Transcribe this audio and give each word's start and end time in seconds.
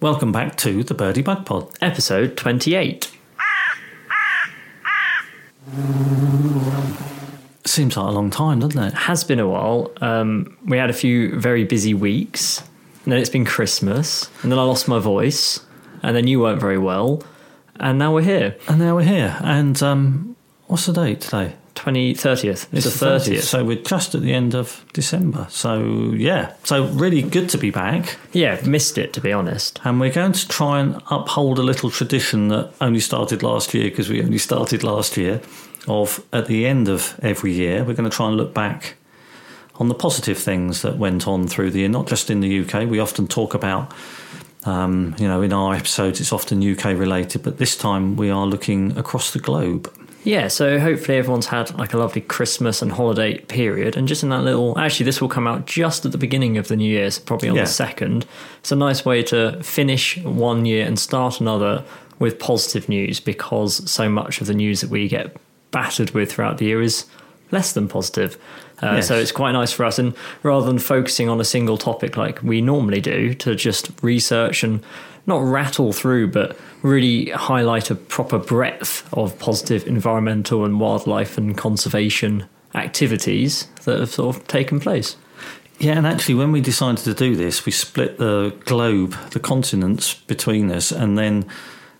Welcome 0.00 0.30
back 0.30 0.56
to 0.58 0.84
the 0.84 0.92
Birdie 0.92 1.22
Bug 1.22 1.46
Pod. 1.46 1.70
Episode 1.80 2.36
28. 2.36 3.10
Seems 7.64 7.96
like 7.96 8.06
a 8.06 8.10
long 8.10 8.28
time, 8.28 8.60
doesn't 8.60 8.82
it? 8.82 8.92
Has 8.92 9.24
been 9.24 9.40
a 9.40 9.48
while. 9.48 9.90
Um, 10.02 10.56
we 10.66 10.76
had 10.76 10.90
a 10.90 10.92
few 10.92 11.40
very 11.40 11.64
busy 11.64 11.94
weeks, 11.94 12.60
and 13.04 13.12
then 13.12 13.18
it's 13.18 13.30
been 13.30 13.46
Christmas, 13.46 14.30
and 14.42 14.52
then 14.52 14.58
I 14.58 14.64
lost 14.64 14.86
my 14.86 14.98
voice, 14.98 15.60
and 16.02 16.14
then 16.14 16.26
you 16.26 16.40
weren't 16.40 16.60
very 16.60 16.78
well, 16.78 17.22
and 17.76 17.98
now 17.98 18.12
we're 18.12 18.22
here. 18.22 18.54
And 18.68 18.78
now 18.78 18.96
we're 18.96 19.02
here. 19.02 19.38
And 19.40 19.82
um, 19.82 20.36
what's 20.66 20.84
the 20.84 20.92
date 20.92 21.22
today? 21.22 21.54
20, 21.76 22.14
30th. 22.14 22.66
It's, 22.72 22.98
the 22.98 23.06
30th. 23.06 23.42
So 23.42 23.64
we're 23.64 23.76
just 23.76 24.14
at 24.14 24.22
the 24.22 24.32
end 24.32 24.54
of 24.54 24.84
December. 24.92 25.46
So 25.50 26.12
yeah, 26.14 26.54
so 26.64 26.86
really 26.86 27.22
good 27.22 27.48
to 27.50 27.58
be 27.58 27.70
back. 27.70 28.16
Yeah, 28.32 28.60
missed 28.66 28.98
it 28.98 29.12
to 29.12 29.20
be 29.20 29.32
honest. 29.32 29.80
And 29.84 30.00
we're 30.00 30.12
going 30.12 30.32
to 30.32 30.48
try 30.48 30.80
and 30.80 31.00
uphold 31.10 31.58
a 31.58 31.62
little 31.62 31.90
tradition 31.90 32.48
that 32.48 32.72
only 32.80 33.00
started 33.00 33.42
last 33.42 33.74
year 33.74 33.84
because 33.84 34.08
we 34.08 34.22
only 34.22 34.38
started 34.38 34.82
last 34.82 35.16
year. 35.16 35.40
Of 35.88 36.26
at 36.32 36.46
the 36.46 36.66
end 36.66 36.88
of 36.88 37.16
every 37.22 37.52
year, 37.52 37.84
we're 37.84 37.94
going 37.94 38.10
to 38.10 38.16
try 38.16 38.26
and 38.26 38.36
look 38.36 38.52
back 38.52 38.96
on 39.78 39.88
the 39.88 39.94
positive 39.94 40.38
things 40.38 40.82
that 40.82 40.96
went 40.96 41.28
on 41.28 41.46
through 41.46 41.70
the 41.70 41.80
year, 41.80 41.88
not 41.88 42.08
just 42.08 42.30
in 42.30 42.40
the 42.40 42.60
UK. 42.60 42.88
We 42.88 42.98
often 42.98 43.28
talk 43.28 43.54
about, 43.54 43.92
um, 44.64 45.14
you 45.18 45.28
know, 45.28 45.42
in 45.42 45.52
our 45.52 45.74
episodes, 45.74 46.20
it's 46.20 46.32
often 46.32 46.60
UK 46.60 46.86
related, 46.86 47.44
but 47.44 47.58
this 47.58 47.76
time 47.76 48.16
we 48.16 48.30
are 48.30 48.46
looking 48.46 48.96
across 48.98 49.32
the 49.32 49.38
globe. 49.38 49.92
Yeah, 50.26 50.48
so 50.48 50.80
hopefully 50.80 51.18
everyone's 51.18 51.46
had 51.46 51.72
like 51.78 51.94
a 51.94 51.98
lovely 51.98 52.20
Christmas 52.20 52.82
and 52.82 52.90
holiday 52.90 53.38
period, 53.38 53.96
and 53.96 54.08
just 54.08 54.24
in 54.24 54.30
that 54.30 54.42
little. 54.42 54.76
Actually, 54.76 55.04
this 55.04 55.20
will 55.20 55.28
come 55.28 55.46
out 55.46 55.66
just 55.66 56.04
at 56.04 56.10
the 56.10 56.18
beginning 56.18 56.58
of 56.58 56.66
the 56.66 56.74
new 56.74 56.90
year, 56.90 57.08
so 57.12 57.22
probably 57.24 57.48
on 57.48 57.54
Yeah. 57.54 57.62
the 57.62 57.68
second. 57.68 58.26
It's 58.58 58.72
a 58.72 58.76
nice 58.76 59.04
way 59.04 59.22
to 59.22 59.62
finish 59.62 60.18
one 60.24 60.66
year 60.66 60.84
and 60.84 60.98
start 60.98 61.40
another 61.40 61.84
with 62.18 62.40
positive 62.40 62.88
news 62.88 63.20
because 63.20 63.88
so 63.88 64.08
much 64.08 64.40
of 64.40 64.48
the 64.48 64.54
news 64.54 64.80
that 64.80 64.90
we 64.90 65.06
get 65.06 65.36
battered 65.70 66.10
with 66.10 66.32
throughout 66.32 66.58
the 66.58 66.64
year 66.66 66.82
is 66.82 67.04
less 67.52 67.72
than 67.72 67.86
positive. 67.86 68.36
Uh, 68.82 68.94
Yes. 68.96 69.06
So 69.06 69.14
it's 69.14 69.30
quite 69.32 69.52
nice 69.52 69.70
for 69.70 69.84
us, 69.84 69.96
and 69.96 70.12
rather 70.42 70.66
than 70.66 70.80
focusing 70.80 71.28
on 71.28 71.40
a 71.40 71.44
single 71.44 71.78
topic 71.78 72.16
like 72.16 72.42
we 72.42 72.60
normally 72.60 73.00
do, 73.00 73.32
to 73.34 73.54
just 73.54 73.90
research 74.02 74.64
and 74.64 74.80
not 75.26 75.42
rattle 75.42 75.92
through, 75.92 76.28
but 76.28 76.56
really 76.82 77.30
highlight 77.30 77.90
a 77.90 77.94
proper 77.94 78.38
breadth 78.38 79.08
of 79.12 79.38
positive 79.38 79.86
environmental 79.86 80.64
and 80.64 80.78
wildlife 80.80 81.36
and 81.36 81.56
conservation 81.56 82.46
activities 82.74 83.66
that 83.84 83.98
have 83.98 84.10
sort 84.10 84.36
of 84.36 84.46
taken 84.46 84.78
place. 84.80 85.16
Yeah, 85.78 85.98
and 85.98 86.06
actually, 86.06 86.36
when 86.36 86.52
we 86.52 86.60
decided 86.60 87.04
to 87.04 87.14
do 87.14 87.36
this, 87.36 87.66
we 87.66 87.72
split 87.72 88.18
the 88.18 88.54
globe, 88.64 89.14
the 89.30 89.40
continents 89.40 90.14
between 90.14 90.70
us, 90.70 90.90
and 90.90 91.18
then 91.18 91.46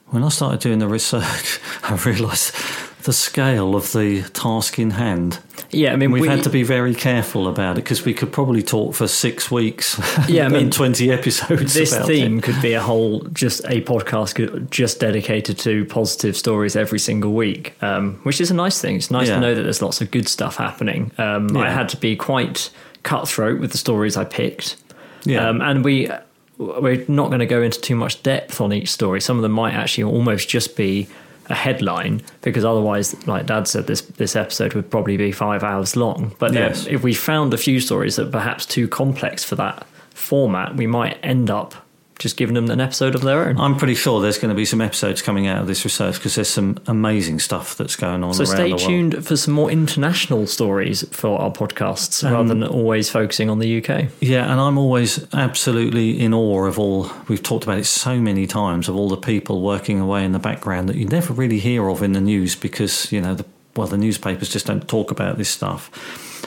when 0.07 0.23
I 0.23 0.29
started 0.29 0.61
doing 0.61 0.79
the 0.79 0.89
research, 0.89 1.61
I 1.83 1.97
realised 1.97 2.55
the 3.03 3.13
scale 3.13 3.75
of 3.75 3.93
the 3.93 4.23
task 4.23 4.79
in 4.79 4.93
hand. 4.93 5.41
Yeah, 5.71 5.93
I 5.93 5.97
mean, 5.97 6.11
We've 6.13 6.23
we, 6.23 6.29
had 6.29 6.45
to 6.45 6.51
be 6.51 6.63
very 6.63 6.95
careful 6.95 7.49
about 7.49 7.73
it 7.79 7.83
because 7.85 8.05
we 8.05 8.15
could 8.15 8.33
probably 8.33 8.63
talk 8.63 8.95
for 8.95 9.09
six 9.09 9.51
weeks. 9.51 9.99
Yeah, 10.29 10.47
I 10.47 10.49
mean, 10.49 10.71
twenty 10.71 11.11
episodes. 11.13 11.75
this 11.75 11.93
about 11.95 12.07
theme 12.09 12.39
it. 12.39 12.43
could 12.45 12.61
be 12.63 12.73
a 12.75 12.81
whole 12.83 13.21
just 13.33 13.65
a 13.67 13.81
podcast 13.83 14.71
just 14.71 15.01
dedicated 15.01 15.59
to 15.61 15.85
positive 15.87 16.37
stories 16.37 16.75
every 16.77 16.99
single 16.99 17.33
week 17.33 17.75
um, 17.83 18.15
which 18.25 18.41
is 18.41 18.51
a 18.51 18.55
nice 18.55 18.81
thing 18.81 18.97
it's 18.97 19.11
nice 19.11 19.29
Yeah. 19.29 19.35
to 19.37 19.41
know 19.41 19.55
that 19.55 19.63
there's 19.63 19.83
lots 19.83 20.01
of 20.01 20.11
good 20.11 20.29
stuff 20.29 20.57
happening 20.57 21.13
um, 21.19 21.57
i 21.57 21.71
had 21.71 21.89
to 21.91 21.97
be 21.97 22.17
quite 22.17 22.71
cutthroat 23.03 23.61
with 23.61 23.73
the 23.73 23.79
stories 23.79 24.17
i 24.17 24.25
picked 24.25 24.77
Yeah. 25.25 25.49
um, 25.49 25.61
and 25.61 25.85
we 25.85 26.11
we're 26.59 27.05
not 27.09 27.29
going 27.29 27.41
to 27.41 27.47
go 27.47 27.63
into 27.63 27.81
too 27.81 27.95
much 27.97 28.23
depth 28.23 28.61
on 28.61 28.73
each 28.73 28.91
story 28.91 29.21
some 29.21 29.37
of 29.37 29.43
them 29.43 29.53
might 29.53 29.75
actually 29.75 30.05
almost 30.05 30.49
just 30.49 30.77
be 30.77 31.07
a 31.49 31.55
headline 31.55 32.21
because 32.43 32.65
otherwise 32.65 33.15
like 33.27 33.47
dad 33.47 33.69
said 33.69 33.87
this 33.87 34.01
this 34.03 34.35
episode 34.35 34.75
would 34.75 34.91
probably 34.91 35.17
be 35.17 35.31
five 35.31 35.63
hours 35.63 35.95
long 35.97 36.35
but 36.39 36.53
then 36.53 36.71
Yes. 36.71 36.87
if 36.89 37.03
we 37.03 37.15
found 37.15 37.55
a 37.55 37.57
few 37.59 37.79
stories 37.81 38.17
that 38.17 38.29
are 38.29 38.31
perhaps 38.31 38.67
too 38.67 38.89
complex 38.89 39.45
for 39.45 39.55
that 39.57 39.87
format, 40.13 40.75
we 40.77 40.87
might 40.87 41.19
end 41.23 41.51
up 41.51 41.75
just 42.19 42.37
giving 42.39 42.55
them 42.55 42.71
an 42.71 42.81
episode 42.81 43.15
of 43.15 43.21
their 43.21 43.47
own. 43.49 43.59
I'm 43.59 43.77
pretty 43.77 43.95
sure 43.95 44.23
there's 44.23 44.39
going 44.39 44.49
to 44.49 44.55
be 44.55 44.65
some 44.65 44.81
episodes 44.81 45.21
coming 45.21 45.47
out 45.47 45.61
of 45.61 45.67
this 45.67 45.85
research 45.85 46.15
because 46.15 46.35
there's 46.35 46.49
some 46.49 46.79
amazing 46.87 47.41
stuff 47.41 47.77
that's 47.77 47.95
going 47.95 48.25
on 48.25 48.33
So 48.33 48.45
around 48.45 48.47
stay 48.47 48.65
the 48.65 48.71
world. 48.71 48.81
tuned 48.81 49.27
for 49.27 49.37
some 49.37 49.53
more 49.53 49.71
international 49.71 50.47
stories 50.47 51.07
for 51.11 51.39
our 51.39 51.51
podcasts 51.51 52.25
rather 52.25 52.39
um, 52.39 52.49
than 52.49 52.65
always 52.65 53.11
focusing 53.11 53.51
on 53.51 53.59
the 53.59 53.79
UK. 53.85 54.07
Yeah, 54.21 54.51
and 54.51 54.61
I'm 54.61 54.79
always 54.79 55.27
absolutely 55.35 56.19
in 56.19 56.33
awe 56.33 56.65
of 56.67 56.79
all 56.79 57.11
we've 57.29 57.43
talked 57.43 57.65
about 57.65 57.79
it 57.79 57.85
so 57.85 58.19
many 58.19 58.47
times 58.47 58.89
of 58.89 58.97
all 58.97 59.09
the 59.09 59.17
people 59.17 59.61
working 59.61 60.01
away 60.01 60.25
in 60.25 60.33
the 60.33 60.39
background 60.39 60.89
that 60.89 60.97
you 60.97 61.07
never 61.07 61.35
really 61.35 61.59
hear 61.59 61.89
of 61.89 62.03
in 62.03 62.13
the 62.13 62.21
news 62.21 62.57
because 62.57 63.13
you 63.13 63.21
know 63.21 63.35
the 63.35 63.45
well 63.75 63.87
the 63.87 63.99
newspapers 63.99 64.49
just 64.49 64.65
don't 64.67 64.89
talk 64.89 65.11
about 65.11 65.37
this 65.37 65.51
stuff. 65.51 65.91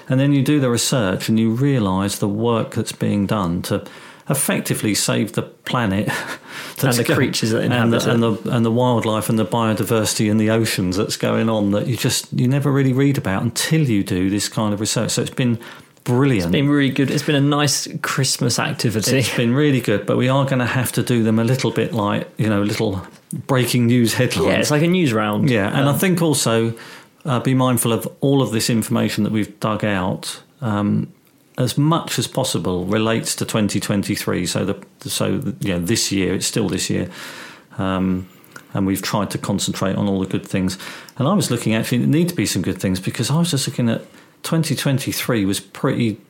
And 0.09 0.19
then 0.19 0.33
you 0.33 0.41
do 0.41 0.59
the 0.59 0.71
research 0.71 1.29
and 1.29 1.39
you 1.39 1.51
realise 1.51 2.17
the 2.17 2.27
work 2.27 2.73
that's 2.73 2.91
being 2.91 3.27
done 3.27 3.61
to 3.63 3.85
effectively 4.29 4.93
save 4.93 5.33
the 5.33 5.41
planet 5.41 6.07
that's 6.77 6.97
the 6.97 7.03
go- 7.03 7.15
creatures 7.15 7.51
that 7.51 7.63
and 7.63 7.91
the, 7.93 8.11
and 8.11 8.21
the 8.23 8.31
and 8.55 8.65
the 8.65 8.71
wildlife 8.71 9.29
and 9.29 9.39
the 9.39 9.45
biodiversity 9.45 10.29
in 10.29 10.37
the 10.37 10.49
oceans 10.49 10.95
that's 10.97 11.17
going 11.17 11.49
on 11.49 11.71
that 11.71 11.87
you 11.87 11.97
just 11.97 12.31
you 12.33 12.47
never 12.47 12.71
really 12.71 12.93
read 12.93 13.17
about 13.17 13.41
until 13.41 13.81
you 13.81 14.03
do 14.03 14.29
this 14.29 14.47
kind 14.49 14.73
of 14.73 14.79
research. 14.79 15.11
So 15.11 15.21
it's 15.21 15.31
been 15.31 15.57
brilliant. 16.03 16.45
It's 16.45 16.51
been 16.51 16.69
really 16.69 16.89
good. 16.91 17.11
It's 17.11 17.23
been 17.23 17.35
a 17.35 17.41
nice 17.41 17.87
Christmas 18.01 18.59
activity. 18.59 19.17
It's 19.19 19.35
been 19.35 19.53
really 19.53 19.81
good, 19.81 20.05
but 20.05 20.17
we 20.17 20.29
are 20.29 20.45
going 20.45 20.59
to 20.59 20.65
have 20.65 20.91
to 20.93 21.03
do 21.03 21.23
them 21.23 21.39
a 21.39 21.43
little 21.43 21.71
bit 21.71 21.93
like 21.93 22.27
you 22.37 22.47
know, 22.47 22.61
little 22.61 23.05
breaking 23.47 23.87
news 23.87 24.13
headlines. 24.13 24.47
Yeah, 24.47 24.59
it's 24.59 24.71
like 24.71 24.83
a 24.83 24.87
news 24.87 25.11
round. 25.13 25.49
Yeah, 25.49 25.67
and 25.67 25.87
I 25.89 25.93
Um, 25.93 25.99
think 25.99 26.21
also 26.21 26.73
uh, 27.25 27.39
be 27.39 27.53
mindful 27.53 27.91
of 27.93 28.07
all 28.21 28.41
of 28.41 28.51
this 28.51 28.69
information 28.69 29.23
that 29.23 29.33
we've 29.33 29.59
dug 29.59 29.83
out. 29.83 30.41
Um, 30.61 31.11
as 31.59 31.77
much 31.77 32.17
as 32.17 32.25
possible 32.27 32.85
relates 32.85 33.35
to 33.35 33.45
2023. 33.45 34.45
So 34.47 34.65
the 34.65 35.09
so 35.09 35.37
the, 35.37 35.67
you 35.67 35.77
this 35.79 36.11
year 36.11 36.33
it's 36.33 36.47
still 36.47 36.69
this 36.69 36.89
year. 36.89 37.09
Um, 37.77 38.27
and 38.73 38.85
we've 38.85 39.01
tried 39.01 39.31
to 39.31 39.37
concentrate 39.37 39.95
on 39.95 40.07
all 40.07 40.19
the 40.19 40.27
good 40.27 40.45
things. 40.45 40.77
And 41.17 41.27
I 41.27 41.33
was 41.33 41.49
looking 41.51 41.73
actually, 41.75 42.03
it 42.03 42.07
need 42.07 42.29
to 42.29 42.35
be 42.35 42.45
some 42.45 42.61
good 42.61 42.79
things 42.79 42.99
because 42.99 43.29
I 43.31 43.37
was 43.37 43.51
just 43.51 43.67
looking 43.67 43.89
at 43.89 44.01
2023 44.43 45.45
was 45.45 45.59
pretty 45.59 46.21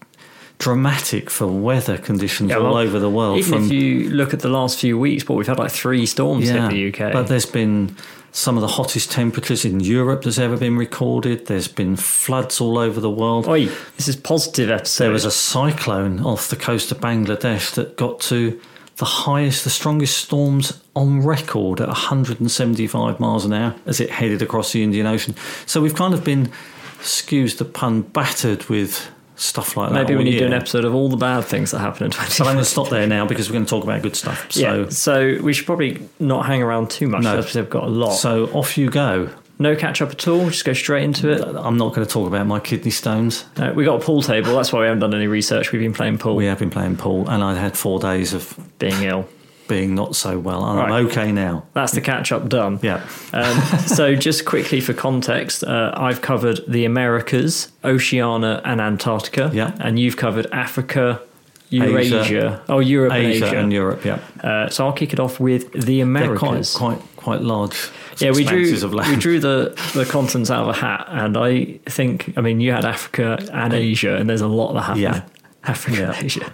dramatic 0.57 1.29
for 1.29 1.47
weather 1.47 1.97
conditions 1.97 2.49
Yeah, 2.51 2.57
all 2.57 2.75
over 2.75 2.99
the 2.99 3.09
world. 3.09 3.39
even 3.39 3.63
if 3.65 3.71
you 3.71 4.09
look 4.09 4.33
at 4.33 4.41
the 4.41 4.49
last 4.49 4.79
few 4.79 4.97
weeks, 4.99 5.23
but 5.23 5.35
we've 5.35 5.47
had 5.47 5.57
like 5.59 5.71
three 5.71 6.05
storms 6.05 6.49
hit 6.49 6.69
the 6.69 6.89
UK. 6.89 7.13
but 7.13 7.27
there's 7.27 7.45
been 7.45 7.95
some 8.31 8.57
of 8.57 8.61
the 8.61 8.67
hottest 8.67 9.11
temperatures 9.11 9.65
in 9.65 9.79
Europe 9.79 10.23
that's 10.23 10.37
ever 10.37 10.57
been 10.57 10.77
recorded. 10.77 11.47
There's 11.47 11.67
been 11.67 11.95
floods 11.95 12.61
all 12.61 12.77
over 12.77 12.99
the 12.99 13.09
world. 13.09 13.47
Oi, 13.47 13.65
this 13.97 14.07
is 14.07 14.15
positive 14.15 14.69
episode. 14.69 15.05
There 15.05 15.11
was 15.11 15.25
a 15.25 15.31
cyclone 15.31 16.19
off 16.21 16.49
the 16.49 16.55
coast 16.55 16.91
of 16.91 16.99
Bangladesh 16.99 17.73
that 17.75 17.97
got 17.97 18.19
to 18.21 18.59
the 18.97 19.05
highest, 19.05 19.63
the 19.63 19.69
strongest 19.69 20.17
storms 20.17 20.81
on 20.95 21.21
record 21.21 21.79
at 21.79 21.87
175 21.87 23.19
miles 23.19 23.45
an 23.45 23.53
hour 23.53 23.75
as 23.85 23.99
it 23.99 24.09
headed 24.09 24.41
across 24.41 24.73
the 24.73 24.83
Indian 24.83 25.07
Ocean. 25.07 25.35
So 25.65 25.81
we've 25.81 25.95
kind 25.95 26.13
of 26.13 26.23
been, 26.23 26.51
excuse 26.99 27.55
the 27.55 27.65
pun, 27.65 28.01
battered 28.01 28.65
with 28.65 29.09
stuff 29.39 29.77
like 29.77 29.89
that. 29.91 29.95
Maybe 29.95 30.15
we 30.15 30.23
need 30.23 30.33
to 30.33 30.39
do 30.39 30.45
an 30.45 30.53
episode 30.53 30.85
of 30.85 30.93
all 30.93 31.09
the 31.09 31.17
bad 31.17 31.45
things 31.45 31.71
that 31.71 31.79
happen 31.79 32.05
in 32.05 32.11
2020. 32.11 32.37
But 32.39 32.47
I'm 32.49 32.55
going 32.55 32.63
to 32.65 32.69
stop 32.69 32.89
there 32.89 33.07
now 33.07 33.25
because 33.25 33.49
we're 33.49 33.53
going 33.53 33.65
to 33.65 33.69
talk 33.69 33.83
about 33.83 34.01
good 34.01 34.15
stuff. 34.15 34.51
So, 34.51 34.59
yeah, 34.83 34.89
so 34.89 35.37
we 35.41 35.53
should 35.53 35.65
probably 35.65 36.07
not 36.19 36.45
hang 36.45 36.61
around 36.61 36.89
too 36.89 37.07
much 37.07 37.23
No. 37.23 37.37
because 37.37 37.55
we've 37.55 37.69
got 37.69 37.83
a 37.85 37.87
lot. 37.87 38.11
so 38.11 38.45
off 38.47 38.77
you 38.77 38.89
go. 38.89 39.29
no 39.57 39.75
catch 39.75 40.01
up 40.01 40.11
at 40.11 40.27
all. 40.27 40.45
Just 40.49 40.65
go 40.65 40.73
straight 40.73 41.03
into 41.03 41.29
it. 41.31 41.41
I'm 41.41 41.77
not 41.77 41.93
going 41.95 42.05
to 42.05 42.11
talk 42.13 42.27
about 42.27 42.47
my 42.47 42.59
kidney 42.59 42.91
stones. 42.91 43.45
Uh, 43.57 43.71
we 43.75 43.85
got 43.85 44.01
a 44.01 44.05
pool 44.05 44.21
table. 44.21 44.55
That's 44.55 44.71
why 44.73 44.81
we 44.81 44.85
haven't 44.87 44.99
done 44.99 45.13
any 45.13 45.27
research. 45.27 45.71
We've 45.71 45.81
been 45.81 45.93
playing 45.93 46.17
pool, 46.17 46.35
We 46.35 46.45
have 46.45 46.59
been 46.59 46.69
playing 46.69 46.97
pool, 46.97 47.29
and 47.29 47.43
I 47.43 47.55
had 47.55 47.77
four 47.77 47.99
days 47.99 48.33
of 48.33 48.57
being 48.79 49.01
ill. 49.03 49.27
Being 49.69 49.95
not 49.95 50.17
so 50.17 50.37
well. 50.37 50.65
and 50.65 50.79
I'm 50.79 51.05
okay 51.05 51.31
now. 51.31 51.65
That's 51.73 51.93
the 51.93 52.01
catch 52.01 52.33
up 52.33 52.49
done. 52.49 52.79
Yeah. 52.81 53.07
Um, 53.31 53.61
so, 53.79 54.15
just 54.27 54.43
quickly 54.43 54.81
for 54.81 54.93
context, 54.93 55.63
uh, 55.63 55.93
I've 55.95 56.21
covered 56.21 56.59
the 56.67 56.83
Americas, 56.83 57.71
Oceania, 57.85 58.61
and 58.65 58.81
Antarctica. 58.81 59.49
Yeah. 59.53 59.75
And 59.79 59.97
you've 59.97 60.17
covered 60.17 60.47
Africa, 60.51 61.21
Eurasia. 61.69 62.21
Asia. 62.21 62.63
Oh, 62.67 62.79
Europe 62.79 63.13
Asia, 63.13 63.45
and 63.45 63.53
Asia. 63.53 63.59
and 63.59 63.71
Europe, 63.71 64.03
yeah. 64.03 64.19
uh, 64.43 64.69
so, 64.69 64.85
I'll 64.85 64.93
kick 64.93 65.13
it 65.13 65.19
off 65.21 65.39
with 65.39 65.71
the 65.71 65.79
They're 65.79 66.03
Americas. 66.03 66.75
quite, 66.75 66.99
quite, 66.99 67.15
quite 67.15 67.41
large 67.41 67.89
yeah, 68.21 68.31
we 68.31 68.43
drew 68.43 68.63
we 69.07 69.15
drew 69.15 69.39
the 69.39 69.91
the 69.93 70.05
continents 70.05 70.49
out 70.49 70.63
of 70.63 70.69
a 70.69 70.73
hat, 70.79 71.05
and 71.09 71.37
I 71.37 71.79
think 71.85 72.33
I 72.37 72.41
mean 72.41 72.59
you 72.59 72.71
had 72.71 72.85
Africa 72.85 73.37
and 73.51 73.73
Asia, 73.73 74.15
and 74.15 74.29
there's 74.29 74.41
a 74.41 74.47
lot 74.47 74.73
that 74.73 74.81
happened. 74.81 75.01
Yeah. 75.01 75.23
Africa 75.63 75.97
Yeah. 75.97 76.13
and 76.13 76.25
Asia. 76.25 76.51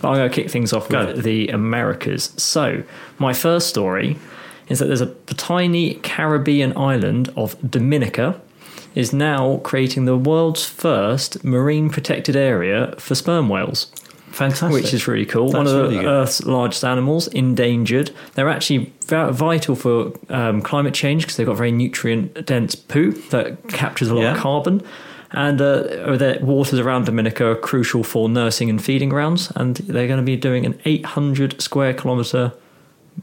But 0.00 0.08
I'm 0.08 0.16
going 0.16 0.30
to 0.30 0.34
kick 0.34 0.50
things 0.50 0.72
off 0.72 0.88
Go. 0.88 1.06
with 1.06 1.24
the 1.24 1.48
Americas. 1.48 2.32
So 2.36 2.82
my 3.18 3.32
first 3.32 3.68
story 3.68 4.16
is 4.68 4.78
that 4.78 4.86
there's 4.86 5.00
a 5.02 5.12
tiny 5.36 5.94
Caribbean 5.96 6.76
island 6.76 7.30
of 7.36 7.56
Dominica 7.68 8.40
is 8.94 9.12
now 9.12 9.58
creating 9.58 10.04
the 10.04 10.16
world's 10.16 10.64
first 10.64 11.44
marine 11.44 11.90
protected 11.90 12.34
area 12.36 12.94
for 12.98 13.14
sperm 13.14 13.48
whales. 13.48 13.86
Fantastic. 14.32 14.70
which 14.70 14.94
is 14.94 15.08
really 15.08 15.26
cool. 15.26 15.50
One 15.52 15.66
of 15.66 15.72
the 15.72 15.82
really. 15.88 16.06
Earth's 16.06 16.44
largest 16.44 16.84
animals, 16.84 17.26
endangered. 17.28 18.12
They're 18.36 18.48
actually 18.48 18.92
vital 19.06 19.74
for 19.74 20.12
um, 20.28 20.62
climate 20.62 20.94
change 20.94 21.24
because 21.24 21.36
they've 21.36 21.46
got 21.46 21.56
very 21.56 21.72
nutrient 21.72 22.46
dense 22.46 22.76
poo 22.76 23.10
that 23.30 23.68
captures 23.68 24.08
a 24.08 24.14
lot 24.14 24.22
Yeah. 24.22 24.32
of 24.34 24.38
carbon. 24.38 24.82
And 25.32 25.60
uh, 25.60 26.16
the 26.16 26.38
waters 26.42 26.78
around 26.80 27.06
Dominica 27.06 27.46
are 27.50 27.54
crucial 27.56 28.02
for 28.02 28.28
nursing 28.28 28.68
and 28.68 28.82
feeding 28.82 29.08
grounds. 29.08 29.52
And 29.54 29.76
they're 29.76 30.08
going 30.08 30.18
to 30.18 30.24
be 30.26 30.36
doing 30.36 30.66
an 30.66 30.80
800 30.84 31.60
square 31.62 31.94
kilometre 31.94 32.52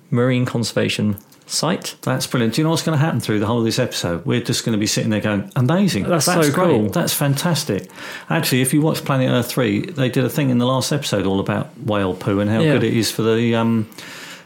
marine 0.10 0.46
conservation 0.46 1.18
site. 1.48 1.96
That's 2.04 2.26
brilliant. 2.28 2.56
Do 2.56 2.62
you 2.62 2.64
know 2.64 2.70
what's 2.72 2.84
going 2.84 2.98
to 2.98 3.04
happen 3.04 3.20
through 3.20 3.40
the 3.40 3.46
whole 3.46 3.60
of 3.60 3.66
this 3.66 3.80
episode? 3.80 4.26
We're 4.26 4.42
just 4.42 4.64
going 4.66 4.74
to 4.74 4.80
be 4.80 4.88
sitting 4.88 5.10
there 5.10 5.20
going, 5.22 5.52
amazing. 5.56 6.04
That's 6.04 6.26
so 6.26 6.42
great. 6.42 6.54
cool. 6.54 6.90
That's 6.90 7.14
fantastic. 7.14 7.90
Actually, 8.30 8.62
if 8.62 8.74
you 8.74 8.82
watch 8.82 9.04
Planet 9.04 9.30
Earth 9.30 9.50
3, 9.50 9.88
they 9.92 10.10
did 10.10 10.24
a 10.24 10.30
thing 10.30 10.50
in 10.50 10.58
the 10.60 10.66
last 10.66 10.92
episode 10.92 11.26
all 11.26 11.40
about 11.40 11.78
whale 11.80 12.14
poo 12.14 12.40
and 12.40 12.50
how 12.50 12.60
Yeah. 12.62 12.74
good 12.74 12.84
it 12.84 12.94
is 12.94 13.12
for 13.12 13.22
the 13.22 13.56
um, 13.56 13.90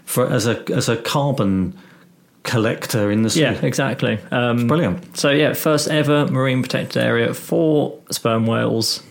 for 0.06 0.28
as 0.28 0.46
a 0.48 0.64
as 0.72 0.90
a 0.90 0.98
carbon 0.98 1.78
collector 2.52 3.10
in 3.12 3.22
the 3.24 3.30
sea. 3.30 3.42
Yeah, 3.42 3.66
exactly. 3.66 4.20
Um, 4.32 4.68
Brilliant. 4.68 5.18
So 5.18 5.32
yeah, 5.32 5.54
first 5.54 5.88
ever 5.88 6.28
marine 6.28 6.62
protected 6.62 7.02
area 7.02 7.34
for 7.34 7.98
sperm 8.10 8.46
whales 8.46 9.02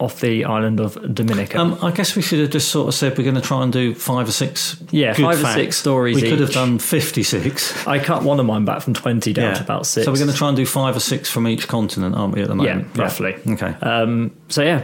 off 0.00 0.20
the 0.20 0.44
island 0.44 0.80
of 0.80 0.98
Dominica. 1.14 1.58
Um, 1.58 1.78
I 1.80 1.90
guess 1.92 2.16
we 2.16 2.22
should 2.22 2.40
have 2.40 2.50
just 2.50 2.68
sort 2.68 2.88
of 2.88 2.94
said 2.94 3.16
we're 3.16 3.24
going 3.24 3.36
to 3.36 3.40
try 3.40 3.62
and 3.62 3.72
do 3.72 3.94
five 3.94 4.28
or 4.28 4.32
six. 4.32 4.82
Yeah, 4.90 5.12
five 5.14 5.38
or 5.38 5.42
facts. 5.42 5.54
six 5.54 5.76
stories 5.76 6.16
We 6.20 6.28
could 6.28 6.40
have 6.40 6.52
done 6.52 6.78
fifty-six. 6.78 7.86
I 7.86 7.98
cut 7.98 8.22
one 8.22 8.40
of 8.40 8.46
mine 8.46 8.64
back 8.64 8.82
from 8.82 8.92
twenty 8.94 9.32
down 9.32 9.54
to 9.54 9.62
about 9.62 9.86
six. 9.86 10.04
So 10.04 10.12
we're 10.12 10.18
going 10.18 10.30
to 10.30 10.36
try 10.36 10.48
and 10.48 10.56
do 10.56 10.66
five 10.66 10.96
or 10.96 11.00
six 11.00 11.30
from 11.30 11.46
each 11.46 11.68
continent, 11.68 12.14
aren't 12.16 12.34
we? 12.34 12.42
At 12.42 12.48
the 12.48 12.54
moment, 12.56 12.88
Yeah, 12.94 13.02
roughly. 13.02 13.34
Okay. 13.46 13.72
Um, 13.80 14.36
so 14.48 14.62
yeah, 14.62 14.82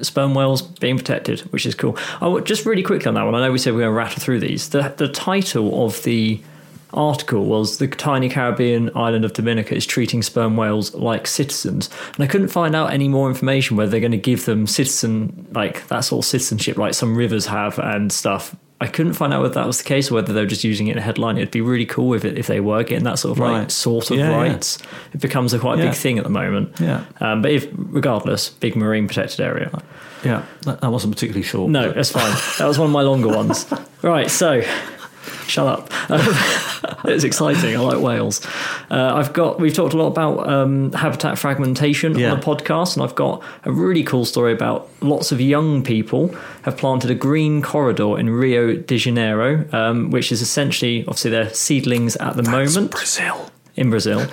sperm 0.00 0.34
whales 0.34 0.62
being 0.62 0.96
protected, 0.96 1.40
which 1.52 1.66
is 1.66 1.74
cool. 1.74 1.96
Oh, 2.22 2.40
just 2.40 2.64
really 2.64 2.82
quickly 2.82 3.06
on 3.06 3.14
that 3.14 3.24
one. 3.24 3.34
I 3.34 3.40
know 3.46 3.52
we 3.52 3.58
said 3.58 3.74
we 3.74 3.82
are 3.82 3.86
going 3.86 3.94
to 3.94 3.98
rattle 3.98 4.22
through 4.22 4.40
these. 4.40 4.70
The 4.70 4.94
the 4.96 5.08
title 5.08 5.84
of 5.84 6.02
the 6.04 6.40
article 6.92 7.44
was 7.44 7.78
the 7.78 7.86
tiny 7.88 8.28
Caribbean 8.28 8.90
island 8.96 9.24
of 9.24 9.32
Dominica 9.32 9.74
is 9.74 9.84
treating 9.86 10.22
sperm 10.22 10.56
whales 10.56 10.94
like 10.94 11.26
citizens, 11.26 11.90
and 12.14 12.24
I 12.24 12.26
couldn't 12.26 12.48
find 12.48 12.74
out 12.74 12.92
any 12.92 13.08
more 13.08 13.28
information 13.28 13.76
whether 13.76 13.90
they're 13.90 14.00
going 14.00 14.12
to 14.12 14.18
give 14.18 14.44
them 14.46 14.66
citizen 14.66 15.46
like 15.52 15.86
that 15.88 16.00
sort 16.00 16.24
of 16.24 16.28
citizenship 16.28 16.76
like 16.76 16.94
some 16.94 17.16
rivers 17.16 17.46
have 17.46 17.78
and 17.78 18.12
stuff. 18.12 18.56
I 18.80 18.86
couldn't 18.86 19.14
find 19.14 19.34
out 19.34 19.42
whether 19.42 19.54
that 19.54 19.66
was 19.66 19.78
the 19.78 19.84
case 19.84 20.08
or 20.08 20.14
whether 20.14 20.32
they 20.32 20.40
were 20.40 20.46
just 20.46 20.62
using 20.62 20.86
it 20.86 20.92
in 20.92 20.98
a 20.98 21.00
headline. 21.00 21.36
It'd 21.36 21.50
be 21.50 21.60
really 21.60 21.84
cool 21.84 22.14
if 22.14 22.24
it, 22.24 22.38
if 22.38 22.46
they 22.46 22.60
were 22.60 22.84
getting 22.84 23.02
that 23.04 23.18
sort 23.18 23.32
of 23.36 23.40
like 23.40 23.72
sort 23.72 24.08
of 24.12 24.18
Yeah, 24.18 24.30
yeah. 24.30 24.36
rights. 24.36 24.78
It 25.12 25.20
becomes 25.20 25.52
a 25.52 25.58
quite 25.58 25.78
Yeah. 25.78 25.86
big 25.86 25.94
thing 25.94 26.16
at 26.16 26.22
the 26.22 26.30
moment. 26.30 26.78
Yeah. 26.80 27.04
Um, 27.20 27.42
but 27.42 27.50
if, 27.50 27.66
regardless, 27.72 28.50
big 28.50 28.76
marine 28.76 29.08
protected 29.08 29.40
area. 29.40 29.82
yeah, 30.24 30.44
that, 30.62 30.80
that 30.80 30.92
wasn't 30.92 31.12
particularly 31.12 31.42
short. 31.42 31.72
No, 31.72 31.90
that's 31.90 32.12
fine. 32.12 32.30
That 32.60 32.68
was 32.68 32.78
one 32.78 32.86
of 32.86 32.92
my 32.92 33.02
longer 33.02 33.28
ones. 33.28 33.66
Right, 34.00 34.30
so 34.30 34.62
shut 35.46 35.66
up. 35.66 35.90
it's 37.04 37.24
exciting. 37.24 37.76
I 37.76 37.80
like 37.80 38.00
whales. 38.00 38.44
Uh, 38.90 39.12
I've 39.14 39.32
got. 39.32 39.60
We've 39.60 39.74
talked 39.74 39.94
a 39.94 39.96
lot 39.96 40.06
about 40.08 40.48
um, 40.48 40.92
habitat 40.92 41.38
fragmentation 41.38 42.18
Yeah. 42.18 42.32
on 42.32 42.40
the 42.40 42.44
podcast, 42.46 42.94
and 42.96 43.02
I've 43.04 43.14
got 43.14 43.42
a 43.64 43.72
really 43.72 44.02
cool 44.02 44.24
story 44.24 44.52
about 44.52 44.88
lots 45.00 45.32
of 45.32 45.40
young 45.40 45.82
people 45.82 46.34
have 46.62 46.76
planted 46.76 47.10
a 47.10 47.14
green 47.14 47.62
corridor 47.62 48.18
in 48.18 48.30
Rio 48.30 48.76
de 48.76 48.96
Janeiro, 48.98 49.64
um, 49.72 50.10
which 50.10 50.32
is 50.32 50.40
essentially, 50.42 51.00
obviously, 51.02 51.30
they're 51.30 51.52
seedlings 51.54 52.16
at 52.16 52.36
the 52.36 52.42
moment 52.42 52.90
Brazil. 52.92 53.50
in 53.76 53.90
Brazil. 53.90 54.26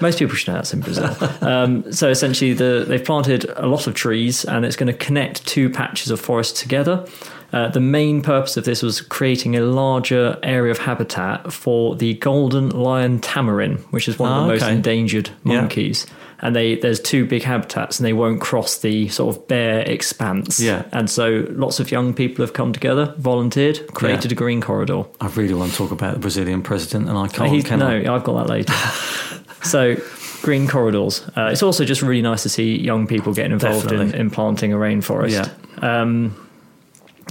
Most 0.00 0.18
people 0.18 0.34
should 0.34 0.48
know 0.48 0.54
that's 0.54 0.74
in 0.74 0.80
Brazil. 0.80 1.16
Um, 1.42 1.92
so 1.92 2.08
essentially, 2.08 2.52
the, 2.54 2.84
they've 2.88 3.04
planted 3.04 3.44
a 3.56 3.66
lot 3.66 3.86
of 3.86 3.94
trees, 3.94 4.44
and 4.44 4.64
it's 4.64 4.74
going 4.76 4.88
to 4.92 4.98
connect 4.98 5.46
two 5.46 5.70
patches 5.70 6.10
of 6.10 6.20
forest 6.20 6.56
together. 6.56 7.06
Uh, 7.52 7.68
the 7.68 7.80
main 7.80 8.22
purpose 8.22 8.56
of 8.56 8.64
this 8.64 8.82
was 8.82 9.00
creating 9.00 9.56
a 9.56 9.60
larger 9.60 10.38
area 10.42 10.70
of 10.70 10.78
habitat 10.78 11.52
for 11.52 11.94
the 11.96 12.14
golden 12.14 12.70
lion 12.70 13.18
tamarin, 13.20 13.78
which 13.90 14.08
is 14.08 14.18
one 14.18 14.30
of 14.32 14.36
Ah, 14.38 14.40
the 14.42 14.52
most 14.52 14.62
okay. 14.62 14.72
endangered 14.74 15.30
Yeah. 15.44 15.60
monkeys. 15.60 16.06
And 16.44 16.56
they 16.56 16.74
there's 16.76 16.98
two 16.98 17.24
big 17.24 17.42
habitats, 17.44 18.00
and 18.00 18.06
they 18.06 18.12
won't 18.14 18.40
cross 18.40 18.78
the 18.78 19.08
sort 19.10 19.36
of 19.36 19.46
bare 19.46 19.80
expanse. 19.82 20.58
Yeah. 20.58 20.82
And 20.90 21.08
so 21.08 21.46
lots 21.50 21.78
of 21.78 21.92
young 21.92 22.14
people 22.14 22.42
have 22.42 22.52
come 22.52 22.72
together, 22.72 23.14
volunteered, 23.18 23.86
created 23.94 24.32
a 24.32 24.34
green 24.34 24.60
corridor. 24.60 25.04
I 25.20 25.28
really 25.36 25.54
want 25.54 25.70
to 25.70 25.76
talk 25.76 25.92
about 25.92 26.14
the 26.14 26.20
Brazilian 26.20 26.62
president, 26.62 27.08
and 27.08 27.16
I 27.16 27.28
can't. 27.28 27.50
He's- 27.52 27.64
can 27.64 27.78
no, 27.78 27.88
I? 27.90 28.12
I've 28.14 28.24
got 28.24 28.34
that 28.46 28.48
later. 28.50 28.72
so, 29.62 29.96
green 30.42 30.66
corridors. 30.66 31.22
Uh, 31.36 31.50
it's 31.52 31.62
also 31.62 31.84
just 31.84 32.02
really 32.02 32.22
nice 32.22 32.42
to 32.42 32.48
see 32.48 32.76
young 32.76 33.06
people 33.06 33.32
getting 33.32 33.52
involved 33.52 33.92
in, 33.92 33.98
Definitely. 33.98 34.18
in 34.20 34.30
planting 34.30 34.72
a 34.72 34.76
rainforest. 34.76 35.48
Um, 35.82 36.34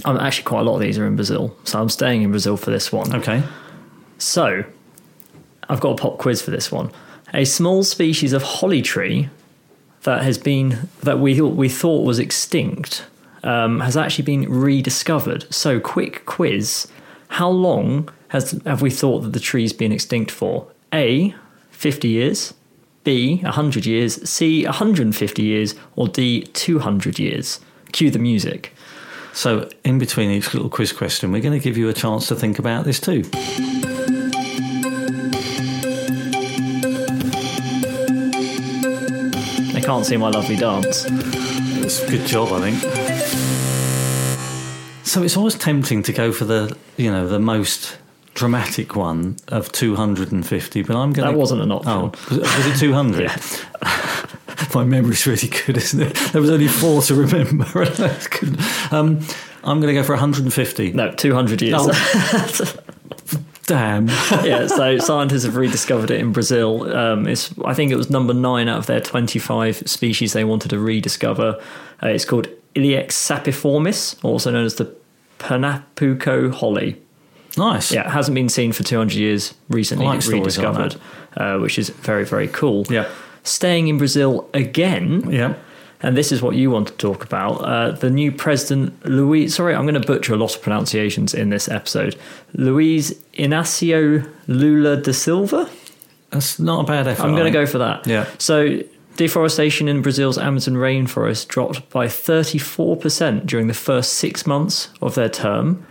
I'm 0.04 0.16
actually 0.18 0.44
quite 0.44 0.60
a 0.60 0.64
lot 0.64 0.76
of 0.76 0.80
these 0.80 0.98
are 0.98 1.06
in 1.06 1.16
Brazil, 1.16 1.56
so 1.64 1.80
I'm 1.80 1.88
staying 1.88 2.22
in 2.22 2.30
Brazil 2.30 2.56
for 2.56 2.70
this 2.70 2.92
one. 2.92 3.14
Okay. 3.14 3.42
So, 4.18 4.64
I've 5.68 5.80
got 5.80 5.98
a 5.98 6.02
pop 6.02 6.18
quiz 6.18 6.42
for 6.42 6.50
this 6.50 6.70
one. 6.70 6.90
A 7.34 7.44
small 7.44 7.82
species 7.82 8.32
of 8.32 8.42
holly 8.42 8.82
tree 8.82 9.28
that 10.02 10.22
has 10.22 10.38
been 10.38 10.88
that 11.02 11.18
we 11.18 11.40
we 11.40 11.68
thought 11.68 12.04
was 12.04 12.18
extinct 12.18 13.06
um, 13.42 13.80
has 13.80 13.96
actually 13.96 14.24
been 14.24 14.50
rediscovered. 14.50 15.52
So, 15.52 15.80
quick 15.80 16.24
quiz: 16.26 16.88
How 17.28 17.48
long 17.48 18.08
has 18.28 18.60
have 18.66 18.82
we 18.82 18.90
thought 18.90 19.20
that 19.20 19.32
the 19.32 19.40
tree's 19.40 19.72
been 19.72 19.92
extinct 19.92 20.30
for? 20.30 20.66
A, 20.92 21.34
fifty 21.70 22.08
years. 22.08 22.54
B, 23.04 23.38
hundred 23.38 23.86
years. 23.86 24.28
C, 24.28 24.64
hundred 24.64 25.06
and 25.06 25.16
fifty 25.16 25.42
years. 25.42 25.74
Or 25.96 26.08
D, 26.08 26.42
two 26.52 26.80
hundred 26.80 27.18
years. 27.18 27.60
Cue 27.92 28.10
the 28.10 28.18
music. 28.18 28.74
So, 29.34 29.68
in 29.82 29.98
between 29.98 30.30
each 30.30 30.52
little 30.52 30.68
quiz 30.68 30.92
question, 30.92 31.32
we're 31.32 31.40
going 31.40 31.58
to 31.58 31.62
give 31.62 31.76
you 31.76 31.88
a 31.88 31.94
chance 31.94 32.28
to 32.28 32.36
think 32.36 32.58
about 32.58 32.84
this 32.84 33.00
too. 33.00 33.22
They 39.72 39.80
can't 39.80 40.04
see 40.04 40.16
my 40.16 40.28
lovely 40.28 40.56
dance. 40.56 41.06
It's 41.08 42.02
a 42.02 42.10
good 42.10 42.26
job, 42.26 42.52
I 42.52 42.70
think. 42.70 42.78
So 45.04 45.22
it's 45.22 45.36
always 45.36 45.54
tempting 45.56 46.02
to 46.04 46.12
go 46.12 46.32
for 46.32 46.44
the, 46.44 46.76
you 46.96 47.10
know, 47.10 47.26
the 47.26 47.38
most 47.40 47.98
dramatic 48.34 48.96
one 48.96 49.36
of 49.48 49.70
250, 49.72 50.82
but 50.82 50.96
I'm 50.96 51.12
going 51.12 51.26
to. 51.26 51.32
That 51.32 51.38
wasn't 51.38 51.62
an 51.62 51.72
oh, 51.72 51.76
option. 51.76 51.92
Oh, 51.92 52.12
was 52.30 52.38
it, 52.38 52.66
was 52.66 52.66
it 52.66 52.78
200? 52.78 53.30
Yeah. 53.82 54.08
My 54.74 54.84
memory's 54.84 55.26
really 55.26 55.48
good, 55.48 55.76
isn't 55.76 56.00
it? 56.00 56.14
There 56.32 56.40
was 56.40 56.50
only 56.50 56.68
four 56.68 57.02
to 57.02 57.14
remember. 57.14 57.66
Um, 58.90 59.20
I'm 59.64 59.80
going 59.80 59.94
to 59.94 60.00
go 60.00 60.02
for 60.02 60.12
150. 60.12 60.92
No, 60.92 61.12
two 61.12 61.32
hundred 61.34 61.62
years. 61.62 61.80
Oh. 61.82 62.74
Damn. 63.66 64.08
yeah, 64.44 64.66
so 64.66 64.98
scientists 64.98 65.44
have 65.44 65.56
rediscovered 65.56 66.10
it 66.10 66.20
in 66.20 66.32
Brazil. 66.32 66.94
Um, 66.94 67.26
it's, 67.28 67.54
I 67.64 67.74
think 67.74 67.92
it 67.92 67.96
was 67.96 68.10
number 68.10 68.34
nine 68.34 68.68
out 68.68 68.78
of 68.78 68.86
their 68.86 69.00
25 69.00 69.88
species 69.88 70.32
they 70.32 70.44
wanted 70.44 70.70
to 70.70 70.78
rediscover. 70.80 71.62
Uh, 72.02 72.08
it's 72.08 72.24
called 72.24 72.48
Ilex 72.74 73.12
sapiiformis, 73.12 74.22
also 74.24 74.50
known 74.50 74.66
as 74.66 74.74
the 74.74 74.94
Pernambuco 75.38 76.50
holly. 76.50 77.00
Nice. 77.56 77.92
Yeah, 77.92 78.06
it 78.08 78.10
hasn't 78.10 78.34
been 78.34 78.48
seen 78.48 78.72
for 78.72 78.82
200 78.82 79.14
years, 79.14 79.54
recently 79.68 80.06
I 80.06 80.10
like 80.10 80.22
stories 80.22 80.58
like 80.58 80.66
rediscovered, 80.66 81.00
uh, 81.36 81.58
which 81.58 81.78
is 81.78 81.90
very, 81.90 82.24
very 82.24 82.48
cool. 82.48 82.84
Yeah. 82.90 83.08
Staying 83.44 83.88
in 83.88 83.98
Brazil 83.98 84.48
again, 84.54 85.24
Yeah. 85.30 85.54
and 86.00 86.16
this 86.16 86.30
is 86.32 86.40
what 86.42 86.54
you 86.54 86.70
want 86.70 86.88
to 86.88 86.94
talk 86.94 87.24
about. 87.24 87.52
Uh, 87.64 87.90
the 87.92 88.08
new 88.10 88.30
president, 88.32 89.04
Luis. 89.04 89.54
Sorry, 89.56 89.74
I'm 89.74 89.82
going 89.86 90.00
to 90.00 90.06
butcher 90.06 90.34
a 90.34 90.36
lot 90.36 90.54
of 90.54 90.62
pronunciations 90.62 91.34
in 91.34 91.50
this 91.50 91.68
episode. 91.68 92.16
Luis 92.54 93.12
Inacio 93.34 94.28
Lula 94.46 94.96
da 94.96 95.12
Silva. 95.12 95.68
That's 96.30 96.58
not 96.58 96.84
a 96.84 96.86
bad 96.86 97.06
effort. 97.08 97.24
I'm 97.24 97.32
going 97.32 97.44
to 97.52 97.58
go 97.58 97.66
for 97.66 97.78
that. 97.78 98.06
Yeah. 98.06 98.26
So, 98.38 98.78
deforestation 99.16 99.88
in 99.88 100.00
Brazil's 100.02 100.38
Amazon 100.38 100.74
rainforest 100.74 101.48
dropped 101.48 101.90
by 101.90 102.06
34% 102.06 103.46
during 103.46 103.66
the 103.66 103.74
first 103.74 104.14
six 104.14 104.46
months 104.46 104.88
of 105.02 105.14
their 105.14 105.28
term. 105.28 105.84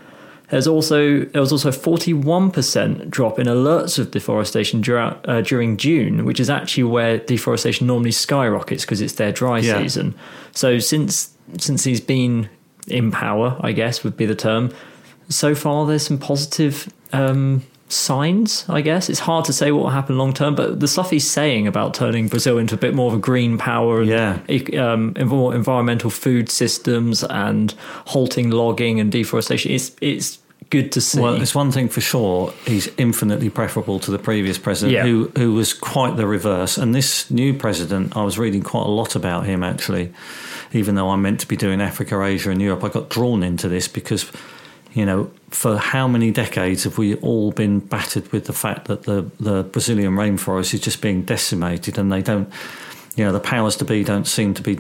There's 0.52 0.68
also 0.68 1.22
there 1.26 1.42
was 1.42 1.52
also 1.52 1.70
a 1.70 1.72
41% 1.72 3.10
drop 3.10 3.40
in 3.40 3.48
alerts 3.48 3.98
of 3.98 4.12
deforestation 4.12 4.82
during, 4.82 5.16
uh, 5.26 5.42
during 5.42 5.78
June, 5.78 6.26
which 6.26 6.40
is 6.40 6.50
actually 6.50 6.84
where 6.84 7.18
deforestation 7.20 7.88
normally 7.88 8.12
skyrockets 8.12 8.84
because 8.84 9.02
it's 9.02 9.14
their 9.14 9.32
dry 9.32 9.60
Yeah. 9.60 9.82
season. 9.82 10.14
So 10.54 10.80
since 10.80 11.30
since 11.58 11.84
he's 11.84 12.00
been 12.02 12.50
in 12.88 13.12
power, 13.12 13.58
I 13.62 13.72
guess 13.74 14.04
would 14.04 14.16
be 14.16 14.26
the 14.26 14.36
term. 14.36 14.72
So 15.30 15.56
far, 15.56 15.86
there's 15.86 16.06
some 16.06 16.18
positive 16.18 16.92
um, 17.14 17.64
signs. 17.90 18.64
I 18.70 18.80
guess 18.82 19.10
it's 19.10 19.20
hard 19.20 19.44
to 19.46 19.54
say 19.54 19.72
what 19.72 19.84
will 19.84 19.90
happen 19.90 20.18
long 20.18 20.34
term, 20.34 20.56
but 20.56 20.80
the 20.80 20.88
stuff 20.88 21.10
he's 21.12 21.30
saying 21.30 21.68
about 21.68 21.94
turning 21.94 22.28
Brazil 22.30 22.58
into 22.58 22.76
a 22.76 22.78
bit 22.78 22.94
more 22.94 23.08
of 23.08 23.14
a 23.14 23.20
green 23.20 23.58
power, 23.58 24.02
and 24.02 24.10
Yeah. 24.10 24.40
um, 24.94 25.14
more 25.26 25.54
environmental 25.54 26.10
food 26.10 26.50
systems, 26.50 27.24
and 27.26 27.74
halting 28.08 28.50
logging 28.50 29.00
and 29.02 29.12
deforestation, 29.12 29.72
it's 29.72 29.92
it's 30.02 30.40
good 30.72 30.92
to 30.94 31.02
see. 31.02 31.22
Well, 31.22 31.40
it's 31.40 31.54
one 31.54 31.72
thing 31.72 31.88
for 31.90 32.02
sure. 32.02 32.52
He's 32.66 32.90
infinitely 32.98 33.50
preferable 33.52 34.00
to 34.00 34.10
the 34.10 34.18
previous 34.18 34.58
president, 34.58 34.94
Yeah. 34.96 35.04
who 35.04 35.32
who 35.38 35.54
was 35.54 35.74
quite 35.74 36.18
the 36.18 36.26
reverse. 36.26 36.80
And 36.82 36.96
this 36.96 37.30
new 37.30 37.54
president, 37.54 38.18
I 38.18 38.24
was 38.24 38.40
reading 38.40 38.64
quite 38.64 38.88
a 38.88 38.92
lot 38.92 39.16
about 39.16 39.46
him 39.46 39.64
actually. 39.64 40.12
Even 40.74 40.96
though 40.96 41.10
I'm 41.10 41.22
meant 41.22 41.42
to 41.42 41.48
be 41.48 41.58
doing 41.58 41.82
Africa, 41.82 42.24
Asia, 42.24 42.50
and 42.50 42.62
Europe, 42.62 42.84
I 42.84 42.90
got 42.90 43.10
drawn 43.10 43.44
into 43.44 43.68
this 43.68 43.90
because, 43.90 44.26
you 44.94 45.06
know, 45.06 45.30
for 45.50 45.78
how 45.78 46.08
many 46.08 46.32
decades 46.32 46.86
have 46.86 46.98
we 46.98 47.16
all 47.16 47.52
been 47.52 47.80
battered 47.80 48.32
with 48.32 48.46
the 48.46 48.54
fact 48.54 48.88
that 48.88 49.04
the 49.04 49.30
the 49.40 49.64
Brazilian 49.64 50.14
rainforest 50.16 50.74
is 50.74 50.80
just 50.80 51.02
being 51.02 51.24
decimated, 51.24 51.98
and 51.98 52.10
they 52.12 52.22
don't, 52.22 52.48
you 53.18 53.26
know, 53.26 53.34
the 53.34 53.40
powers 53.42 53.76
to 53.78 53.86
be 53.86 54.04
don't 54.04 54.28
seem 54.28 54.54
to 54.54 54.62
be 54.64 54.80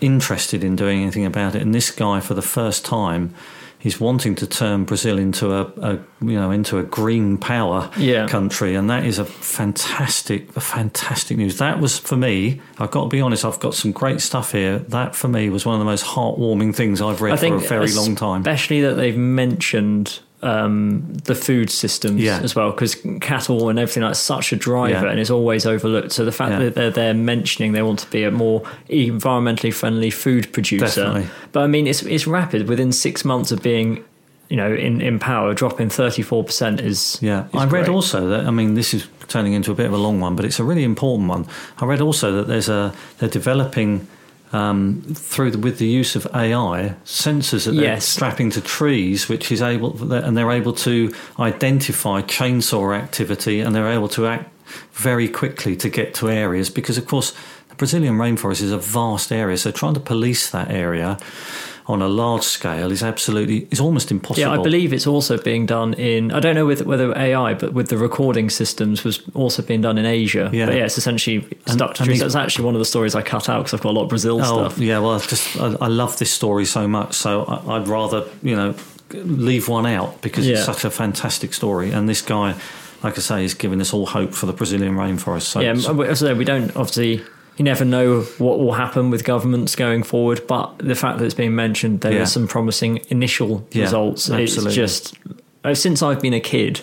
interested 0.00 0.62
in 0.64 0.76
doing 0.76 1.02
anything 1.02 1.26
about 1.26 1.54
it. 1.56 1.62
And 1.62 1.74
this 1.74 1.90
guy, 1.90 2.20
for 2.20 2.34
the 2.34 2.42
first 2.42 2.84
time, 2.84 3.34
he's 3.82 3.98
wanting 4.00 4.34
to 4.36 4.46
turn 4.46 4.84
Brazil 4.84 5.18
into 5.18 5.52
a, 5.52 5.62
a 5.82 5.92
you 6.20 6.38
know 6.40 6.50
into 6.50 6.78
a 6.78 6.82
green 6.84 7.36
power 7.36 7.90
Yeah. 7.98 8.28
country, 8.28 8.74
and 8.76 8.88
that 8.88 9.04
is 9.04 9.18
a 9.18 9.24
fantastic, 9.24 10.56
a 10.56 10.60
fantastic 10.60 11.36
news. 11.36 11.58
That 11.58 11.80
was 11.80 11.98
for 11.98 12.16
me. 12.16 12.60
I've 12.78 12.90
got 12.90 13.02
to 13.04 13.08
be 13.08 13.20
honest. 13.20 13.44
I've 13.44 13.60
got 13.60 13.74
some 13.74 13.92
great 13.92 14.20
stuff 14.20 14.52
here. 14.52 14.78
That 14.78 15.14
for 15.16 15.28
me 15.28 15.50
was 15.50 15.66
one 15.66 15.74
of 15.74 15.78
the 15.80 15.84
most 15.84 16.04
heartwarming 16.04 16.74
things 16.74 17.00
I've 17.02 17.20
read 17.20 17.38
for 17.38 17.54
a 17.54 17.58
very 17.58 17.92
long 17.92 18.14
time. 18.16 18.40
Especially 18.42 18.80
that 18.82 18.94
they've 18.94 19.16
mentioned 19.16 20.20
um, 20.42 21.14
the 21.24 21.34
food 21.34 21.70
systems 21.70 22.20
Yeah. 22.20 22.40
as 22.42 22.54
well, 22.56 22.70
because 22.72 22.96
cattle 23.20 23.68
and 23.68 23.78
everything 23.78 24.02
like 24.02 24.16
such 24.16 24.52
a 24.52 24.56
driver, 24.56 25.06
Yeah. 25.06 25.10
and 25.12 25.20
it's 25.20 25.30
always 25.30 25.66
overlooked. 25.66 26.12
So 26.12 26.24
the 26.24 26.32
fact 26.32 26.50
Yeah. 26.52 26.58
that 26.60 26.74
they're, 26.74 26.90
they're 26.90 27.14
mentioning 27.14 27.72
they 27.72 27.82
want 27.82 28.00
to 28.00 28.10
be 28.10 28.24
a 28.24 28.30
more 28.30 28.62
environmentally 28.90 29.72
friendly 29.72 30.10
food 30.10 30.52
producer, 30.52 30.86
Definitely. 31.04 31.28
but 31.52 31.60
I 31.62 31.66
mean 31.66 31.86
it's 31.86 32.02
it's 32.02 32.26
rapid. 32.26 32.68
Within 32.68 32.92
six 32.92 33.24
months 33.24 33.52
of 33.52 33.62
being, 33.62 34.04
you 34.48 34.56
know, 34.56 34.72
in, 34.74 35.00
in 35.00 35.18
power, 35.18 35.54
dropping 35.54 35.90
thirty 35.90 36.22
four 36.22 36.42
percent 36.44 36.80
is 36.80 37.18
Yeah, 37.20 37.44
is 37.46 37.54
I 37.54 37.64
read 37.64 37.84
great. 37.86 37.88
also 37.88 38.28
that. 38.28 38.46
I 38.46 38.50
mean, 38.50 38.74
this 38.74 38.92
is 38.94 39.06
turning 39.28 39.52
into 39.54 39.70
a 39.72 39.74
bit 39.74 39.86
of 39.86 39.92
a 39.92 39.96
long 39.96 40.20
one, 40.20 40.34
but 40.36 40.44
it's 40.44 40.58
a 40.60 40.64
really 40.64 40.84
important 40.84 41.28
one. 41.28 41.46
I 41.80 41.84
read 41.86 42.00
also 42.00 42.32
that 42.32 42.48
there's 42.48 42.68
a 42.68 42.92
they're 43.18 43.28
developing 43.30 44.06
um, 44.52 45.02
through 45.14 45.50
the, 45.52 45.58
with 45.58 45.78
the 45.78 45.86
use 45.86 46.14
of 46.16 46.26
AI 46.34 46.94
sensors 47.04 47.64
that 47.64 47.72
they're 47.72 47.82
Yes. 47.84 48.06
strapping 48.06 48.50
to 48.50 48.60
trees, 48.60 49.28
which 49.28 49.50
is 49.50 49.62
able 49.62 50.12
and 50.12 50.36
they're 50.36 50.50
able 50.50 50.72
to 50.74 51.12
identify 51.38 52.22
chainsaw 52.22 52.94
activity, 52.96 53.60
and 53.60 53.74
they're 53.74 53.90
able 53.90 54.08
to 54.08 54.26
act 54.26 54.50
very 54.92 55.28
quickly 55.28 55.76
to 55.76 55.88
get 55.88 56.14
to 56.14 56.30
areas 56.30 56.70
because, 56.70 56.96
of 56.98 57.06
course, 57.06 57.32
the 57.68 57.74
Brazilian 57.76 58.14
rainforest 58.16 58.62
is 58.62 58.72
a 58.72 58.78
vast 58.78 59.32
area, 59.32 59.56
so 59.56 59.70
trying 59.70 59.94
to 59.94 60.00
police 60.00 60.50
that 60.50 60.70
area 60.70 61.18
on 61.86 62.00
a 62.00 62.06
large 62.08 62.44
scale 62.44 62.92
is 62.92 63.02
absolutely 63.02 63.66
is 63.70 63.80
almost 63.80 64.10
impossible. 64.10 64.40
Yeah, 64.40 64.52
I 64.60 64.62
believe 64.62 64.92
it's 64.92 65.06
also 65.06 65.36
being 65.36 65.66
done 65.66 65.94
in. 65.94 66.30
I 66.30 66.38
don't 66.40 66.54
know 66.54 66.64
with, 66.66 66.82
whether 66.86 67.16
AI, 67.18 67.54
but 67.54 67.72
with 67.72 67.88
the 67.88 67.96
recording 67.98 68.50
systems 68.50 69.02
was 69.02 69.20
also 69.34 69.62
being 69.62 69.80
done 69.80 69.98
in 69.98 70.06
Asia. 70.06 70.48
Yeah. 70.52 70.66
But 70.66 70.76
yeah, 70.76 70.84
it's 70.84 70.96
essentially 70.98 71.44
stuck 71.66 71.94
to 71.94 72.04
trees. 72.04 72.20
That's 72.20 72.36
actually 72.36 72.66
one 72.66 72.74
of 72.74 72.78
the 72.78 72.84
stories 72.84 73.14
I 73.16 73.22
cut 73.22 73.48
out 73.48 73.58
because 73.64 73.74
I've 73.74 73.80
got 73.82 73.90
a 73.90 73.96
lot 73.98 74.04
of 74.04 74.08
Brazil 74.10 74.40
Oh 74.40 74.68
stuff. 74.68 74.78
yeah, 74.78 74.98
well, 75.00 75.16
it's 75.16 75.26
just 75.26 75.56
I, 75.60 75.74
I 75.80 75.88
love 75.88 76.18
this 76.18 76.30
story 76.30 76.64
so 76.66 76.86
much, 76.86 77.14
so 77.14 77.44
I, 77.44 77.76
I'd 77.76 77.88
rather 77.88 78.24
you 78.42 78.54
know 78.54 78.74
leave 79.12 79.68
one 79.68 79.84
out 79.86 80.22
because 80.22 80.46
Yeah. 80.46 80.56
it's 80.56 80.64
such 80.64 80.84
a 80.84 80.90
fantastic 80.90 81.52
story, 81.52 81.90
and 81.90 82.08
this 82.08 82.22
guy, 82.22 82.54
like 83.02 83.18
I 83.18 83.20
say, 83.20 83.44
is 83.44 83.54
giving 83.54 83.80
us 83.80 83.92
all 83.92 84.06
hope 84.06 84.34
for 84.34 84.46
the 84.46 84.52
Brazilian 84.52 84.94
rainforest. 84.94 85.42
So 85.42 85.60
Yeah, 85.60 85.74
so. 85.74 85.90
and 86.00 86.00
as 86.10 86.22
I 86.22 86.28
say, 86.28 86.34
we 86.34 86.44
don't 86.44 86.74
obviously. 86.76 87.22
You 87.58 87.64
never 87.64 87.84
know 87.84 88.22
what 88.38 88.58
will 88.58 88.72
happen 88.72 89.10
with 89.10 89.24
governments 89.24 89.76
going 89.76 90.02
forward, 90.02 90.46
but 90.46 90.78
the 90.78 90.94
fact 90.94 91.18
that 91.18 91.24
it's 91.26 91.34
being 91.34 91.54
mentioned, 91.54 92.00
there 92.00 92.12
Yeah. 92.12 92.22
are 92.22 92.26
some 92.26 92.48
promising 92.48 93.00
initial 93.08 93.66
Yeah, 93.72 93.82
results. 93.82 94.30
absolutely. 94.30 94.68
It's 94.70 94.74
just 94.74 95.14
uh, 95.64 95.74
since 95.74 96.02
I've 96.02 96.20
been 96.20 96.34
a 96.34 96.40
kid, 96.40 96.80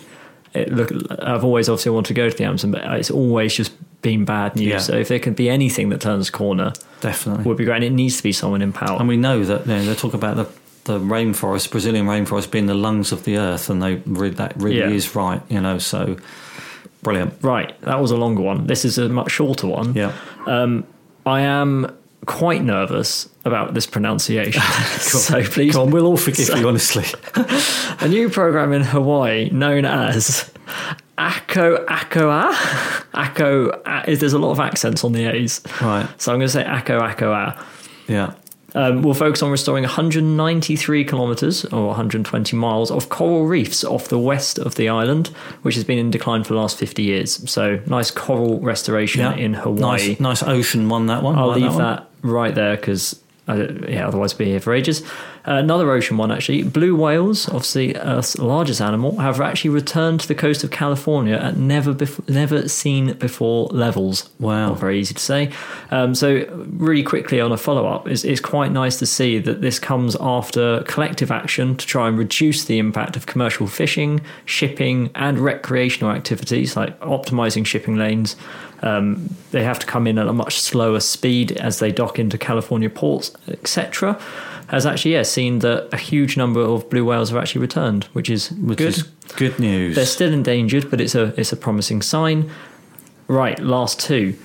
it, 0.54 0.72
look, 0.74 0.92
I've 1.22 1.44
always 1.44 1.68
obviously 1.70 1.92
wanted 1.92 2.08
to 2.10 2.14
go 2.14 2.30
to 2.30 2.36
the 2.38 2.44
Amazon, 2.44 2.72
but 2.72 2.82
it's 3.00 3.12
always 3.12 3.54
just 3.56 3.72
been 4.02 4.26
bad 4.26 4.56
news. 4.56 4.68
Yeah. 4.68 4.78
So 4.80 4.94
if 4.96 5.08
there 5.10 5.20
can 5.20 5.34
be 5.34 5.50
anything 5.50 5.90
that 5.90 6.02
turns 6.02 6.30
a 6.30 6.32
corner, 6.32 6.72
definitely. 7.02 7.44
would 7.46 7.58
be 7.58 7.66
great. 7.66 7.76
And 7.78 7.84
it 7.84 7.92
needs 7.92 8.18
to 8.18 8.24
be 8.24 8.32
someone 8.32 8.62
in 8.62 8.72
power. 8.72 8.98
and 9.00 9.08
we 9.10 9.18
know 9.18 9.44
that 9.44 9.66
you 9.68 9.74
know, 9.74 9.86
they 9.86 9.96
talk 9.96 10.14
about 10.14 10.38
the 10.38 10.48
the 10.86 10.98
rainforest, 11.00 11.70
Brazilian 11.70 12.08
rainforest, 12.08 12.50
being 12.50 12.66
the 12.66 12.74
lungs 12.74 13.12
of 13.12 13.24
the 13.24 13.38
earth, 13.38 13.70
and 13.70 13.82
they 13.84 13.96
that 13.96 14.54
really 14.58 14.78
Yeah. 14.80 14.90
is 14.90 15.14
right. 15.16 15.42
You 15.50 15.62
know, 15.62 15.78
so 15.78 16.16
brilliant. 17.04 17.34
Right, 17.42 17.80
that 17.82 18.00
was 18.02 18.12
a 18.12 18.18
longer 18.18 18.42
one. 18.42 18.68
This 18.68 18.86
is 18.86 18.98
a 18.98 19.10
much 19.10 19.32
shorter 19.32 19.68
one. 19.68 19.94
Yeah, 19.96 20.14
um, 20.46 20.86
I 21.26 21.42
am 21.42 21.96
quite 22.26 22.64
nervous 22.64 23.30
about 23.46 23.74
this 23.74 23.86
pronunciation. 23.88 24.62
so 25.00 25.44
please, 25.44 25.74
come 25.74 25.88
on, 25.88 25.92
we'll 25.92 26.06
all 26.06 26.18
forgive 26.18 26.50
you. 26.50 26.68
Honestly, 26.68 27.06
a 28.02 28.08
new 28.08 28.30
program 28.30 28.74
in 28.74 28.84
Hawaii 28.84 29.50
known 29.50 29.86
as 29.86 30.52
Ako 31.18 31.86
Akoa. 31.86 32.54
Ako. 33.14 33.70
Uh, 33.70 34.04
a- 34.08 34.16
There's 34.16 34.34
a 34.34 34.40
lot 34.40 34.52
of 34.52 34.60
accents 34.60 35.04
on 35.04 35.12
the 35.14 35.26
A's, 35.26 35.62
right? 35.82 36.08
so 36.22 36.32
I'm 36.32 36.40
going 36.40 36.48
to 36.48 36.54
say 36.54 36.64
Ako 36.64 37.00
Akoa. 37.00 37.62
Yeah, 38.08 38.34
Um, 38.76 39.02
we'll 39.02 39.14
focus 39.14 39.42
on 39.42 39.52
restoring 39.52 39.84
193 39.84 41.04
kilometres 41.04 41.66
or 41.66 41.88
120 41.88 42.56
miles 42.56 42.92
of 42.92 43.10
coral 43.10 43.46
reefs 43.46 43.84
off 43.84 44.08
the 44.10 44.20
west 44.20 44.60
of 44.60 44.76
the 44.76 44.90
island, 44.90 45.28
which 45.64 45.76
has 45.76 45.84
been 45.84 45.98
in 45.98 46.12
decline 46.12 46.44
for 46.44 46.54
the 46.54 46.60
last 46.60 46.78
50 46.78 47.04
years. 47.04 47.50
So 47.50 47.80
nice 47.88 48.12
coral 48.12 48.60
restoration 48.60 49.22
yeah. 49.22 49.36
in 49.36 49.54
Hawaii. 49.54 50.10
Nice, 50.10 50.20
nice 50.20 50.44
ocean 50.44 50.90
one. 50.90 51.08
That 51.08 51.24
one. 51.24 51.38
I'll 51.38 51.48
Like 51.48 51.62
leave 51.62 51.74
one. 51.74 51.80
that, 51.80 52.10
right 52.22 52.54
there 52.54 52.76
because. 52.76 53.20
Yeah, 53.48 54.08
otherwise 54.08 54.38
we'll 54.38 54.46
be 54.46 54.52
here 54.52 54.60
for 54.60 54.76
ages. 54.76 55.02
Uh, 55.48 55.54
another 55.54 55.92
ocean 55.92 56.18
one, 56.18 56.32
actually. 56.32 56.64
Blue 56.64 56.96
whales, 56.96 57.48
obviously 57.48 57.96
Earth's 57.96 58.38
largest 58.38 58.82
animal, 58.82 59.18
have 59.18 59.40
actually 59.40 59.72
returned 59.72 60.20
to 60.22 60.28
the 60.28 60.36
coast 60.36 60.64
of 60.64 60.72
California 60.72 61.36
at 61.36 61.58
never 61.58 61.96
never 62.28 62.68
seen 62.68 63.14
before 63.14 63.68
levels. 63.68 64.30
Wow. 64.40 64.70
Not 64.70 64.80
very 64.80 65.00
easy 65.00 65.14
to 65.14 65.22
say. 65.22 65.52
Um, 65.92 66.14
so, 66.14 66.46
really 66.70 67.04
quickly 67.04 67.40
on 67.40 67.52
a 67.52 67.58
follow 67.58 67.88
up, 67.88 68.08
it's, 68.08 68.24
it's 68.24 68.42
quite 68.42 68.72
nice 68.72 69.00
to 69.00 69.06
see 69.06 69.40
that 69.40 69.62
this 69.62 69.80
comes 69.80 70.16
after 70.20 70.84
collective 70.84 71.32
action 71.32 71.76
to 71.78 71.86
try 71.86 72.08
and 72.08 72.18
reduce 72.18 72.66
the 72.66 72.80
impact 72.80 73.16
of 73.16 73.26
commercial 73.26 73.68
fishing, 73.68 74.22
shipping, 74.46 75.10
and 75.16 75.40
recreational 75.40 76.12
activities 76.12 76.76
like 76.76 77.00
optimizing 77.00 77.66
shipping 77.66 77.96
lanes. 77.96 78.36
Um, 78.82 79.36
they 79.52 79.64
have 79.64 79.80
to 79.80 79.86
come 79.86 80.08
in 80.08 80.18
at 80.18 80.28
a 80.28 80.34
much 80.34 80.60
slower 80.60 81.00
speed 81.00 81.52
as 81.54 81.80
they 81.80 81.92
dock 81.92 82.20
into 82.20 82.38
California 82.38 82.90
ports, 82.90 83.32
etc. 83.48 84.22
Has 84.70 84.86
actually 84.86 85.14
yeah 85.14 85.24
seen 85.24 85.60
that 85.60 85.90
a 85.92 85.98
huge 85.98 86.38
number 86.38 86.62
of 86.62 86.90
blue 86.90 87.04
whales 87.04 87.30
have 87.30 87.40
actually 87.40 87.62
returned, 87.62 88.06
which 88.14 88.30
is 88.30 88.52
which 88.52 88.78
good. 88.78 88.98
is 88.98 89.04
good 89.36 89.60
news. 89.60 89.96
They're 89.96 90.06
still 90.06 90.32
endangered, 90.32 90.90
but 90.90 91.02
it's 91.02 91.16
a 91.16 91.34
it's 91.40 91.52
a 91.52 91.58
promising 91.58 92.02
sign. 92.02 92.50
Right, 93.28 93.60
last 93.60 94.00
two. 94.00 94.36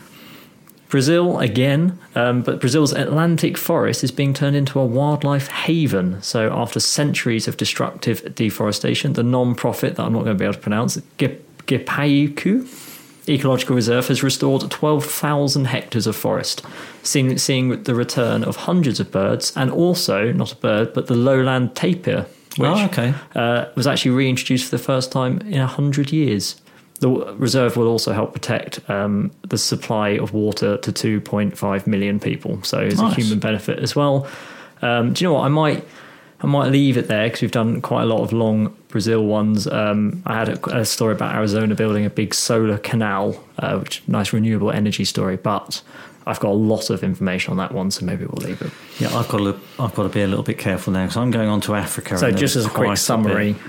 Brazil 0.88 1.40
again, 1.40 1.98
um, 2.14 2.42
but 2.42 2.60
Brazil's 2.60 2.92
Atlantic 2.92 3.58
forest 3.58 4.04
is 4.04 4.12
being 4.12 4.32
turned 4.32 4.54
into 4.54 4.78
a 4.78 4.84
wildlife 4.86 5.48
haven. 5.48 6.22
So, 6.22 6.52
after 6.52 6.78
centuries 6.78 7.48
of 7.48 7.56
destructive 7.56 8.34
deforestation, 8.34 9.14
the 9.14 9.24
non-profit 9.24 9.96
that 9.96 10.04
I'm 10.04 10.12
not 10.12 10.22
going 10.24 10.36
to 10.36 10.38
be 10.38 10.44
able 10.44 10.54
to 10.54 10.60
pronounce, 10.60 10.96
Ge- 11.18 11.40
Ecological 13.28 13.74
Reserve 13.74 14.08
has 14.08 14.22
restored 14.22 14.70
12,000 14.70 15.66
hectares 15.66 16.06
of 16.06 16.14
forest, 16.16 16.62
seeing, 17.02 17.38
seeing 17.38 17.82
the 17.84 17.94
return 17.94 18.44
of 18.44 18.56
hundreds 18.56 19.00
of 19.00 19.10
birds 19.10 19.52
and 19.56 19.70
also, 19.70 20.32
not 20.32 20.52
a 20.52 20.56
bird, 20.56 20.92
but 20.92 21.06
the 21.06 21.14
lowland 21.14 21.74
tapir, 21.74 22.26
which 22.56 22.70
oh, 22.70 22.84
okay. 22.86 23.14
uh, 23.34 23.66
was 23.74 23.86
actually 23.86 24.10
reintroduced 24.12 24.64
for 24.66 24.76
the 24.76 24.82
first 24.82 25.10
time 25.10 25.38
in 25.40 25.58
100 25.58 26.12
years. 26.12 26.60
The 27.00 27.08
reserve 27.10 27.76
will 27.76 27.88
also 27.88 28.12
help 28.12 28.32
protect 28.32 28.88
um, 28.88 29.32
the 29.48 29.58
supply 29.58 30.10
of 30.10 30.32
water 30.32 30.76
to 30.76 30.92
2.5 30.92 31.86
million 31.86 32.20
people, 32.20 32.62
so 32.62 32.78
it's 32.78 33.00
Nice. 33.00 33.18
a 33.18 33.20
human 33.20 33.40
benefit 33.40 33.78
as 33.80 33.96
well. 33.96 34.28
Um, 34.82 35.12
do 35.12 35.24
you 35.24 35.28
know 35.28 35.34
what? 35.34 35.44
I 35.44 35.48
might, 35.48 35.84
I 36.44 36.46
might 36.46 36.70
leave 36.70 36.98
it 36.98 37.08
there 37.08 37.26
because 37.26 37.40
we've 37.40 37.50
done 37.50 37.80
quite 37.80 38.02
a 38.02 38.04
lot 38.04 38.20
of 38.20 38.30
long 38.30 38.76
Brazil 38.88 39.24
ones. 39.24 39.66
Um, 39.66 40.22
I 40.26 40.34
had 40.34 40.50
a, 40.50 40.80
a 40.80 40.84
story 40.84 41.14
about 41.14 41.34
Arizona 41.34 41.74
building 41.74 42.04
a 42.04 42.10
big 42.10 42.34
solar 42.34 42.76
canal, 42.76 43.42
uh, 43.58 43.78
which 43.78 44.06
nice 44.06 44.32
renewable 44.32 44.70
energy 44.70 45.04
story, 45.04 45.36
but. 45.36 45.82
I've 46.26 46.40
got 46.40 46.52
a 46.52 46.54
lot 46.54 46.88
of 46.88 47.04
information 47.04 47.50
on 47.50 47.58
that 47.58 47.72
one, 47.72 47.90
so 47.90 48.06
maybe 48.06 48.24
we'll 48.24 48.42
leave 48.48 48.62
it. 48.62 48.70
Yeah, 48.98 49.14
I've 49.14 49.28
got 49.28 49.40
to. 49.40 49.60
I've 49.78 49.94
got 49.94 50.04
to 50.04 50.08
be 50.08 50.22
a 50.22 50.26
little 50.26 50.42
bit 50.42 50.56
careful 50.56 50.90
now 50.90 51.02
because 51.02 51.18
I'm 51.18 51.30
going 51.30 51.50
on 51.50 51.60
to 51.60 51.74
Africa. 51.74 52.16
So, 52.16 52.30
just 52.30 52.56
as 52.56 52.64
a 52.64 52.70
quick 52.70 52.96
summary, 52.96 53.52
bit. 53.52 53.62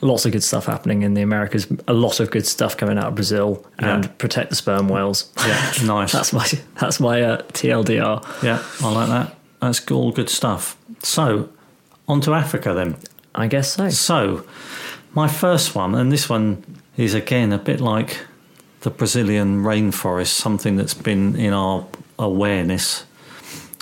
lots 0.00 0.24
of 0.24 0.32
good 0.32 0.42
stuff 0.42 0.64
happening 0.64 1.02
in 1.02 1.12
the 1.12 1.20
Americas. 1.20 1.66
A 1.86 1.92
lot 1.92 2.20
of 2.20 2.30
good 2.30 2.46
stuff 2.46 2.74
coming 2.78 2.96
out 2.96 3.08
of 3.08 3.16
Brazil, 3.16 3.66
and 3.78 4.16
protect 4.16 4.48
the 4.48 4.56
sperm 4.56 4.88
whales. 4.88 5.30
Yeah, 5.46 5.72
nice. 5.84 6.12
That's 6.12 6.32
my 6.32 6.48
that's 6.80 7.00
my 7.00 7.20
uh, 7.20 7.42
TLDR. 7.48 8.42
yeah, 8.42 8.62
I 8.80 8.90
like 8.90 9.08
that. 9.10 9.36
That's 9.60 9.90
all 9.90 10.10
good 10.10 10.30
stuff. 10.30 10.78
So, 11.02 11.50
on 12.08 12.20
to 12.22 12.34
Africa 12.34 12.74
then. 12.74 12.96
I 13.34 13.46
guess 13.48 13.74
so. 13.74 13.88
So, 13.90 14.44
my 15.14 15.28
first 15.28 15.74
one, 15.74 15.94
and 15.94 16.12
this 16.12 16.28
one 16.28 16.64
is 16.96 17.14
again 17.14 17.52
a 17.52 17.58
bit 17.58 17.80
like 17.80 18.20
the 18.80 18.90
Brazilian 18.90 19.62
rainforest, 19.62 20.28
something 20.28 20.76
that's 20.76 20.94
been 20.94 21.36
in 21.36 21.52
our 21.52 21.86
awareness 22.18 23.04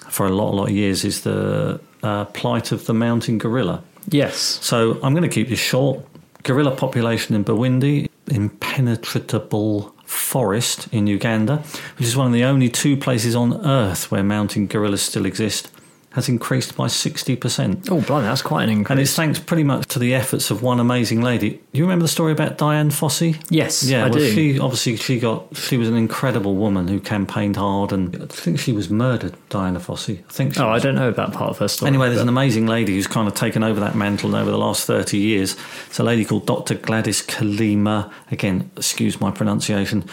for 0.08 0.26
a 0.26 0.30
lot, 0.30 0.52
a 0.52 0.56
lot 0.56 0.64
of 0.64 0.70
years, 0.70 1.04
is 1.04 1.22
the 1.22 1.80
uh, 2.02 2.24
plight 2.26 2.72
of 2.72 2.86
the 2.86 2.94
mountain 2.94 3.38
gorilla. 3.38 3.82
Yes. 4.08 4.36
So 4.36 4.98
I'm 5.02 5.14
going 5.14 5.28
to 5.28 5.34
keep 5.34 5.48
this 5.48 5.58
short. 5.58 6.06
Gorilla 6.44 6.74
population 6.74 7.36
in 7.36 7.44
Bwindi, 7.44 8.08
impenetrable 8.28 9.94
forest 10.04 10.88
in 10.92 11.06
Uganda, 11.06 11.58
which 11.96 12.06
is 12.06 12.16
one 12.16 12.26
of 12.26 12.32
the 12.32 12.44
only 12.44 12.68
two 12.68 12.96
places 12.96 13.34
on 13.36 13.64
Earth 13.64 14.10
where 14.10 14.22
mountain 14.22 14.66
gorillas 14.66 15.02
still 15.02 15.24
exist, 15.24 15.70
has 16.14 16.28
increased 16.28 16.76
by 16.76 16.86
60%. 16.86 17.88
Oh, 17.90 18.00
blimey, 18.02 18.24
that's 18.26 18.42
quite 18.42 18.64
an 18.64 18.70
increase. 18.70 18.90
And 18.90 19.00
it's 19.00 19.14
thanks 19.14 19.38
pretty 19.38 19.64
much 19.64 19.86
to 19.88 19.98
the 19.98 20.14
efforts 20.14 20.50
of 20.50 20.62
one 20.62 20.78
amazing 20.78 21.22
lady. 21.22 21.50
Do 21.72 21.78
you 21.78 21.84
remember 21.84 22.02
the 22.04 22.08
story 22.08 22.32
about 22.32 22.58
Dian 22.58 22.90
Fossey? 22.90 23.42
yes, 23.50 23.82
Yeah, 23.82 24.00
I 24.04 24.08
well, 24.10 24.18
do. 24.18 24.30
she 24.32 24.58
obviously 24.58 24.96
she 24.96 25.18
got 25.18 25.56
she 25.56 25.76
was 25.78 25.88
an 25.88 25.96
incredible 25.96 26.54
woman 26.56 26.88
who 26.88 27.00
campaigned 27.00 27.56
hard, 27.56 27.92
and 27.92 28.14
I 28.22 28.26
think 28.26 28.58
she 28.58 28.72
was 28.72 28.90
murdered. 28.90 29.34
Diana 29.48 29.80
Fossey, 29.80 30.18
I 30.28 30.32
think. 30.32 30.58
Oh, 30.60 30.68
I 30.68 30.78
don't 30.78 30.94
know 30.94 31.08
about 31.08 31.32
part 31.32 31.50
of 31.50 31.58
her 31.58 31.68
story. 31.68 31.88
Anyway, 31.88 32.06
there's 32.08 32.18
but- 32.18 32.22
an 32.24 32.28
amazing 32.28 32.66
lady 32.66 32.94
who's 32.94 33.06
kind 33.06 33.26
of 33.26 33.34
taken 33.34 33.62
over 33.62 33.80
that 33.80 33.94
mantle 33.94 34.36
over 34.36 34.50
the 34.50 34.58
last 34.58 34.86
30 34.86 35.16
years. 35.18 35.56
It's 35.88 35.98
a 35.98 36.04
lady 36.04 36.24
called 36.24 36.46
Dr. 36.46 36.74
Gladys 36.74 37.22
Kalema, 37.22 38.10
again, 38.30 38.70
excuse 38.76 39.20
my 39.20 39.30
pronunciation, 39.30 40.04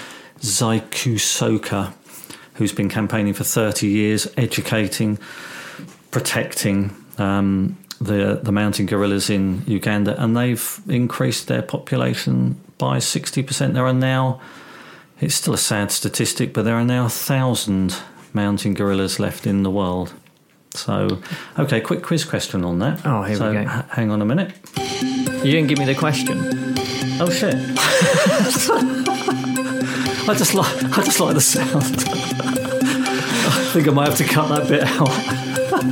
Zikusoka, 0.42 1.94
who's 2.56 2.72
been 2.74 2.90
campaigning 2.90 3.34
for 3.34 3.44
30 3.44 3.88
years, 3.88 4.28
educating, 4.38 5.18
protecting 6.12 6.96
um, 7.18 7.78
the, 8.02 8.40
the 8.42 8.52
mountain 8.52 8.86
gorillas 8.86 9.30
in 9.30 9.64
Uganda, 9.68 10.22
and 10.22 10.36
they've 10.36 10.80
increased 10.88 11.48
their 11.48 11.62
population 11.62 12.60
by 12.78 12.98
60%. 12.98 13.74
There 13.74 13.86
are 13.86 13.94
now, 13.94 14.40
it's 15.20 15.36
still 15.36 15.54
a 15.54 15.58
sad 15.58 15.92
statistic, 15.92 16.54
but 16.54 16.64
there 16.64 16.76
are 16.76 16.86
now 16.86 17.06
a 17.06 17.10
thousand 17.10 17.96
mountain 18.34 18.74
gorillas 18.74 19.20
left 19.20 19.46
in 19.46 19.64
the 19.64 19.72
world. 19.72 20.14
So, 20.76 21.20
okay, 21.58 21.82
quick 21.82 22.04
quiz 22.04 22.24
question 22.24 22.64
on 22.64 22.80
that. 22.80 23.02
Oh, 23.06 23.24
here 23.24 23.34
we 23.40 23.54
go. 23.54 23.62
h- 23.62 23.86
hang 23.90 24.12
on 24.12 24.22
a 24.22 24.26
minute. 24.26 24.54
You 25.44 25.52
didn't 25.52 25.68
give 25.68 25.80
me 25.80 25.86
the 25.86 25.96
question. 25.96 26.38
Oh 27.22 27.30
shit! 27.30 27.56
I 30.30 30.36
just 30.38 30.54
like 30.54 30.84
I 30.98 31.04
just 31.04 31.20
like 31.20 31.34
the 31.34 31.42
sound. 31.42 31.74
I 33.52 33.70
think 33.74 33.88
I 33.88 33.92
might 33.92 34.08
have 34.10 34.18
to 34.20 34.24
cut 34.26 34.48
that 34.50 34.68
bit 34.70 34.84
out. 34.84 35.10
I 35.80 35.84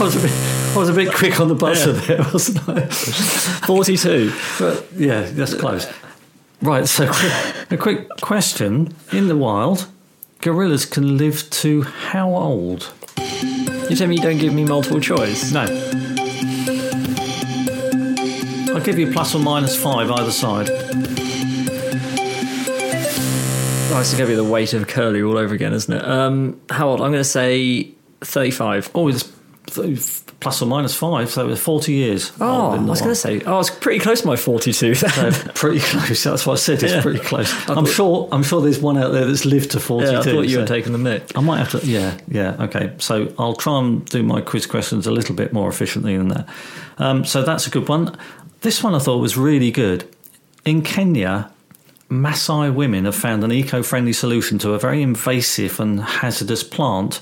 was 0.00 0.16
a 0.16 0.20
bit 0.20 0.32
I 0.74 0.76
was 0.76 0.88
a 0.88 0.92
bit 0.92 1.14
quick 1.14 1.38
on 1.38 1.46
the 1.46 1.54
buzzer 1.54 1.92
there, 1.92 2.18
wasn't 2.32 2.68
I? 2.68 2.86
42. 2.86 4.32
But 4.58 4.86
yeah, 4.96 5.22
that's 5.22 5.54
close. 5.54 5.86
Right, 6.60 6.88
so 6.88 7.08
a 7.70 7.76
quick 7.76 8.08
question: 8.20 8.92
In 9.12 9.28
the 9.28 9.36
wild, 9.36 9.86
gorillas 10.40 10.84
can 10.84 11.16
live 11.16 11.48
to 11.50 11.82
how 11.82 12.34
old? 12.34 12.92
You 13.88 13.94
tell 13.94 14.08
me 14.08 14.16
you 14.16 14.22
don't 14.22 14.38
give 14.38 14.52
me 14.52 14.64
multiple 14.64 14.98
choice. 14.98 15.52
No. 15.52 15.62
I'll 18.74 18.80
give 18.80 18.98
you 18.98 19.12
plus 19.12 19.32
or 19.32 19.38
minus 19.38 19.80
five 19.80 20.10
either 20.10 20.32
side. 20.32 20.68
Oh, 23.96 24.00
it's 24.00 24.12
going 24.12 24.24
to 24.24 24.32
be 24.32 24.34
the 24.34 24.42
weight 24.44 24.72
of 24.74 24.88
curly 24.88 25.22
all 25.22 25.38
over 25.38 25.54
again, 25.54 25.72
isn't 25.72 25.94
it? 25.94 26.04
Um, 26.04 26.60
how 26.68 26.88
old? 26.88 27.00
I'm 27.00 27.12
going 27.12 27.20
to 27.22 27.24
say 27.24 27.92
35. 28.22 28.90
Oh, 28.94 29.06
it's 29.08 29.30
plus 30.40 30.60
or 30.60 30.66
minus 30.66 30.94
five, 30.96 31.30
so 31.30 31.48
it's 31.48 31.60
40 31.60 31.92
years. 31.92 32.32
Oh, 32.40 32.70
I 32.72 32.78
was 32.78 33.00
going 33.00 33.12
to 33.12 33.14
say, 33.14 33.40
oh, 33.46 33.54
I 33.54 33.56
was 33.56 33.70
pretty 33.70 34.00
close 34.00 34.20
to 34.22 34.26
my 34.26 34.36
42. 34.36 34.94
So 34.96 35.30
pretty 35.54 35.78
close. 35.80 36.24
That's 36.24 36.44
what 36.44 36.54
I 36.54 36.56
said. 36.56 36.82
It's 36.82 36.92
Yeah. 36.92 37.02
pretty 37.02 37.20
close. 37.20 37.52
I 37.68 37.74
I'm 37.74 37.84
thought- 37.84 37.88
sure. 37.88 38.28
I'm 38.32 38.42
sure 38.42 38.60
there's 38.60 38.80
one 38.80 38.98
out 38.98 39.12
there 39.12 39.26
that's 39.26 39.44
lived 39.46 39.70
to 39.72 39.80
42. 39.80 40.12
yeah, 40.12 40.18
I 40.18 40.22
thought 40.22 40.42
you 40.42 40.56
so 40.56 40.60
were 40.62 40.66
taking 40.66 40.92
the 40.92 40.98
mic. 40.98 41.30
I 41.36 41.40
might 41.40 41.58
have 41.58 41.70
to. 41.80 41.86
Yeah, 41.86 42.18
yeah. 42.28 42.56
Okay. 42.64 42.92
So 42.98 43.32
I'll 43.38 43.54
try 43.54 43.78
and 43.78 44.04
do 44.06 44.22
my 44.24 44.40
quiz 44.40 44.66
questions 44.66 45.06
a 45.06 45.12
little 45.12 45.34
bit 45.36 45.52
more 45.52 45.68
efficiently 45.68 46.16
than 46.16 46.28
that. 46.28 46.48
Um, 46.98 47.24
so 47.24 47.42
that's 47.42 47.66
a 47.68 47.70
good 47.70 47.88
one. 47.88 48.16
This 48.62 48.82
one 48.82 48.94
I 48.94 48.98
thought 48.98 49.18
was 49.18 49.36
really 49.36 49.70
good. 49.70 50.04
In 50.64 50.82
Kenya, 50.82 51.50
Maasai 52.14 52.72
women 52.72 53.06
have 53.06 53.16
found 53.16 53.42
an 53.42 53.52
eco-friendly 53.52 54.12
solution 54.12 54.58
to 54.58 54.72
a 54.72 54.78
very 54.78 55.02
invasive 55.02 55.80
and 55.80 56.00
hazardous 56.00 56.62
plant. 56.62 57.20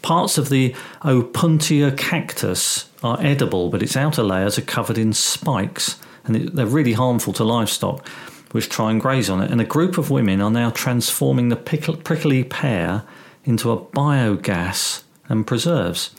Parts 0.00 0.38
of 0.38 0.48
the 0.48 0.74
Opuntia 1.02 1.96
cactus 1.96 2.88
are 3.02 3.20
edible, 3.20 3.68
but 3.68 3.82
its 3.82 3.96
outer 3.96 4.22
layers 4.22 4.58
are 4.58 4.62
covered 4.62 4.98
in 4.98 5.12
spikes, 5.12 5.98
and 6.24 6.34
they're 6.48 6.66
really 6.66 6.94
harmful 6.94 7.32
to 7.34 7.44
livestock, 7.44 8.08
which 8.52 8.68
try 8.68 8.90
and 8.90 9.00
graze 9.00 9.28
on 9.28 9.42
it. 9.42 9.50
And 9.50 9.60
a 9.60 9.64
group 9.64 9.98
of 9.98 10.10
women 10.10 10.40
are 10.40 10.50
now 10.50 10.70
transforming 10.70 11.50
the 11.50 11.56
prickly 11.56 12.42
pear 12.42 13.04
into 13.44 13.70
a 13.70 13.76
biogas 13.78 15.02
and 15.28 15.46
preserves. 15.46 16.10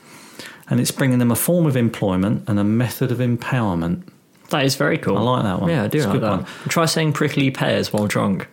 And 0.70 0.80
it's 0.80 0.92
bringing 0.92 1.20
them 1.20 1.32
a 1.32 1.36
form 1.36 1.66
of 1.66 1.76
employment 1.76 2.48
and 2.48 2.60
a 2.60 2.64
method 2.64 3.12
of 3.12 3.18
empowerment. 3.18 4.04
That 4.54 4.66
is 4.66 4.76
very 4.76 4.98
cool. 5.00 5.18
I 5.18 5.22
like 5.22 5.44
that 5.44 5.60
one. 5.62 5.70
Yeah, 5.72 5.84
I 5.84 5.88
do 5.88 5.98
It's 5.98 6.06
a 6.06 6.10
like 6.10 6.20
good 6.20 6.24
that. 6.30 6.38
one. 6.42 6.46
Try 6.70 6.86
saying 6.86 7.14
prickly 7.14 7.50
pears 7.52 7.92
while 7.92 8.06
drunk. 8.08 8.48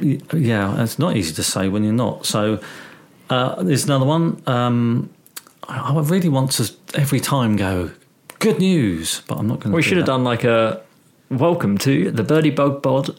Yeah, 0.00 0.82
it's 0.82 0.98
not 0.98 1.16
easy 1.16 1.34
to 1.34 1.42
say 1.42 1.68
when 1.68 1.82
you're 1.82 1.92
not. 1.94 2.26
So 2.26 2.60
uh, 3.30 3.62
there's 3.62 3.84
another 3.84 4.04
one. 4.04 4.42
Um, 4.46 5.08
I 5.66 5.94
I 5.96 6.00
really 6.02 6.28
want 6.28 6.52
to 6.52 6.70
every 6.94 7.20
time 7.20 7.56
go 7.56 7.90
good 8.38 8.58
news, 8.58 9.22
but 9.26 9.38
I'm 9.38 9.46
not 9.48 9.60
going 9.60 9.72
to. 9.72 9.76
we 9.76 9.82
should 9.82 9.96
have 9.96 10.06
done 10.06 10.24
like 10.24 10.44
a 10.44 10.82
welcome 11.30 11.78
to 11.78 12.10
the 12.10 12.22
Birdie 12.22 12.50
Bug 12.50 12.82
Pod 12.82 13.18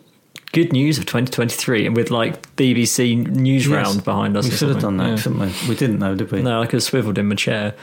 good 0.54 0.72
news 0.72 0.98
of 1.00 1.06
2023 1.08 1.88
and 1.88 1.96
with 1.96 2.10
like 2.12 2.56
BBC 2.56 3.16
news 3.28 3.66
Yes. 3.68 3.76
round 3.76 4.04
behind 4.06 4.38
us. 4.38 4.46
We 4.46 4.52
should 4.52 4.70
have 4.70 4.80
done 4.80 4.98
that, 4.98 5.10
Yeah. 5.10 5.16
shouldn't 5.18 5.42
we? 5.42 5.70
We 5.70 5.76
didn't 5.76 6.00
know, 6.00 6.14
did 6.16 6.32
we? 6.32 6.42
No, 6.44 6.62
I 6.62 6.66
could 6.68 6.74
have 6.78 6.84
swiveled 6.84 7.18
in 7.18 7.28
my 7.28 7.36
chair. 7.36 7.74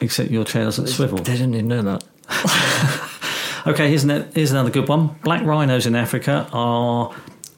Except 0.00 0.30
your 0.30 0.44
chair 0.44 0.64
doesn't 0.64 0.88
swivel. 0.88 1.18
They 1.18 1.32
didn't 1.32 1.54
even 1.54 1.68
know 1.68 1.82
that. 1.82 2.04
Okay, 3.66 3.88
here's, 3.88 4.04
an, 4.04 4.30
here's 4.34 4.52
another 4.52 4.70
good 4.70 4.88
one. 4.88 5.08
Black 5.24 5.42
rhinos 5.44 5.86
in 5.86 5.96
Africa 5.96 6.48
are 6.52 7.12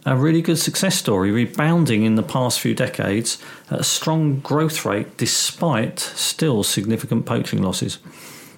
a 0.07 0.17
really 0.17 0.41
good 0.41 0.59
success 0.59 0.97
story, 0.97 1.31
rebounding 1.31 2.05
in 2.05 2.15
the 2.15 2.23
past 2.23 2.61
few 2.61 2.75
decades 2.75 3.37
at 3.71 3.81
a 3.81 3.85
strong 3.85 4.41
growth 4.41 4.87
rate 4.87 5.19
despite 5.19 5.99
still 5.99 6.63
significant 6.63 7.27
poaching 7.27 7.61
losses. 7.61 7.99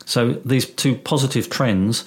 So 0.05 0.35
these 0.45 0.65
two 0.67 0.95
positive 0.97 1.51
trends 1.51 2.05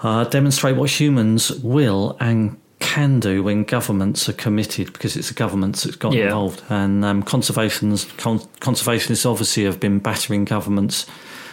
uh, 0.00 0.24
demonstrate 0.24 0.76
what 0.76 0.88
humans 0.98 1.50
will 1.60 2.16
and 2.18 2.58
can 2.78 3.20
do 3.20 3.42
when 3.42 3.64
governments 3.64 4.26
are 4.26 4.32
committed, 4.32 4.90
because 4.94 5.16
it's 5.16 5.28
the 5.28 5.34
governments 5.34 5.82
that's 5.82 5.96
got 5.96 6.14
Yeah. 6.14 6.24
involved. 6.24 6.62
And 6.70 7.04
um, 7.04 7.22
conservations, 7.22 8.06
con- 8.16 8.40
conservationists 8.60 9.30
obviously 9.30 9.64
have 9.64 9.78
been 9.78 9.98
battering 9.98 10.46
governments 10.46 11.04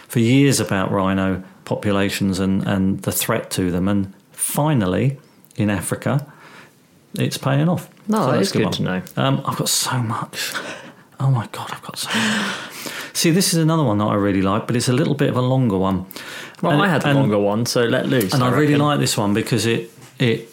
for 0.08 0.20
years 0.20 0.58
about 0.58 0.90
rhino 0.90 1.42
populations 1.68 2.40
and, 2.40 2.66
and 2.66 3.02
the 3.02 3.12
threat 3.12 3.50
to 3.52 3.70
them. 3.70 3.86
And 3.88 4.12
finally, 4.32 5.18
in 5.56 5.70
Africa, 5.70 6.26
it's 7.14 7.36
paying 7.38 7.68
off. 7.68 7.88
No, 8.08 8.26
that 8.26 8.32
that's 8.38 8.50
is 8.50 8.56
a 8.56 8.58
good 8.58 8.72
to 8.74 8.82
know. 8.82 9.02
Um, 9.16 9.42
I've 9.44 9.56
got 9.58 9.68
so 9.68 9.98
much. 9.98 10.54
Oh 11.20 11.30
my 11.30 11.46
god, 11.52 11.68
I've 11.72 11.82
got 11.82 11.98
so 11.98 12.08
much. 12.08 12.54
See, 13.12 13.30
this 13.32 13.52
is 13.52 13.58
another 13.60 13.82
one 13.82 13.98
that 13.98 14.04
I 14.06 14.14
really 14.14 14.42
like, 14.42 14.66
but 14.66 14.76
it's 14.76 14.88
a 14.88 14.92
little 14.92 15.14
bit 15.14 15.28
of 15.28 15.36
a 15.36 15.40
longer 15.42 15.76
one. 15.76 16.06
Well, 16.62 16.72
And- 16.72 16.82
I 16.82 16.88
had 16.88 17.04
a 17.04 17.08
and- 17.08 17.18
longer 17.18 17.38
one, 17.38 17.66
so 17.66 17.84
let 17.84 18.06
loose. 18.06 18.32
and 18.32 18.42
I, 18.42 18.50
really 18.50 18.76
like 18.76 18.98
this 19.00 19.16
one 19.18 19.34
because 19.34 19.66
it 19.66 19.90
it 20.18 20.48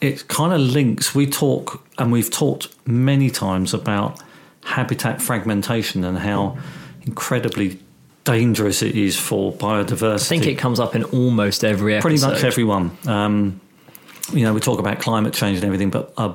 it 0.00 0.28
kind 0.28 0.52
of 0.52 0.60
links. 0.60 1.14
We 1.14 1.26
talk 1.26 1.82
and 1.98 2.12
we've 2.12 2.30
talked 2.30 2.68
many 2.86 3.30
times 3.30 3.72
about 3.74 4.20
habitat 4.64 5.20
fragmentation 5.22 6.04
and 6.04 6.18
how 6.18 6.56
incredibly 7.06 7.78
dangerous 8.24 8.82
it 8.82 8.96
is 8.96 9.18
for 9.18 9.52
biodiversity. 9.52 10.14
I 10.14 10.18
think 10.18 10.46
it 10.46 10.58
comes 10.58 10.80
up 10.80 10.94
in 10.94 11.04
almost 11.04 11.64
every 11.64 11.94
episode. 11.94 12.08
pretty 12.08 12.24
much 12.24 12.44
everyone. 12.44 12.96
Um, 13.06 13.60
you 14.32 14.44
know, 14.44 14.54
we 14.54 14.60
talk 14.60 14.78
about 14.78 15.00
climate 15.00 15.34
change 15.34 15.56
and 15.56 15.64
everything, 15.64 15.90
but 15.90 16.12
a 16.16 16.28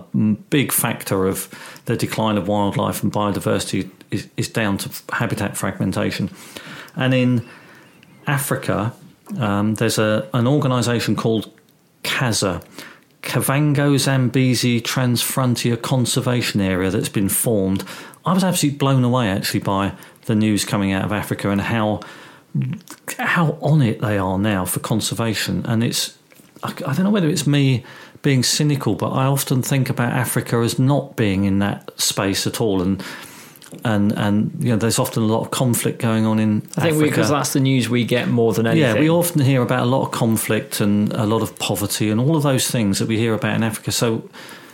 big 0.50 0.72
factor 0.72 1.26
of 1.26 1.50
the 1.86 1.96
decline 1.96 2.38
of 2.38 2.48
wildlife 2.48 3.02
and 3.02 3.12
biodiversity 3.12 3.90
is, 4.12 4.28
is 4.36 4.50
down 4.50 4.78
to 4.80 4.90
habitat 5.14 5.56
fragmentation. 5.56 6.30
And 6.96 7.14
in 7.14 7.48
Africa, 8.26 8.94
um, 9.40 9.76
there's 9.76 9.98
a, 9.98 10.28
an 10.34 10.48
organisation 10.48 11.16
called 11.16 11.52
KAZA, 12.04 12.64
Kavango 13.22 13.98
Zambezi 13.98 14.82
Transfrontier 14.82 15.82
Conservation 15.82 16.62
Area, 16.62 16.90
that's 16.90 17.10
been 17.10 17.30
formed. 17.30 17.84
I 18.26 18.34
was 18.34 18.44
absolutely 18.44 18.78
blown 18.78 19.04
away 19.04 19.30
actually 19.30 19.62
by 19.62 19.94
the 20.28 20.36
news 20.36 20.64
coming 20.64 20.92
out 20.94 21.04
of 21.04 21.12
Africa 21.12 21.50
and 21.50 21.60
how 21.60 22.02
how 23.20 23.58
on 23.62 23.82
it 23.82 24.02
they 24.02 24.18
are 24.18 24.38
now 24.38 24.66
for 24.66 24.80
conservation. 24.80 25.66
And 25.66 25.84
it's 25.84 26.18
I, 26.64 26.70
I 26.70 26.94
don't 26.94 27.04
know 27.04 27.10
whether 27.10 27.28
it's 27.28 27.48
me 27.48 27.84
being 28.22 28.44
cynical, 28.44 28.96
but 28.96 29.10
I 29.10 29.26
often 29.26 29.62
think 29.62 29.90
about 29.90 30.14
Africa 30.14 30.58
as 30.58 30.80
not 30.80 31.16
being 31.16 31.46
in 31.46 31.60
that 31.60 32.00
space 32.00 32.48
at 32.48 32.62
all, 32.62 32.82
and 32.82 33.04
and 33.84 34.12
and 34.14 34.52
you 34.60 34.70
know, 34.70 34.78
there's 34.78 35.00
often 35.00 35.24
a 35.24 35.26
lot 35.26 35.42
of 35.42 35.52
conflict 35.52 36.00
going 36.00 36.26
on 36.26 36.40
in 36.40 36.68
I 36.78 36.90
think 36.90 37.02
because 37.02 37.30
that's 37.30 37.54
the 37.54 37.60
news 37.60 37.90
we 37.90 38.06
get 38.06 38.28
more 38.28 38.54
than 38.54 38.66
anything. 38.66 38.96
Yeah, 38.96 39.00
we 39.00 39.10
often 39.10 39.42
hear 39.42 39.62
about 39.62 39.84
a 39.84 39.86
lot 39.86 40.06
of 40.06 40.12
conflict 40.12 40.82
and 40.82 41.12
a 41.14 41.26
lot 41.26 41.42
of 41.42 41.58
poverty 41.60 42.10
and 42.10 42.20
all 42.20 42.36
of 42.36 42.44
those 42.44 42.70
things 42.70 43.00
that 43.00 43.08
we 43.08 43.18
hear 43.18 43.34
about 43.34 43.56
in 43.56 43.64
Africa. 43.64 43.92
So, 43.92 44.28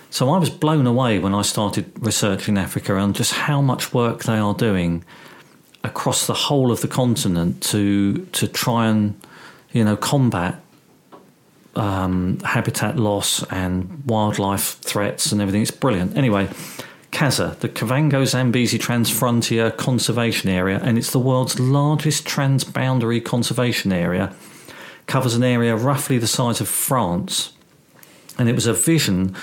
so 0.09 0.29
I 0.29 0.37
was 0.37 0.49
blown 0.49 0.87
away 0.87 1.19
when 1.19 1.33
I 1.33 1.41
started 1.41 1.91
researching 1.99 2.57
Africa 2.57 2.95
and 2.95 3.15
just 3.15 3.33
how 3.33 3.61
much 3.61 3.93
work 3.93 4.23
they 4.23 4.37
are 4.37 4.53
doing 4.53 5.03
across 5.83 6.27
the 6.27 6.33
whole 6.33 6.71
of 6.71 6.81
the 6.81 6.87
continent 6.87 7.61
to 7.61 8.25
to 8.27 8.47
try 8.47 8.87
and 8.87 9.19
you 9.71 9.83
know 9.83 9.95
combat 9.95 10.59
um, 11.75 12.39
habitat 12.39 12.97
loss 12.97 13.43
and 13.51 14.03
wildlife 14.05 14.79
threats 14.79 15.31
and 15.31 15.41
everything. 15.41 15.61
It's 15.61 15.71
brilliant. 15.71 16.15
Anyway, 16.15 16.49
KAZA, 17.11 17.59
the 17.59 17.69
Kavango 17.69 18.25
Zambezi 18.25 18.77
Transfrontier 18.77 19.75
Conservation 19.75 20.49
Area, 20.49 20.79
and 20.83 20.97
it's 20.97 21.11
the 21.11 21.19
world's 21.19 21.59
largest 21.59 22.25
transboundary 22.25 23.23
conservation 23.23 23.91
area. 23.91 24.33
Covers 25.05 25.35
an 25.35 25.43
area 25.43 25.75
roughly 25.75 26.17
the 26.17 26.27
size 26.27 26.61
of 26.61 26.67
France, 26.67 27.53
and 28.37 28.49
it 28.49 28.55
was 28.55 28.67
a 28.67 28.73
vision 28.73 29.35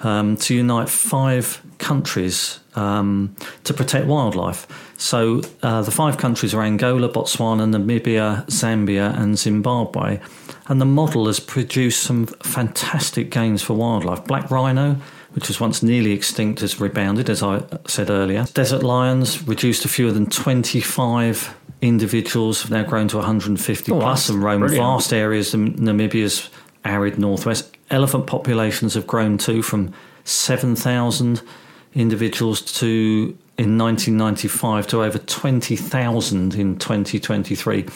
um, 0.00 0.36
to 0.36 0.54
unite 0.54 0.88
five 0.88 1.62
countries 1.78 2.60
um, 2.74 3.34
to 3.64 3.74
protect 3.74 4.06
wildlife. 4.06 4.66
So 5.04 5.42
uh, 5.62 5.82
the 5.82 5.90
five 5.90 6.16
countries 6.16 6.54
are 6.54 6.62
Angola, 6.62 7.10
Botswana, 7.10 7.68
Namibia, 7.68 8.46
Zambia, 8.46 9.14
and 9.20 9.38
Zimbabwe. 9.38 10.18
And 10.66 10.80
the 10.80 10.86
model 10.86 11.26
has 11.26 11.38
produced 11.40 12.02
some 12.02 12.24
fantastic 12.24 13.30
gains 13.30 13.60
for 13.60 13.74
wildlife. 13.74 14.24
Black 14.24 14.50
rhino, 14.50 14.96
which 15.32 15.48
was 15.48 15.60
once 15.60 15.82
nearly 15.82 16.12
extinct, 16.12 16.60
has 16.60 16.80
rebounded, 16.80 17.28
as 17.28 17.42
I 17.42 17.62
said 17.86 18.08
earlier. 18.08 18.46
Desert 18.54 18.82
lions 18.82 19.46
reduced 19.46 19.82
to 19.82 19.88
fewer 19.88 20.10
than 20.10 20.24
25 20.24 21.54
individuals, 21.82 22.62
have 22.62 22.70
now 22.70 22.82
grown 22.82 23.06
to 23.08 23.18
150 23.18 23.92
Oh, 23.92 24.00
plus, 24.00 24.30
and 24.30 24.42
roam 24.42 24.60
brilliant. 24.60 24.82
vast 24.82 25.12
areas 25.12 25.52
of 25.52 25.60
Namibia's 25.60 26.48
arid 26.82 27.18
northwest. 27.18 27.76
Elephant 27.90 28.26
populations 28.26 28.94
have 28.94 29.06
grown 29.06 29.36
too 29.36 29.60
from 29.60 29.92
7,000 30.24 31.42
individuals 31.92 32.62
to 32.62 33.36
in 33.56 33.78
1995 33.78 34.86
to 34.88 35.02
over 35.02 35.18
20,000 35.18 36.54
in 36.54 36.78
2023. 36.78 37.86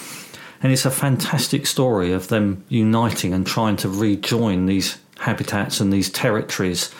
And 0.63 0.73
it's 0.73 0.85
a 0.85 0.91
fantastic 0.91 1.67
story 1.67 2.13
of 2.13 2.29
them 2.29 2.65
uniting 2.69 3.33
and 3.33 3.47
trying 3.47 3.77
to 3.79 3.89
rejoin 3.89 4.67
these 4.67 4.99
habitats 5.19 5.81
and 5.81 5.93
these 5.93 6.11
territories 6.11 6.93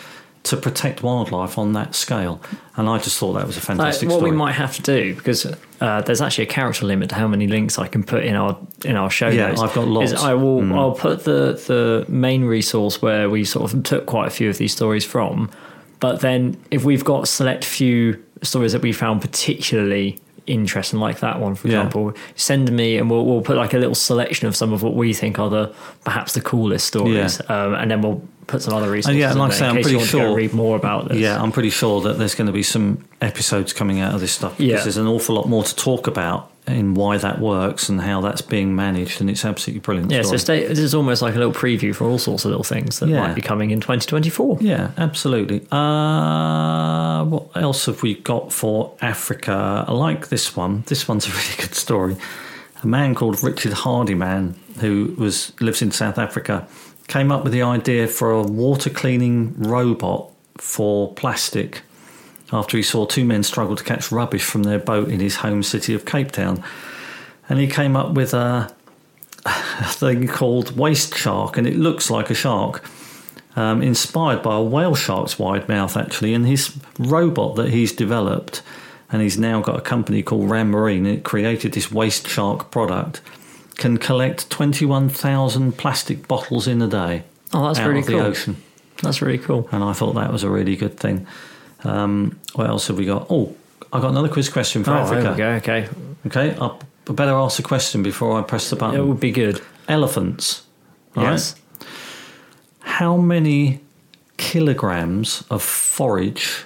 to 0.43 0.55
protect 0.55 1.03
wildlife 1.03 1.57
on 1.57 1.73
that 1.73 1.93
scale. 1.93 2.41
And 2.77 2.87
I 2.87 2.97
just 2.97 3.17
thought 3.17 3.33
that 3.33 3.45
was 3.45 3.57
a 3.57 3.59
Like, 3.59 3.65
fantastic 3.67 4.07
what 4.09 4.17
story. 4.19 4.31
we 4.31 4.37
might 4.37 4.53
have 4.53 4.73
to 4.77 4.81
do 4.81 5.13
because 5.13 5.45
uh, 5.81 6.01
there's 6.01 6.21
actually 6.21 6.45
a 6.45 6.47
character 6.47 6.85
limit 6.85 7.09
to 7.09 7.15
how 7.15 7.27
many 7.27 7.47
links 7.47 7.77
I 7.77 7.87
can 7.87 8.03
put 8.03 8.23
in 8.23 8.35
our 8.35 8.57
in 8.85 8.95
our 8.95 9.09
show 9.09 9.27
Yeah, 9.27 9.47
notes. 9.49 9.61
I've 9.61 9.73
got 9.73 9.87
lots. 9.89 10.13
Is 10.13 10.23
I 10.23 10.33
will 10.35 10.61
Mm. 10.61 10.77
I'll 10.77 10.93
put 10.93 11.25
the 11.25 11.61
the 11.67 12.05
main 12.07 12.45
resource 12.45 13.01
where 13.01 13.29
we 13.29 13.43
sort 13.43 13.73
of 13.73 13.83
took 13.83 14.05
quite 14.05 14.27
a 14.27 14.31
few 14.31 14.49
of 14.49 14.57
these 14.57 14.71
stories 14.71 15.03
from, 15.03 15.49
but 15.99 16.21
then 16.21 16.57
if 16.71 16.83
we've 16.83 17.03
got 17.03 17.27
select 17.27 17.63
few 17.65 18.23
stories 18.41 18.71
that 18.73 18.81
we 18.81 18.91
found 18.93 19.21
particularly 19.21 20.17
interesting, 20.47 20.99
like 20.99 21.19
that 21.19 21.39
one 21.39 21.53
for 21.55 21.67
Yeah. 21.67 21.77
example, 21.79 22.13
send 22.35 22.71
me 22.71 22.97
and 22.97 23.09
we'll 23.09 23.25
we'll 23.25 23.41
put 23.41 23.57
like 23.57 23.73
a 23.73 23.77
little 23.77 23.95
selection 23.95 24.47
of 24.47 24.55
some 24.55 24.73
of 24.73 24.81
what 24.81 24.95
we 24.95 25.13
think 25.13 25.37
are 25.39 25.49
the 25.49 25.73
perhaps 26.03 26.33
the 26.33 26.41
coolest 26.41 26.87
stories, 26.87 27.39
um, 27.49 27.73
and 27.75 27.91
then 27.91 28.01
we'll 28.01 28.21
put 28.47 28.63
some 28.63 28.73
other 28.73 28.89
resources. 28.89 29.19
yeah, 29.19 29.29
and 29.29 29.39
like 29.39 29.51
I 29.51 29.55
say, 29.55 29.67
I'm 29.67 29.75
pretty 29.75 29.91
you 29.91 29.97
want 29.97 30.09
to 30.09 30.17
sure- 30.17 30.35
read 30.35 30.53
more 30.53 30.75
about 30.75 31.09
this. 31.09 31.17
Yeah, 31.19 31.39
I'm 31.39 31.51
pretty 31.51 31.69
sure 31.69 32.01
that 32.01 32.17
there's 32.17 32.33
going 32.33 32.47
to 32.47 32.53
be 32.53 32.63
some 32.63 33.05
episodes 33.21 33.73
coming 33.73 33.99
out 33.99 34.15
of 34.15 34.21
this 34.21 34.31
stuff 34.31 34.57
because 34.57 34.67
Yeah. 34.71 34.81
there's 34.83 34.97
an 34.97 35.05
awful 35.05 35.35
lot 35.35 35.47
more 35.47 35.63
to 35.63 35.75
talk 35.75 36.07
about 36.07 36.49
in 36.69 36.93
why 36.93 37.17
that 37.17 37.39
works 37.39 37.89
and 37.89 38.01
how 38.01 38.21
that's 38.21 38.41
being 38.41 38.75
managed, 38.75 39.21
and 39.21 39.29
it's 39.29 39.43
absolutely 39.45 39.81
brilliant. 39.81 40.11
Yeah, 40.11 40.21
so 40.21 40.37
stay, 40.37 40.67
this 40.67 40.79
is 40.79 40.93
almost 40.95 41.21
like 41.21 41.35
a 41.35 41.37
little 41.37 41.53
preview 41.53 41.93
for 41.95 42.05
all 42.07 42.17
sorts 42.19 42.45
of 42.45 42.49
little 42.51 42.63
things 42.63 42.99
that 42.99 43.09
Yeah. 43.09 43.19
might 43.21 43.35
be 43.35 43.41
coming 43.41 43.71
in 43.71 43.79
2024. 43.81 44.57
Yeah, 44.61 44.91
absolutely. 44.97 45.65
Uh, 45.71 47.23
what 47.25 47.49
else 47.55 47.85
have 47.87 48.01
we 48.01 48.15
got 48.15 48.53
for 48.53 48.93
Africa? 49.01 49.85
I 49.87 49.91
like 49.91 50.29
this 50.29 50.55
one. 50.55 50.83
This 50.87 51.07
one's 51.07 51.27
a 51.29 51.31
really 51.31 51.55
good 51.57 51.75
story. 51.75 52.15
A 52.83 52.87
man 52.87 53.13
called 53.15 53.43
Richard 53.43 53.73
Hardiman, 53.73 54.55
who 54.79 55.13
was 55.17 55.51
lives 55.59 55.81
in 55.81 55.91
South 55.91 56.17
Africa, 56.17 56.67
came 57.07 57.31
up 57.31 57.43
with 57.43 57.51
the 57.53 57.61
idea 57.63 58.07
for 58.07 58.31
a 58.31 58.41
water 58.43 58.89
cleaning 58.89 59.53
robot 59.57 60.31
for 60.57 61.13
plastic 61.13 61.81
after 62.51 62.77
he 62.77 62.83
saw 62.83 63.05
two 63.05 63.25
men 63.25 63.43
struggle 63.43 63.75
to 63.75 63.83
catch 63.83 64.11
rubbish 64.11 64.43
from 64.43 64.63
their 64.63 64.79
boat 64.79 65.09
in 65.09 65.19
his 65.19 65.37
home 65.37 65.63
city 65.63 65.93
of 65.93 66.05
Cape 66.05 66.31
Town. 66.31 66.63
And 67.47 67.59
he 67.59 67.67
came 67.67 67.95
up 67.95 68.13
with 68.13 68.33
a, 68.33 68.73
a 69.45 69.85
thing 69.85 70.27
called 70.27 70.77
Waste 70.77 71.15
Shark, 71.15 71.57
and 71.57 71.67
it 71.67 71.75
looks 71.75 72.09
like 72.09 72.29
a 72.29 72.35
shark 72.35 72.83
um, 73.55 73.81
inspired 73.81 74.41
by 74.41 74.55
a 74.55 74.61
whale 74.61 74.95
shark's 74.95 75.37
wide 75.39 75.67
mouth, 75.67 75.97
actually. 75.97 76.33
And 76.33 76.45
his 76.45 76.77
robot 76.97 77.55
that 77.55 77.69
he's 77.69 77.91
developed, 77.91 78.61
and 79.11 79.21
he's 79.21 79.37
now 79.37 79.61
got 79.61 79.77
a 79.77 79.81
company 79.81 80.21
called 80.23 80.49
RanMarine, 80.49 81.07
it 81.07 81.23
created 81.23 81.73
this 81.73 81.91
waste 81.91 82.27
shark 82.27 82.71
product, 82.71 83.21
can 83.77 83.97
collect 83.97 84.49
21,000 84.49 85.77
plastic 85.77 86.27
bottles 86.27 86.67
in 86.67 86.81
a 86.81 86.87
day 86.87 87.23
Oh, 87.53 87.65
that's 87.65 87.79
out 87.79 87.87
really 87.87 88.01
of 88.01 88.05
the 88.05 88.13
cool. 88.13 88.21
ocean. 88.21 88.63
That's 89.01 89.21
really 89.21 89.37
cool. 89.37 89.67
And 89.71 89.83
I 89.83 89.93
thought 89.93 90.13
that 90.13 90.31
was 90.31 90.43
a 90.43 90.49
really 90.49 90.75
good 90.75 90.97
thing. 90.99 91.25
Um, 91.83 92.39
what 92.55 92.67
else 92.67 92.87
have 92.87 92.97
we 92.97 93.05
got? 93.05 93.27
Oh, 93.29 93.55
I 93.93 93.99
got 94.01 94.09
another 94.11 94.27
quiz 94.29 94.49
question 94.49 94.83
for 94.83 94.91
Oh, 94.91 94.97
Africa. 94.97 95.21
there 95.21 95.31
we 95.31 95.37
go. 95.37 95.49
Okay, 95.73 95.89
Okay, 96.27 96.57
I 96.59 96.71
I 97.09 97.11
better 97.13 97.31
ask 97.33 97.57
a 97.59 97.63
question 97.63 98.03
before 98.03 98.37
I 98.37 98.43
press 98.43 98.69
the 98.69 98.75
button. 98.75 98.99
it 98.99 99.03
would 99.03 99.19
be 99.19 99.31
good. 99.31 99.61
Elephants. 99.87 100.63
right? 101.15 101.31
Yes. 101.31 101.55
how 102.81 103.17
many 103.17 103.79
kilograms 104.37 105.43
of 105.49 105.61
forage 105.63 106.65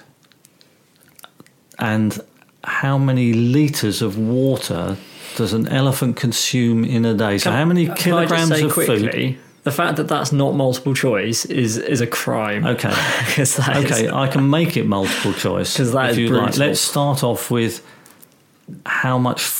and 1.78 2.20
how 2.64 2.98
many 2.98 3.32
litres 3.32 4.02
of 4.02 4.18
water 4.18 4.96
does 5.36 5.52
an 5.52 5.68
elephant 5.68 6.16
consume 6.16 6.84
in 6.84 7.04
a 7.04 7.14
day? 7.14 7.38
So, 7.38 7.50
how 7.50 7.64
many 7.64 7.84
Can 7.86 7.92
I 7.92 7.94
just 7.94 8.04
kilograms 8.04 8.50
of 8.62 8.72
food? 8.72 9.38
The 9.64 9.70
fact 9.72 9.96
that 9.96 10.08
that's 10.08 10.30
not 10.30 10.54
multiple 10.54 10.94
choice 10.94 11.44
is 11.46 11.76
is 11.78 12.00
a 12.00 12.06
crime. 12.06 12.66
Okay. 12.66 12.88
that 13.36 13.38
is- 13.38 13.58
Okay, 13.58 14.08
I 14.10 14.28
can 14.28 14.48
make 14.50 14.76
it 14.76 14.86
multiple 14.86 15.32
choice 15.32 15.76
'Cause 15.76 15.92
that 15.92 16.06
if 16.06 16.10
is 16.12 16.18
you 16.18 16.28
like. 16.28 16.42
brutal. 16.52 16.66
Let's 16.66 16.80
start 16.80 17.24
off 17.24 17.50
with 17.50 17.80
how 18.86 19.18
much, 19.18 19.50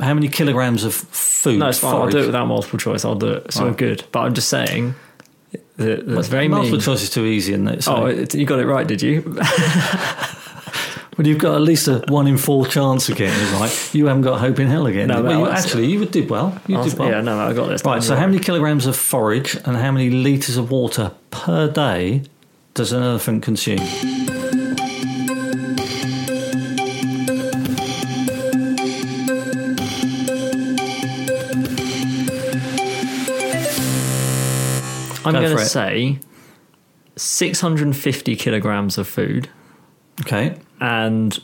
how 0.00 0.14
many 0.14 0.28
kilograms 0.28 0.82
of 0.84 0.94
food? 0.94 1.58
no, 1.58 1.68
it's 1.68 1.78
fine. 1.78 1.94
I'll 1.94 2.08
do 2.08 2.18
it 2.20 2.26
without 2.26 2.46
multiple 2.46 2.78
choice. 2.78 3.04
I'll 3.04 3.14
do 3.14 3.28
it. 3.34 3.42
It's 3.46 3.58
all 3.60 3.66
Right. 3.68 3.76
good. 3.76 4.04
But 4.12 4.20
I'm 4.20 4.34
just 4.34 4.48
saying 4.48 4.94
that 5.76 6.06
that's 6.06 6.28
very 6.28 6.48
multiple 6.48 6.78
mean. 6.78 6.80
choice 6.80 7.02
is 7.02 7.10
too 7.10 7.24
easy, 7.26 7.52
isn't 7.52 7.68
it? 7.68 7.84
So, 7.84 7.94
Oh, 7.96 8.06
you 8.32 8.46
got 8.46 8.60
it 8.60 8.66
right, 8.66 8.86
did 8.86 9.02
you? 9.02 9.22
well, 11.20 11.26
you've 11.26 11.38
got 11.38 11.54
at 11.54 11.60
least 11.60 11.86
a 11.86 12.02
one 12.08 12.26
in 12.26 12.38
four 12.38 12.66
chance 12.66 13.10
of 13.10 13.16
getting 13.18 13.38
it 13.38 13.52
right. 13.52 13.94
You 13.94 14.06
haven't 14.06 14.22
got 14.22 14.40
hope 14.40 14.58
in 14.58 14.68
hell 14.68 14.86
again. 14.86 15.08
No, 15.08 15.22
well, 15.22 15.40
you, 15.40 15.48
actually, 15.48 15.84
you 15.84 16.02
did 16.06 16.30
well. 16.30 16.58
You 16.66 16.82
did 16.82 16.98
well. 16.98 17.10
Yeah, 17.10 17.20
no, 17.20 17.38
I 17.38 17.52
got 17.52 17.68
this. 17.68 17.84
Right, 17.84 18.02
so 18.02 18.16
how 18.16 18.24
many 18.26 18.38
kilograms 18.38 18.86
of 18.86 18.96
forage 18.96 19.54
and 19.54 19.76
how 19.76 19.92
many 19.92 20.08
litres 20.08 20.56
of 20.56 20.70
water 20.70 21.12
per 21.30 21.70
day 21.70 22.22
does 22.72 22.92
an 22.92 23.02
elephant 23.02 23.42
consume? 23.42 23.80
I'm 35.22 35.34
Go 35.34 35.42
going 35.42 35.54
to 35.54 35.66
say 35.66 36.18
650 37.16 38.36
kilograms 38.36 38.96
of 38.96 39.06
food 39.06 39.50
Okay, 40.22 40.56
and 40.80 41.38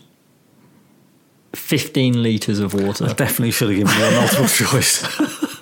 15 1.55 2.23
litres 2.23 2.59
of 2.59 2.75
water. 2.75 3.07
I 3.07 3.13
definitely 3.15 3.51
should 3.51 3.71
have 3.71 3.79
given 3.79 3.97
you 3.99 4.05
a 4.05 4.11
multiple 4.21 4.47
choice. 4.67 5.05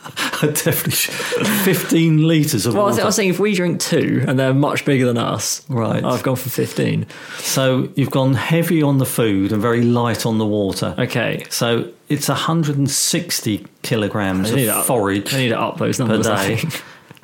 I 0.42 0.48
definitely 0.48 0.92
should. 0.92 1.14
15 1.14 2.26
litres 2.26 2.66
of 2.66 2.74
water. 2.74 2.78
Well, 2.78 2.86
I 2.86 2.88
was, 2.88 2.96
water. 2.96 3.02
I 3.02 3.06
was 3.06 3.16
saying 3.16 3.30
if 3.30 3.38
we 3.38 3.54
drink 3.54 3.80
two 3.80 4.24
and 4.26 4.38
they're 4.38 4.52
much 4.52 4.84
bigger 4.84 5.06
than 5.06 5.16
us, 5.16 5.64
Right. 5.70 6.04
I've 6.04 6.22
gone 6.22 6.36
for 6.36 6.50
15. 6.50 7.06
So 7.38 7.88
you've 7.94 8.10
gone 8.10 8.34
heavy 8.34 8.82
on 8.82 8.98
the 8.98 9.06
food 9.06 9.52
and 9.52 9.62
very 9.62 9.82
light 9.82 10.26
on 10.26 10.38
the 10.38 10.46
water. 10.46 10.94
Okay. 10.98 11.44
So 11.50 11.90
it's 12.08 12.28
160 12.28 13.66
kilograms 13.82 14.50
I 14.50 14.54
need, 14.56 14.68
of 14.68 14.76
to, 14.82 14.82
forage 14.82 15.32
I 15.32 15.38
need 15.38 15.48
to 15.50 15.60
up 15.60 15.78
those 15.78 15.98
per 15.98 16.06
numbers. 16.06 16.26
I 16.26 16.54
day. 16.56 16.68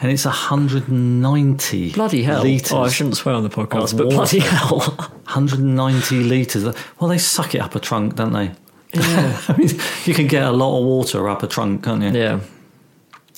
Think. 0.00 0.04
And 0.04 0.12
it's 0.12 0.24
190 0.24 1.92
Bloody 1.92 2.22
hell. 2.22 2.42
litres. 2.42 2.72
Oh, 2.72 2.82
I 2.82 2.88
shouldn't 2.88 3.16
swear 3.16 3.34
on 3.34 3.42
the 3.42 3.50
podcast, 3.50 3.92
of 3.92 3.98
but 3.98 4.10
bloody 4.10 4.40
hell. 4.40 4.78
190 4.80 6.24
litres. 6.24 6.64
Well, 6.98 7.08
they 7.08 7.18
suck 7.18 7.54
it 7.54 7.60
up 7.60 7.74
a 7.74 7.80
trunk, 7.80 8.16
don't 8.16 8.32
they? 8.32 8.52
Yeah, 8.92 9.40
I 9.48 9.56
mean, 9.56 9.68
you 10.04 10.14
can 10.14 10.26
get 10.26 10.42
a 10.42 10.50
lot 10.50 10.78
of 10.78 10.84
water 10.84 11.28
up 11.28 11.42
a 11.42 11.46
trunk, 11.46 11.84
can't 11.84 12.02
you? 12.02 12.10
yeah. 12.10 12.40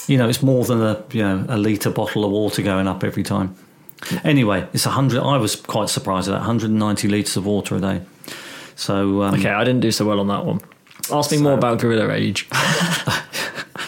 You 0.08 0.18
know, 0.18 0.28
it's 0.28 0.42
more 0.42 0.64
than 0.64 0.80
a 0.82 1.04
you 1.12 1.22
know 1.22 1.44
a 1.48 1.56
litre 1.56 1.90
bottle 1.90 2.24
of 2.24 2.32
water 2.32 2.60
going 2.62 2.88
up 2.88 3.04
every 3.04 3.22
time. 3.22 3.54
Anyway, 4.24 4.66
it's 4.72 4.84
100. 4.84 5.20
I 5.22 5.36
was 5.36 5.54
quite 5.54 5.88
surprised 5.88 6.26
at 6.28 6.32
that. 6.32 6.38
190 6.38 7.06
litres 7.08 7.36
of 7.36 7.46
water 7.46 7.76
a 7.76 7.80
day. 7.80 8.00
So 8.74 9.22
um, 9.22 9.34
Okay, 9.34 9.50
I 9.50 9.62
didn't 9.62 9.80
do 9.80 9.92
so 9.92 10.04
well 10.04 10.18
on 10.18 10.26
that 10.28 10.44
one. 10.44 10.60
Ask 11.12 11.30
me 11.30 11.38
more 11.38 11.52
about 11.52 11.78
Gorilla 11.78 12.12
Age. 12.12 12.48
I 12.52 13.22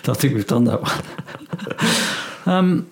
don't 0.05 0.17
think 0.17 0.35
we've 0.35 0.47
done 0.47 0.65
that 0.65 0.83
one. 0.83 1.24
Um, 2.47 2.91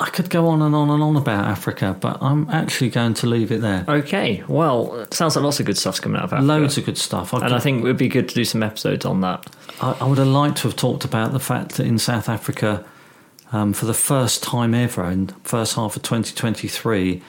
I 0.00 0.08
could 0.08 0.30
go 0.30 0.48
on 0.48 0.62
and 0.62 0.74
on 0.74 0.88
and 0.88 1.02
on 1.02 1.16
about 1.16 1.44
Africa, 1.44 1.94
but 2.00 2.22
I'm 2.22 2.48
actually 2.48 2.88
going 2.88 3.12
to 3.14 3.26
leave 3.26 3.52
it 3.52 3.60
there. 3.60 3.84
Okay, 3.86 4.42
well, 4.48 4.94
it 5.00 5.12
sounds 5.12 5.36
like 5.36 5.44
lots 5.44 5.60
of 5.60 5.66
good 5.66 5.76
stuff's 5.76 6.00
coming 6.00 6.16
out 6.16 6.24
of 6.24 6.32
Africa. 6.32 6.46
Loads 6.46 6.78
of 6.78 6.86
good 6.86 6.96
stuff. 6.96 7.34
and 7.34 7.44
I 7.44 7.58
think 7.60 7.80
it 7.80 7.84
would 7.84 7.98
be 7.98 8.08
good 8.08 8.26
to 8.30 8.34
do 8.34 8.44
some 8.44 8.62
episodes 8.62 9.04
on 9.04 9.20
that. 9.20 9.46
I, 9.82 9.98
I 10.00 10.04
would 10.04 10.16
have 10.16 10.26
liked 10.26 10.58
to 10.58 10.62
have 10.68 10.76
talked 10.76 11.04
about 11.04 11.32
the 11.32 11.38
fact 11.38 11.72
that 11.72 11.86
in 11.86 11.98
South 11.98 12.30
Africa, 12.30 12.82
um, 13.52 13.74
for 13.74 13.84
the 13.84 13.94
first 13.94 14.42
time 14.42 14.74
ever, 14.74 15.04
in 15.10 15.26
the 15.26 15.34
first 15.44 15.74
half 15.74 15.96
of 15.96 16.02
2023, 16.02 17.20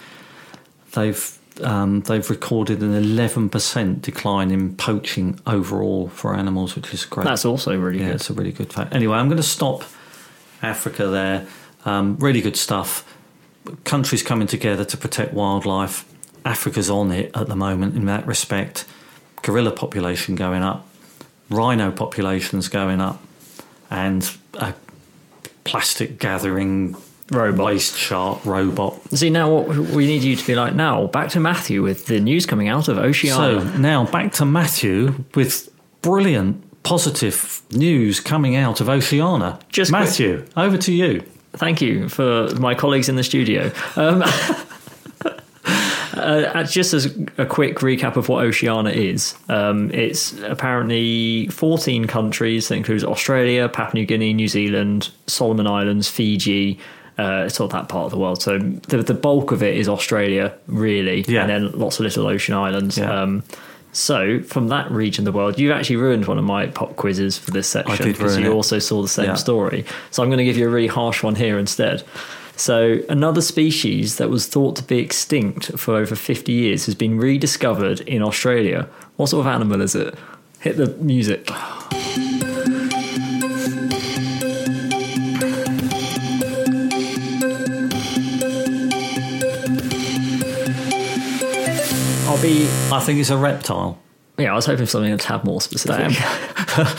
they've 0.94 1.38
um, 1.62 2.02
they've 2.02 2.30
recorded 2.30 2.82
an 2.82 2.94
11% 2.94 4.02
decline 4.02 4.50
in 4.52 4.76
poaching 4.76 5.40
overall 5.46 6.08
for 6.08 6.34
animals, 6.34 6.76
which 6.78 6.94
is 6.94 7.06
great. 7.06 7.26
That's 7.26 7.44
also 7.44 7.78
really 7.78 8.00
yeah, 8.00 8.08
good. 8.08 8.16
it's 8.16 8.30
a 8.30 8.34
really 8.34 8.54
good 8.54 8.72
fact. 8.72 8.96
Anyway, 8.96 9.18
I'm 9.18 9.28
going 9.28 9.38
to 9.38 9.44
stop 9.44 9.84
Africa 10.62 11.08
there. 11.08 11.48
Um, 11.86 12.18
really 12.18 12.42
good 12.42 12.58
stuff. 12.58 13.08
Countries 13.84 14.24
coming 14.24 14.48
together 14.48 14.86
to 14.86 14.98
protect 14.98 15.34
wildlife. 15.34 16.06
Africa's 16.46 16.90
on 16.90 17.12
it 17.12 17.32
at 17.36 17.48
the 17.48 17.56
moment 17.56 17.96
in 17.96 18.06
that 18.06 18.26
respect. 18.26 18.86
Gorilla 19.42 19.72
population 19.72 20.36
going 20.36 20.64
up, 20.64 20.88
rhino 21.50 21.92
populations 21.92 22.68
going 22.68 23.02
up, 23.02 23.22
and 23.90 24.38
a 24.56 24.74
plastic 25.64 26.20
gathering 26.20 26.96
Robot. 27.32 27.66
waste 27.66 27.98
shark 27.98 28.46
robot. 28.46 29.00
See, 29.14 29.30
now 29.30 29.50
what 29.50 29.68
we 29.78 30.06
need 30.06 30.24
you 30.24 30.36
to 30.36 30.46
be 30.46 30.56
like 30.56 30.76
now, 30.76 31.08
back 31.08 31.30
to 31.30 31.40
Matthew 31.40 31.82
with 31.82 32.06
the 32.08 32.20
news 32.20 32.46
coming 32.46 32.68
out 32.68 32.88
of 32.88 32.98
Oceania. 32.98 33.36
So 33.36 33.78
now 33.78 34.06
back 34.06 34.34
to 34.34 34.46
Matthew 34.46 35.24
with 35.34 35.70
brilliant 36.02 36.64
positive 36.84 37.62
news 37.72 38.20
coming 38.20 38.56
out 38.56 38.82
of 38.82 38.90
Oceania. 38.90 39.60
Just 39.70 39.92
quick- 39.92 40.02
Matthew, 40.02 40.46
over 40.58 40.78
to 40.78 40.92
you. 40.94 41.24
Thank 41.54 41.82
you 41.82 42.08
for 42.10 42.48
my 42.60 42.76
colleagues 42.76 43.10
in 43.10 43.18
the 43.18 43.24
studio. 43.24 43.72
Um, 43.98 44.24
uh, 46.14 46.64
just 46.64 46.94
as 46.94 47.06
a 47.38 47.46
quick 47.46 47.78
recap 47.80 48.16
of 48.16 48.30
what 48.30 48.44
Oceania 48.46 48.92
is, 48.92 49.36
um, 49.50 49.92
it's 49.92 50.34
apparently 50.44 51.48
14 51.48 52.06
countries 52.06 52.68
that 52.70 52.76
includes 52.76 53.04
Australia, 53.04 53.68
Papua 53.70 54.02
New 54.02 54.06
Guinea, 54.06 54.34
New 54.34 54.48
Zealand, 54.48 55.10
Solomon 55.28 55.68
Islands, 55.68 56.08
Fiji. 56.10 56.80
Uh, 57.18 57.50
sort 57.50 57.72
of 57.72 57.78
that 57.80 57.90
part 57.90 58.06
of 58.06 58.12
the 58.12 58.18
world. 58.18 58.42
So 58.42 58.58
the 58.58 59.04
the 59.04 59.14
bulk 59.14 59.52
of 59.52 59.62
it 59.62 59.76
is 59.78 59.88
Australia, 59.88 60.54
really, 60.66 61.24
Yeah. 61.28 61.42
and 61.42 61.50
then 61.50 61.72
lots 61.78 62.00
of 62.00 62.04
little 62.06 62.26
ocean 62.26 62.56
islands. 62.56 62.98
Yeah. 62.98 63.12
Um, 63.14 63.44
so 63.92 64.42
from 64.44 64.70
that 64.70 64.90
region 64.92 65.28
of 65.28 65.34
the 65.34 65.38
world, 65.38 65.60
you've 65.60 65.72
actually 65.72 65.98
ruined 65.98 66.26
one 66.28 66.38
of 66.38 66.44
my 66.46 66.68
pop 66.68 66.96
quizzes 66.96 67.38
for 67.38 67.52
this 67.52 67.68
section 67.68 68.12
because 68.12 68.38
you 68.38 68.52
it. 68.52 68.54
also 68.54 68.80
saw 68.80 69.02
the 69.02 69.08
same 69.08 69.26
Yeah. 69.26 69.36
story. 69.36 69.86
So 70.12 70.24
I'm 70.24 70.30
going 70.30 70.38
to 70.40 70.46
give 70.46 70.58
you 70.58 70.68
a 70.68 70.72
really 70.72 70.88
harsh 70.88 71.24
one 71.24 71.36
here 71.36 71.60
instead. 71.60 72.04
So 72.56 73.00
another 73.10 73.42
species 73.42 74.18
that 74.18 74.30
was 74.30 74.46
thought 74.46 74.76
to 74.78 74.84
be 74.84 75.00
extinct 75.00 75.78
for 75.80 75.96
over 75.96 76.16
50 76.16 76.52
years 76.52 76.86
has 76.86 76.96
been 76.96 77.18
rediscovered 77.18 78.02
in 78.02 78.22
Australia. 78.22 78.88
What 79.18 79.30
sort 79.30 79.46
of 79.46 79.52
animal 79.52 79.82
is 79.82 79.96
it? 79.96 80.16
Hit 80.60 80.78
the 80.78 80.88
music. 81.04 81.50
I 92.92 93.00
think 93.00 93.20
it's 93.20 93.30
a 93.30 93.38
reptile. 93.38 93.98
Yeah, 94.38 94.54
I 94.54 94.56
was 94.56 94.66
hoping 94.66 94.86
for 94.86 94.92
something 94.92 95.12
a 95.12 95.18
tad 95.18 95.44
more 95.44 95.62
specific. 95.62 96.16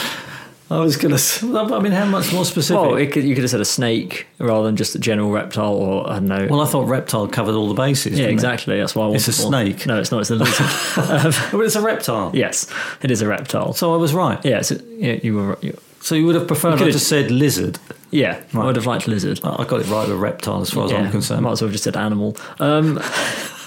I 0.71 0.79
was 0.79 0.97
going 0.97 1.15
to. 1.15 1.75
I 1.75 1.81
mean, 1.81 1.93
how 1.93 2.07
much 2.07 2.33
more 2.33 2.47
specific? 2.47 2.81
Well, 2.81 2.97
it 2.97 3.13
could, 3.13 3.25
you 3.25 3.35
could 3.35 3.45
have 3.45 3.51
said 3.51 3.61
a 3.61 3.65
snake 3.65 4.27
rather 4.39 4.65
than 4.65 4.77
just 4.77 4.95
a 4.95 4.99
general 4.99 5.31
reptile, 5.31 5.75
or 5.75 6.09
I 6.09 6.15
don't 6.15 6.27
know. 6.27 6.47
Well, 6.49 6.63
I 6.63 6.67
thought 6.67 6.89
reptile 6.89 7.29
covered 7.29 7.55
all 7.55 7.69
the 7.69 7.75
bases. 7.75 8.13
yeah, 8.13 8.19
didn't 8.19 8.31
it? 8.31 8.33
exactly. 8.33 8.79
That's 8.79 8.95
why 8.95 9.05
I 9.05 9.07
wanted. 9.09 9.29
It's 9.29 9.39
a 9.39 9.43
more. 9.43 9.51
snake. 9.51 9.87
No, 9.87 10.01
it's 10.01 10.11
not. 10.11 10.21
It's 10.23 10.31
a 10.31 10.37
lizard. 10.37 11.35
But 11.53 11.61
it's 11.61 11.77
a 11.77 11.83
reptile. 11.83 12.31
yes, 12.33 12.73
it 13.03 13.11
is 13.11 13.21
a 13.21 13.27
reptile. 13.29 13.75
So 13.75 13.93
I 13.93 13.97
was 13.97 14.15
right. 14.15 14.43
Yeah, 14.45 14.63
so, 14.63 14.77
yeah, 14.97 15.19
you 15.23 15.37
were. 15.37 15.59
You, 15.61 15.79
So 16.01 16.15
you 16.15 16.25
would 16.27 16.37
have 16.37 16.47
preferred 16.47 16.81
I 16.81 16.91
just 16.91 17.07
said 17.09 17.31
lizard. 17.31 17.79
yeah, 18.11 18.41
I 18.55 18.65
would 18.65 18.77
have 18.77 18.87
liked 18.87 19.07
lizard. 19.07 19.41
I 19.45 19.65
got 19.65 19.81
it 19.81 19.89
right 19.89 20.09
with 20.09 20.19
reptile 20.19 20.63
as 20.63 20.71
far 20.71 20.87
as 20.87 20.93
yeah, 20.93 20.99
I'm 21.03 21.11
concerned. 21.11 21.43
might 21.43 21.53
as 21.53 21.61
well 21.61 21.69
have 21.69 21.73
just 21.73 21.85
said 21.85 21.97
animal. 21.99 22.37
Um, 22.61 22.99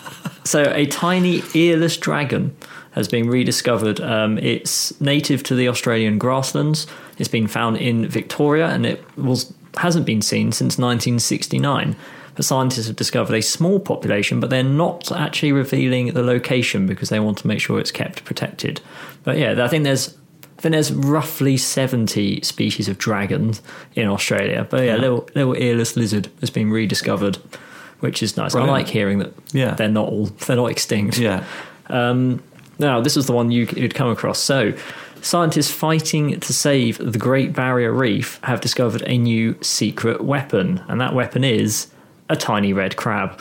so 0.45 0.71
a 0.73 0.85
tiny 0.85 1.41
earless 1.55 1.97
dragon 1.97 2.55
has 2.91 3.07
been 3.09 3.27
rediscovered. 3.27 3.99
Um, 3.99 4.37
it's 4.37 4.99
native 5.01 5.43
to 5.43 5.55
the 5.55 5.67
Australian 5.67 6.17
grasslands. 6.17 6.87
It's 7.17 7.27
been 7.27 7.47
found 7.47 7.77
in 7.77 8.07
Victoria, 8.07 8.67
and 8.67 8.85
it 8.85 9.03
was 9.17 9.53
hasn't 9.77 10.05
been 10.05 10.21
seen 10.21 10.53
since 10.53 10.77
1969. 10.77 11.95
But 12.35 12.45
scientists 12.45 12.87
have 12.87 12.95
discovered 12.97 13.33
a 13.35 13.41
small 13.41 13.79
population, 13.79 14.39
but 14.41 14.49
they're 14.49 14.63
not 14.63 15.11
actually 15.11 15.51
revealing 15.53 16.13
the 16.13 16.21
location 16.23 16.85
because 16.85 17.07
they 17.09 17.19
want 17.19 17.37
to 17.39 17.47
make 17.47 17.59
sure 17.61 17.79
it's 17.79 17.91
kept 17.91 18.23
protected. 18.25 18.81
But 19.23 19.37
yeah, 19.37 19.63
I 19.63 19.67
think 19.67 19.83
there's. 19.83 20.17
I 20.57 20.61
think 20.61 20.71
there's 20.71 20.93
roughly 20.93 21.57
70 21.57 22.39
species 22.41 22.87
of 22.87 22.97
dragons 22.97 23.61
in 23.93 24.07
Australia. 24.07 24.65
But 24.69 24.85
yeah, 24.85 24.95
Yeah. 24.95 25.01
little 25.01 25.29
little 25.35 25.55
earless 25.57 25.97
lizard 25.97 26.29
has 26.39 26.49
been 26.49 26.71
rediscovered, 26.71 27.37
which 28.05 28.21
is 28.23 28.37
nice. 28.37 28.51
Brilliant. 28.53 28.69
I 28.75 28.77
like 28.77 28.87
hearing 28.87 29.19
that 29.19 29.33
Yeah. 29.51 29.73
they're 29.73 29.89
not 29.89 30.07
all 30.07 30.25
they're 30.27 30.55
not 30.55 30.71
extinct. 30.71 31.17
Yeah. 31.17 31.43
Um, 31.87 32.41
now, 32.79 33.01
this 33.01 33.15
is 33.17 33.25
the 33.25 33.33
one 33.33 33.51
you, 33.51 33.67
you'd 33.75 33.95
come 33.95 34.09
across. 34.09 34.37
So, 34.39 34.73
scientists 35.21 35.71
fighting 35.71 36.39
to 36.39 36.53
save 36.53 36.97
the 36.97 37.17
Great 37.19 37.53
Barrier 37.53 37.91
Reef 37.91 38.39
have 38.43 38.59
discovered 38.61 39.01
a 39.07 39.17
new 39.17 39.55
secret 39.61 40.23
weapon, 40.23 40.83
and 40.87 40.99
that 41.01 41.13
weapon 41.13 41.43
is 41.43 41.87
a 42.29 42.35
tiny 42.35 42.73
red 42.73 42.95
crab. 42.97 43.39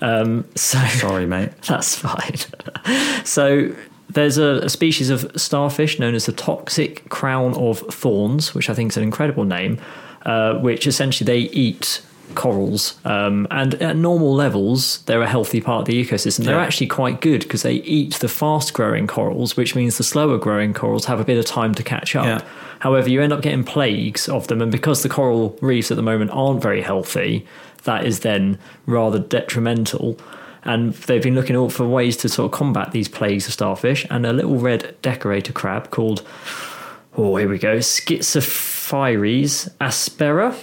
Um, 0.00 0.44
so, 0.54 0.78
Sorry, 0.88 1.26
mate. 1.26 1.50
that's 1.62 1.96
fine. 1.96 2.36
so 3.24 3.74
there's 4.10 4.38
a, 4.38 4.60
a 4.62 4.68
species 4.68 5.10
of 5.10 5.30
starfish 5.36 5.98
known 5.98 6.14
as 6.14 6.26
the 6.26 6.32
toxic 6.32 7.08
crown 7.08 7.54
of 7.54 7.80
thorns, 7.80 8.54
which 8.54 8.70
I 8.70 8.74
think 8.74 8.92
is 8.92 8.96
an 8.96 9.02
incredible 9.02 9.44
name, 9.44 9.78
uh, 10.24 10.54
which 10.58 10.86
essentially 10.86 11.26
they 11.26 11.50
eat 11.50 12.02
corals. 12.34 12.94
Um, 13.04 13.46
and 13.50 13.74
at 13.74 13.96
normal 13.96 14.34
levels, 14.34 14.98
they're 15.06 15.22
a 15.22 15.28
healthy 15.28 15.60
part 15.60 15.80
of 15.82 15.86
the 15.86 16.04
ecosystem. 16.04 16.44
They're 16.44 16.56
Yeah. 16.56 16.62
actually 16.62 16.88
quite 16.88 17.20
good 17.20 17.40
because 17.42 17.62
they 17.62 17.74
eat 17.74 18.14
the 18.14 18.28
fast 18.28 18.72
growing 18.74 19.06
corals, 19.06 19.56
which 19.56 19.74
means 19.74 19.96
the 19.98 20.04
slower 20.04 20.38
growing 20.38 20.74
corals 20.74 21.06
have 21.06 21.20
a 21.20 21.24
bit 21.24 21.38
of 21.38 21.44
time 21.46 21.74
to 21.74 21.82
catch 21.82 22.14
up. 22.16 22.26
Yeah. 22.26 22.40
However, 22.80 23.08
you 23.08 23.22
end 23.22 23.32
up 23.32 23.40
getting 23.42 23.64
plagues 23.64 24.28
of 24.28 24.48
them, 24.48 24.60
and 24.60 24.70
because 24.70 25.02
the 25.02 25.08
coral 25.08 25.56
reefs 25.60 25.90
at 25.90 25.96
the 25.96 26.02
moment 26.02 26.30
aren't 26.32 26.60
very 26.62 26.82
healthy, 26.82 27.46
that 27.84 28.04
is 28.04 28.20
then 28.20 28.58
rather 28.84 29.18
detrimental. 29.18 30.18
And 30.64 30.92
they've 30.94 31.22
been 31.22 31.34
looking 31.36 31.56
out 31.56 31.72
for 31.72 31.86
ways 31.86 32.16
to 32.18 32.28
sort 32.28 32.46
of 32.52 32.58
combat 32.58 32.90
these 32.90 33.08
plagues 33.08 33.46
of 33.46 33.52
starfish. 33.52 34.04
And 34.10 34.26
a 34.26 34.32
little 34.32 34.58
red 34.58 34.96
decorator 35.00 35.52
crab 35.52 35.90
called, 35.90 36.22
oh, 37.16 37.36
here 37.36 37.48
we 37.48 37.58
go, 37.58 37.76
Schizophrys 37.78 39.68
aspera, 39.80 40.54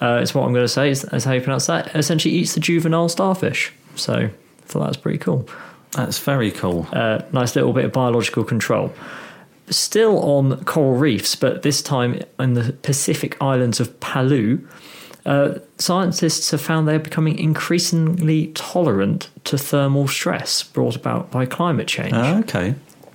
uh, 0.00 0.20
is 0.22 0.34
what 0.34 0.44
I'm 0.44 0.52
going 0.52 0.64
to 0.64 0.68
say, 0.68 0.90
is, 0.90 1.04
is 1.04 1.24
how 1.24 1.32
you 1.32 1.40
pronounce 1.40 1.66
that, 1.66 1.94
essentially 1.94 2.34
eats 2.34 2.54
the 2.54 2.60
juvenile 2.60 3.08
starfish. 3.08 3.72
So 3.94 4.14
I 4.14 4.30
thought 4.66 4.80
that 4.80 4.88
was 4.88 4.96
pretty 4.96 5.18
cool 5.18 5.46
That's 5.94 6.18
very 6.18 6.50
cool. 6.50 6.86
uh, 6.92 7.22
nice 7.32 7.54
little 7.54 7.72
bit 7.72 7.84
of 7.84 7.92
biological 7.92 8.44
control. 8.44 8.92
Still 9.68 10.18
on 10.18 10.64
coral 10.64 10.96
reefs, 10.96 11.36
but 11.36 11.62
this 11.62 11.82
time 11.82 12.20
in 12.38 12.54
the 12.54 12.72
Pacific 12.82 13.36
islands 13.40 13.80
of 13.80 13.98
Palau, 14.00 14.66
uh, 15.24 15.58
scientists 15.78 16.50
have 16.50 16.60
found 16.60 16.88
they're 16.88 16.98
becoming 16.98 17.38
increasingly 17.38 18.48
tolerant 18.48 19.30
to 19.44 19.56
thermal 19.56 20.08
stress 20.08 20.62
brought 20.62 20.96
about 20.96 21.30
by 21.30 21.46
climate 21.46 21.86
change. 21.86 22.12
Ah, 22.12 22.38
okay. 22.40 22.74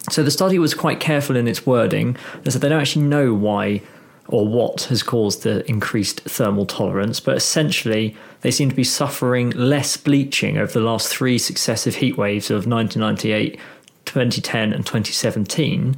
So 0.09 0.23
the 0.23 0.31
study 0.31 0.57
was 0.57 0.73
quite 0.73 1.01
careful 1.01 1.35
in 1.35 1.49
its 1.49 1.65
wording. 1.65 2.15
They 2.43 2.51
said 2.51 2.61
they 2.61 2.69
don't 2.69 2.79
actually 2.79 3.05
know 3.05 3.33
why 3.33 3.81
or 4.29 4.47
what 4.47 4.81
has 4.83 5.03
caused 5.03 5.43
the 5.43 5.65
increased 5.69 6.21
thermal 6.21 6.65
tolerance, 6.65 7.19
but 7.19 7.37
essentially 7.37 8.15
they 8.41 8.51
seem 8.51 8.69
to 8.69 8.75
be 8.75 8.83
suffering 8.83 9.51
less 9.51 9.95
bleaching 9.97 10.57
over 10.57 10.71
the 10.71 10.81
last 10.81 11.07
three 11.07 11.37
successive 11.37 11.95
heat 11.95 12.17
waves 12.17 12.49
of 12.51 12.67
1998, 12.67 13.57
2010, 14.05 14.73
and 14.73 14.85
2017. 14.85 15.95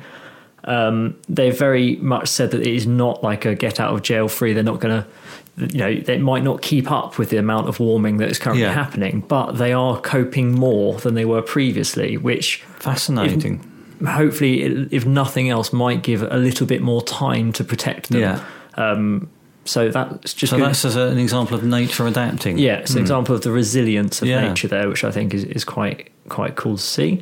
Um, 0.65 1.15
they 1.27 1.49
very 1.51 1.95
much 1.97 2.27
said 2.27 2.51
that 2.51 2.61
it 2.61 2.67
is 2.67 2.85
not 2.85 3.23
like 3.23 3.45
a 3.45 3.55
get 3.55 3.79
out 3.79 3.93
of 3.93 4.01
jail 4.03 4.27
free. 4.27 4.53
They're 4.53 4.61
not 4.63 4.79
going 4.79 5.03
to, 5.03 5.73
you 5.73 5.79
know, 5.79 5.95
they 5.95 6.17
might 6.17 6.43
not 6.43 6.61
keep 6.61 6.91
up 6.91 7.17
with 7.17 7.29
the 7.29 7.37
amount 7.37 7.67
of 7.69 7.79
warming 7.79 8.17
that 8.17 8.29
is 8.29 8.37
currently 8.37 8.63
Yeah. 8.63 8.73
happening, 8.73 9.23
but 9.27 9.53
they 9.53 9.73
are 9.73 9.99
coping 10.01 10.51
more 10.51 10.95
than 10.99 11.15
they 11.15 11.25
were 11.25 11.41
previously, 11.41 12.17
which 12.17 12.57
Fascinating. 12.77 13.59
Hopefully, 14.05 14.61
if 14.91 15.05
nothing 15.05 15.49
else, 15.49 15.71
might 15.73 16.03
give 16.03 16.21
a 16.23 16.37
little 16.37 16.65
bit 16.67 16.81
more 16.81 17.01
time 17.01 17.51
to 17.53 17.63
protect 17.63 18.09
them. 18.09 18.21
Yeah. 18.21 18.43
Um, 18.75 19.29
so 19.65 19.89
that's 19.89 20.33
just 20.33 20.51
So 20.51 20.57
good. 20.57 20.67
that's 20.67 20.83
a- 20.85 21.07
an 21.07 21.19
example 21.19 21.55
of 21.55 21.63
nature 21.63 22.07
adapting. 22.07 22.57
yeah, 22.57 22.75
it's 22.77 22.91
an 22.91 22.99
example 23.01 23.35
of 23.35 23.41
the 23.41 23.51
resilience 23.51 24.21
of 24.21 24.27
Yeah. 24.27 24.41
nature 24.47 24.67
there, 24.67 24.87
which 24.89 25.03
I 25.03 25.11
think 25.11 25.33
is, 25.33 25.43
is 25.43 25.63
quite 25.63 26.09
quite 26.29 26.55
cool 26.55 26.77
to 26.77 26.81
see. 26.83 27.21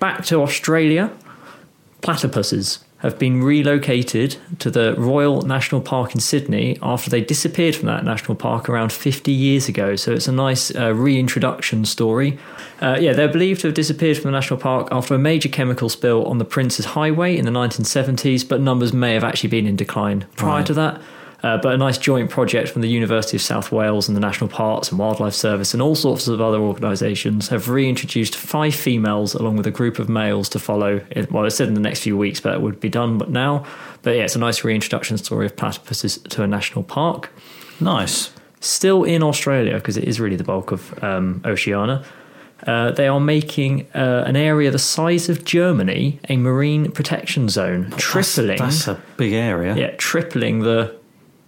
Back 0.00 0.24
to 0.26 0.40
Australia, 0.42 1.10
platypuses. 2.02 2.78
Have 3.04 3.18
been 3.18 3.42
relocated 3.42 4.36
to 4.58 4.70
the 4.70 4.94
Royal 4.96 5.42
National 5.42 5.80
Park 5.80 6.14
in 6.14 6.20
Sydney 6.20 6.78
after 6.82 7.10
they 7.10 7.20
disappeared 7.20 7.76
from 7.76 7.86
that 7.86 8.04
national 8.04 8.34
park 8.34 8.68
around 8.68 8.92
50 8.92 9.30
years 9.30 9.68
ago. 9.68 9.94
So 9.94 10.12
it's 10.12 10.26
a 10.26 10.32
nice 10.32 10.74
uh, 10.74 10.94
reintroduction 10.94 11.84
story. 11.84 12.38
Uh, 12.80 12.96
yeah, 12.98 13.12
they're 13.12 13.28
believed 13.28 13.60
to 13.60 13.68
have 13.68 13.74
disappeared 13.74 14.16
from 14.16 14.30
the 14.30 14.36
national 14.36 14.58
park 14.58 14.88
after 14.90 15.14
a 15.14 15.18
major 15.18 15.48
chemical 15.48 15.88
spill 15.88 16.24
on 16.24 16.38
the 16.38 16.44
Prince's 16.44 16.86
Highway 16.86 17.36
in 17.36 17.44
the 17.44 17.50
1970s, 17.50 18.48
but 18.48 18.60
numbers 18.60 18.92
may 18.92 19.14
have 19.14 19.24
actually 19.24 19.50
been 19.50 19.66
in 19.66 19.76
decline 19.76 20.24
prior 20.36 20.56
Right. 20.58 20.66
to 20.66 20.74
that. 20.74 21.00
Uh, 21.44 21.58
but 21.58 21.74
a 21.74 21.76
nice 21.76 21.98
joint 21.98 22.30
project 22.30 22.70
from 22.70 22.80
the 22.80 22.88
University 22.88 23.36
of 23.36 23.42
South 23.42 23.70
Wales 23.70 24.08
and 24.08 24.16
the 24.16 24.20
National 24.20 24.48
Parks 24.48 24.88
and 24.90 24.98
Wildlife 24.98 25.34
Service 25.34 25.74
and 25.74 25.82
all 25.82 25.94
sorts 25.94 26.26
of 26.26 26.40
other 26.40 26.58
organisations 26.58 27.48
have 27.48 27.68
reintroduced 27.68 28.34
five 28.34 28.74
females 28.74 29.34
along 29.34 29.56
with 29.56 29.66
a 29.66 29.70
group 29.70 29.98
of 29.98 30.08
males 30.08 30.48
to 30.48 30.58
follow. 30.58 31.02
It- 31.10 31.30
Well, 31.30 31.44
it 31.44 31.50
said 31.50 31.68
in 31.68 31.74
the 31.74 31.80
next 31.88 32.00
few 32.00 32.16
weeks, 32.16 32.40
but 32.40 32.54
it 32.54 32.62
would 32.62 32.80
be 32.80 32.88
done 32.88 33.18
but 33.18 33.28
now. 33.28 33.64
But 34.02 34.16
yeah, 34.16 34.22
it's 34.24 34.36
a 34.36 34.38
nice 34.38 34.64
reintroduction 34.64 35.18
story 35.18 35.44
of 35.44 35.54
platypuses 35.54 36.26
to 36.30 36.42
a 36.42 36.46
national 36.46 36.82
park. 36.84 37.30
Nice. 37.78 38.30
Still 38.60 39.04
in 39.04 39.22
Australia, 39.22 39.74
because 39.74 39.98
it 39.98 40.04
is 40.04 40.18
really 40.20 40.36
the 40.36 40.44
bulk 40.44 40.72
of 40.72 40.94
um, 41.04 41.42
Oceania. 41.44 42.02
Uh, 42.66 42.90
they 42.92 43.06
are 43.06 43.20
making 43.20 43.86
uh, 43.94 44.24
an 44.26 44.36
area 44.36 44.70
the 44.70 44.78
size 44.78 45.28
of 45.28 45.44
Germany 45.44 46.18
a 46.30 46.38
marine 46.38 46.90
protection 46.90 47.50
zone, 47.50 47.92
tripling 47.98 48.56
That's, 48.56 48.86
that's 48.86 48.98
a 48.98 49.02
big 49.18 49.34
area. 49.34 49.76
yeah, 49.76 49.90
tripling 49.98 50.60
the 50.60 50.94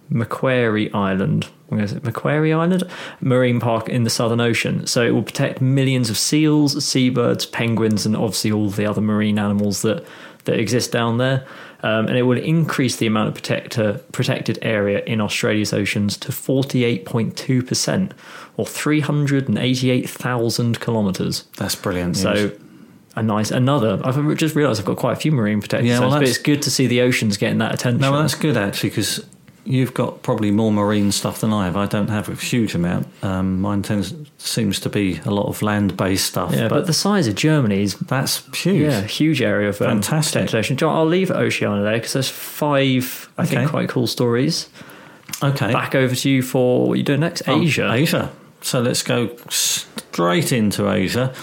Macquarie 0.09 0.91
Island. 0.93 1.47
Is 1.71 1.93
it? 1.93 2.03
Macquarie 2.03 2.53
Island 2.53 2.83
Marine 3.19 3.59
Park 3.59 3.89
in 3.89 4.03
the 4.03 4.09
Southern 4.09 4.39
Ocean. 4.39 4.87
So 4.87 5.03
it 5.03 5.11
will 5.11 5.23
protect 5.23 5.61
millions 5.61 6.09
of 6.09 6.17
seals, 6.17 6.83
seabirds, 6.85 7.45
penguins, 7.45 8.05
and 8.05 8.15
obviously 8.15 8.51
all 8.51 8.69
the 8.69 8.85
other 8.85 9.01
marine 9.01 9.37
animals 9.37 9.81
that 9.81 10.05
that 10.45 10.59
exist 10.59 10.91
down 10.91 11.17
there. 11.17 11.45
Um, 11.83 12.07
and 12.07 12.17
it 12.17 12.23
will 12.23 12.39
increase 12.39 12.95
the 12.95 13.05
amount 13.05 13.27
of 13.27 13.35
protector, 13.35 14.01
protected 14.11 14.57
area 14.63 15.03
in 15.03 15.21
Australia's 15.21 15.73
oceans 15.73 16.17
to 16.17 16.31
48.2%, 16.31 18.11
or 18.57 18.65
388,000 18.65 20.79
kilometres. 20.79 21.43
That's 21.57 21.75
brilliant. 21.75 22.15
news. 22.15 22.23
So 22.23 22.51
a 23.15 23.21
nice 23.21 23.51
another. 23.51 24.01
I've 24.03 24.35
just 24.37 24.55
realised 24.55 24.79
I've 24.79 24.87
got 24.87 24.97
quite 24.97 25.13
a 25.13 25.19
few 25.19 25.31
marine 25.31 25.61
protected 25.61 25.87
Yeah, 25.87 25.99
well, 25.99 26.09
zones, 26.11 26.21
but 26.21 26.29
it's 26.29 26.39
good 26.39 26.63
to 26.63 26.71
see 26.71 26.87
the 26.87 27.01
oceans 27.01 27.37
getting 27.37 27.59
that 27.59 27.75
attention. 27.75 28.01
No, 28.01 28.11
well, 28.11 28.21
that's 28.21 28.35
good 28.35 28.57
actually 28.57 28.89
because 28.89 29.23
you've 29.67 29.93
got 29.93 30.23
probably 30.23 30.51
more 30.51 30.71
marine 30.71 31.11
stuff 31.11 31.41
than 31.41 31.51
I 31.53 31.65
have. 31.65 31.75
I 31.75 31.85
don't 31.85 32.07
have 32.07 32.29
a 32.29 32.35
huge 32.35 32.73
amount. 32.73 33.07
Um, 33.23 33.61
mine 33.61 33.83
tends 33.83 34.13
seems 34.37 34.79
to 34.81 34.89
be 34.89 35.19
a 35.25 35.31
lot 35.31 35.47
of 35.47 35.61
land-based 35.61 36.25
stuff. 36.25 36.53
yeah, 36.53 36.67
but, 36.67 36.87
the 36.87 36.93
size 36.93 37.27
of 37.27 37.35
Germany 37.35 37.83
is 37.83 37.95
that's 37.95 38.45
huge. 38.55 38.81
yeah, 38.81 39.01
huge 39.01 39.41
area 39.41 39.69
of 39.69 39.81
um, 39.81 40.01
Fantastic. 40.01 40.53
ocean. 40.53 40.77
John, 40.77 40.95
I'll 40.95 41.05
leave 41.05 41.29
Oceania 41.31 41.83
there 41.83 41.97
because 41.97 42.13
there's 42.13 42.29
five, 42.29 43.29
I 43.37 43.45
think, 43.45 43.69
quite 43.69 43.89
cool 43.89 44.07
stories. 44.07 44.69
Okay. 45.43 45.71
Back 45.71 45.93
over 45.93 46.15
to 46.15 46.29
you 46.29 46.41
for 46.41 46.87
what 46.87 46.97
you 46.97 47.03
doing 47.03 47.19
next? 47.19 47.43
Oh, 47.47 47.61
Asia. 47.61 47.91
Asia. 47.91 48.31
So 48.61 48.79
let's 48.81 49.03
go 49.03 49.35
straight 49.49 50.51
into 50.51 50.89
Asia. 50.89 51.33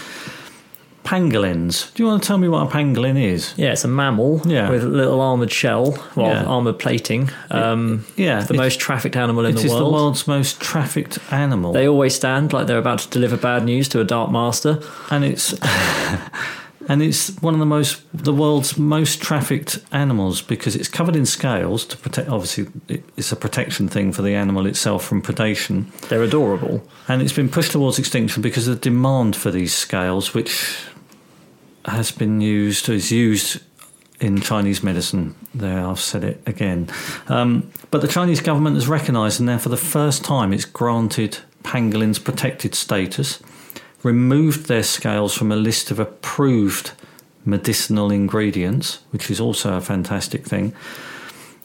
Pangolins. 1.05 1.93
Do 1.93 2.03
you 2.03 2.09
want 2.09 2.21
to 2.23 2.27
tell 2.27 2.37
me 2.37 2.47
what 2.49 2.63
a 2.63 2.69
pangolin 2.69 3.21
is? 3.21 3.53
Yeah, 3.57 3.71
it's 3.71 3.83
a 3.85 3.87
mammal 3.87 4.41
Yeah. 4.45 4.69
with 4.69 4.83
a 4.83 4.87
little 4.87 5.21
armored 5.21 5.51
shell, 5.51 5.97
well, 6.15 6.27
Yeah. 6.31 6.43
armored 6.45 6.79
plating. 6.79 7.29
Um, 7.51 8.05
Yeah, 8.17 8.41
the 8.41 8.55
most 8.55 8.79
trafficked 8.79 9.15
animal 9.15 9.45
in 9.45 9.55
the 9.55 9.61
world. 9.61 9.65
It 9.65 9.71
is 9.73 9.77
the 9.77 9.85
world's 9.89 10.27
most 10.27 10.59
trafficked 10.59 11.19
animal, 11.31 11.73
They 11.73 11.87
always 11.87 12.15
stand 12.15 12.51
like 12.53 12.67
they're 12.67 12.77
about 12.79 12.99
to 12.99 13.09
deliver 13.09 13.37
bad 13.37 13.63
news 13.63 13.87
to 13.89 13.99
a 14.01 14.03
dark 14.03 14.31
master. 14.31 14.79
and 15.11 15.23
it's 15.23 15.53
and 16.87 17.01
it's 17.01 17.29
one 17.41 17.53
of 17.53 17.59
the 17.59 17.65
most 17.65 18.01
the 18.13 18.33
world's 18.33 18.77
most 18.77 19.21
trafficked 19.21 19.79
animals 19.91 20.41
because 20.41 20.75
it's 20.75 20.87
covered 20.87 21.15
in 21.15 21.25
scales 21.25 21.85
to 21.85 21.97
protect. 21.97 22.29
Obviously, 22.29 22.67
it's 23.17 23.31
a 23.31 23.35
protection 23.35 23.87
thing 23.87 24.11
for 24.11 24.21
the 24.21 24.35
animal 24.35 24.65
itself 24.65 25.03
from 25.05 25.21
predation. 25.21 25.85
They're 26.09 26.23
adorable. 26.23 26.81
And 27.07 27.21
it's 27.21 27.33
been 27.33 27.49
pushed 27.49 27.71
towards 27.71 27.97
extinction 27.99 28.41
because 28.41 28.67
of 28.67 28.75
the 28.75 28.81
demand 28.89 29.35
for 29.35 29.51
these 29.51 29.73
scales, 29.73 30.33
which 30.33 30.77
has 31.85 32.11
been 32.11 32.41
used, 32.41 32.89
is 32.89 33.11
used 33.11 33.61
in 34.19 34.41
Chinese 34.41 34.83
medicine. 34.83 35.35
There, 35.53 35.85
I've 35.85 35.99
said 35.99 36.23
it 36.23 36.41
again. 36.45 36.89
Um, 37.27 37.71
but 37.91 38.01
the 38.01 38.07
Chinese 38.07 38.41
government 38.41 38.75
has 38.75 38.87
recognised, 38.87 39.39
and 39.39 39.47
now 39.47 39.57
for 39.57 39.69
the 39.69 39.77
first 39.77 40.23
time, 40.23 40.53
it's 40.53 40.65
granted 40.65 41.39
pangolins 41.63 42.23
protected 42.23 42.75
status, 42.75 43.41
removed 44.03 44.67
their 44.67 44.83
scales 44.83 45.33
from 45.35 45.51
a 45.51 45.55
list 45.55 45.91
of 45.91 45.99
approved 45.99 46.91
medicinal 47.45 48.11
ingredients, 48.11 48.99
which 49.11 49.29
is 49.29 49.39
also 49.39 49.75
a 49.75 49.81
fantastic 49.81 50.45
thing, 50.45 50.73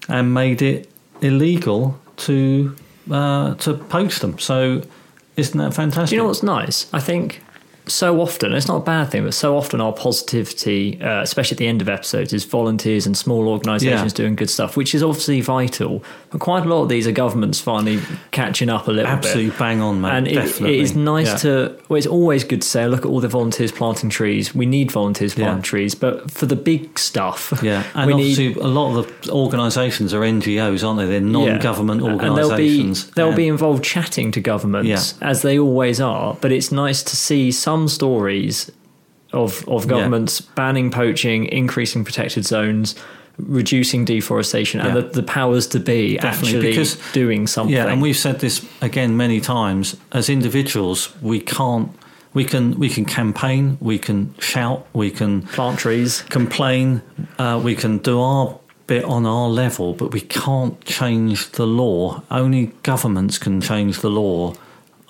and 0.09 0.35
made 0.35 0.61
it 0.61 0.91
illegal 1.21 1.99
to 2.17 2.77
uh, 3.11 3.55
to 3.55 3.75
poach 3.75 4.21
them. 4.21 4.39
So, 4.39 4.83
isn't 5.37 5.59
that 5.59 5.75
fantastic? 5.75 6.11
Do 6.11 6.17
you 6.17 6.23
know 6.23 6.29
what's 6.29 6.43
nice? 6.43 6.93
I 6.93 7.01
think 7.01 7.43
so 7.87 8.21
often, 8.21 8.53
it's 8.53 8.69
not 8.69 8.77
a 8.77 8.85
bad 8.85 9.11
thing, 9.11 9.25
but 9.25 9.35
so 9.35 9.57
often 9.57 9.81
our 9.81 9.93
positivity, 9.93 11.01
uh, 11.03 11.23
especially 11.23 11.55
at 11.55 11.59
the 11.59 11.67
end 11.67 11.81
of 11.83 11.89
episodes, 11.89 12.33
is 12.33 12.45
volunteers 12.45 13.07
and 13.07 13.17
small 13.17 13.49
organisations 13.49 14.13
Yeah. 14.13 14.17
doing 14.17 14.37
good 14.37 14.51
stuff, 14.51 14.77
which 14.77 14.95
is 14.95 15.03
obviously 15.03 15.41
vital. 15.41 16.03
But 16.31 16.39
quite 16.41 16.65
a 16.65 16.69
lot 16.69 16.83
of 16.83 16.89
these 16.89 17.09
are 17.09 17.13
governments 17.13 17.59
finally 17.61 17.99
catching 18.31 18.69
up 18.69 18.87
a 18.87 18.93
little 18.93 19.05
bit. 19.17 19.25
Absolutely 19.27 19.59
bang 19.59 19.81
on, 19.81 20.01
man. 20.01 20.15
And 20.15 20.29
it, 20.29 20.61
it 20.61 20.71
is 20.71 20.95
nice 20.95 21.27
Yeah. 21.27 21.37
to. 21.39 21.77
Well, 21.89 21.99
it's 21.99 22.07
always 22.07 22.45
good 22.45 22.63
to 22.63 22.69
say, 22.69 22.87
look 22.87 23.01
at 23.01 23.07
all 23.07 23.19
the 23.21 23.27
volunteers 23.27 23.73
planting 23.73 24.11
trees. 24.11 24.55
We 24.55 24.65
need 24.65 24.93
volunteers 24.93 25.35
planting 25.35 25.57
Yeah. 25.59 25.63
trees, 25.63 25.97
but 25.97 26.31
for 26.31 26.47
the 26.47 26.55
big 26.55 26.99
stuff, 27.01 27.53
Yeah, 27.63 27.83
and 27.97 28.07
we 28.07 28.13
obviously 28.13 28.49
need. 28.49 28.57
a 28.59 28.69
lot 28.69 28.97
of 28.97 29.23
the 29.23 29.33
organisations 29.33 30.15
are 30.15 30.21
NGOs, 30.21 30.87
aren't 30.87 31.01
they? 31.01 31.07
They're 31.07 31.21
non-government 31.21 32.01
Yeah. 32.03 32.11
And 32.11 32.21
they'll 32.21 32.35
be 32.35 32.43
organisations. 32.79 33.11
they'll 33.17 33.35
be 33.35 33.49
involved 33.49 33.83
chatting 33.83 34.31
to 34.31 34.41
governments 34.41 34.89
Yeah. 35.21 35.29
as 35.29 35.43
they 35.43 35.59
always 35.59 36.01
are. 36.01 36.37
But 36.41 36.53
it's 36.53 36.71
nice 36.71 37.03
to 37.03 37.17
see 37.17 37.51
some 37.51 37.89
stories 37.89 38.71
of 39.33 39.65
of 39.69 39.87
governments 39.89 40.41
banning 40.41 40.91
poaching, 40.91 41.47
increasing 41.47 42.05
protected 42.05 42.45
zones, 42.47 42.95
reducing 43.47 44.05
deforestation, 44.05 44.81
and 44.81 44.97
the, 44.97 45.03
the 45.03 45.23
powers 45.23 45.67
to 45.69 45.81
be 45.81 46.17
Definitely, 46.17 46.49
actually 46.59 46.71
because- 46.71 47.13
doing 47.13 47.47
something. 47.47 47.75
Yeah, 47.75 47.87
and 47.89 48.01
we've 48.03 48.17
said 48.17 48.41
this 48.41 48.67
again 48.81 49.17
many 49.17 49.41
times. 49.41 49.97
As 50.13 50.29
individuals, 50.29 51.15
we 51.23 51.41
can't. 51.41 51.91
We 52.33 52.45
can 52.45 52.79
we 52.79 52.89
can 52.89 53.05
campaign, 53.07 53.77
we 53.81 53.99
can 53.99 54.35
shout, 54.39 54.87
we 54.93 55.11
can 55.11 55.43
plant 55.43 55.81
trees. 55.81 56.23
complain, 56.29 57.03
uh, 57.41 57.61
we 57.63 57.75
can 57.75 57.99
do 57.99 58.21
our 58.21 58.57
bit 58.87 59.05
on 59.05 59.27
our 59.27 59.49
level, 59.49 59.95
but 59.95 60.13
we 60.13 60.21
can't 60.21 60.81
change 60.85 61.51
the 61.53 61.67
law. 61.67 62.23
Only 62.31 62.67
governments 62.85 63.37
can 63.39 63.61
change 63.61 63.99
the 64.01 64.11
law 64.11 64.55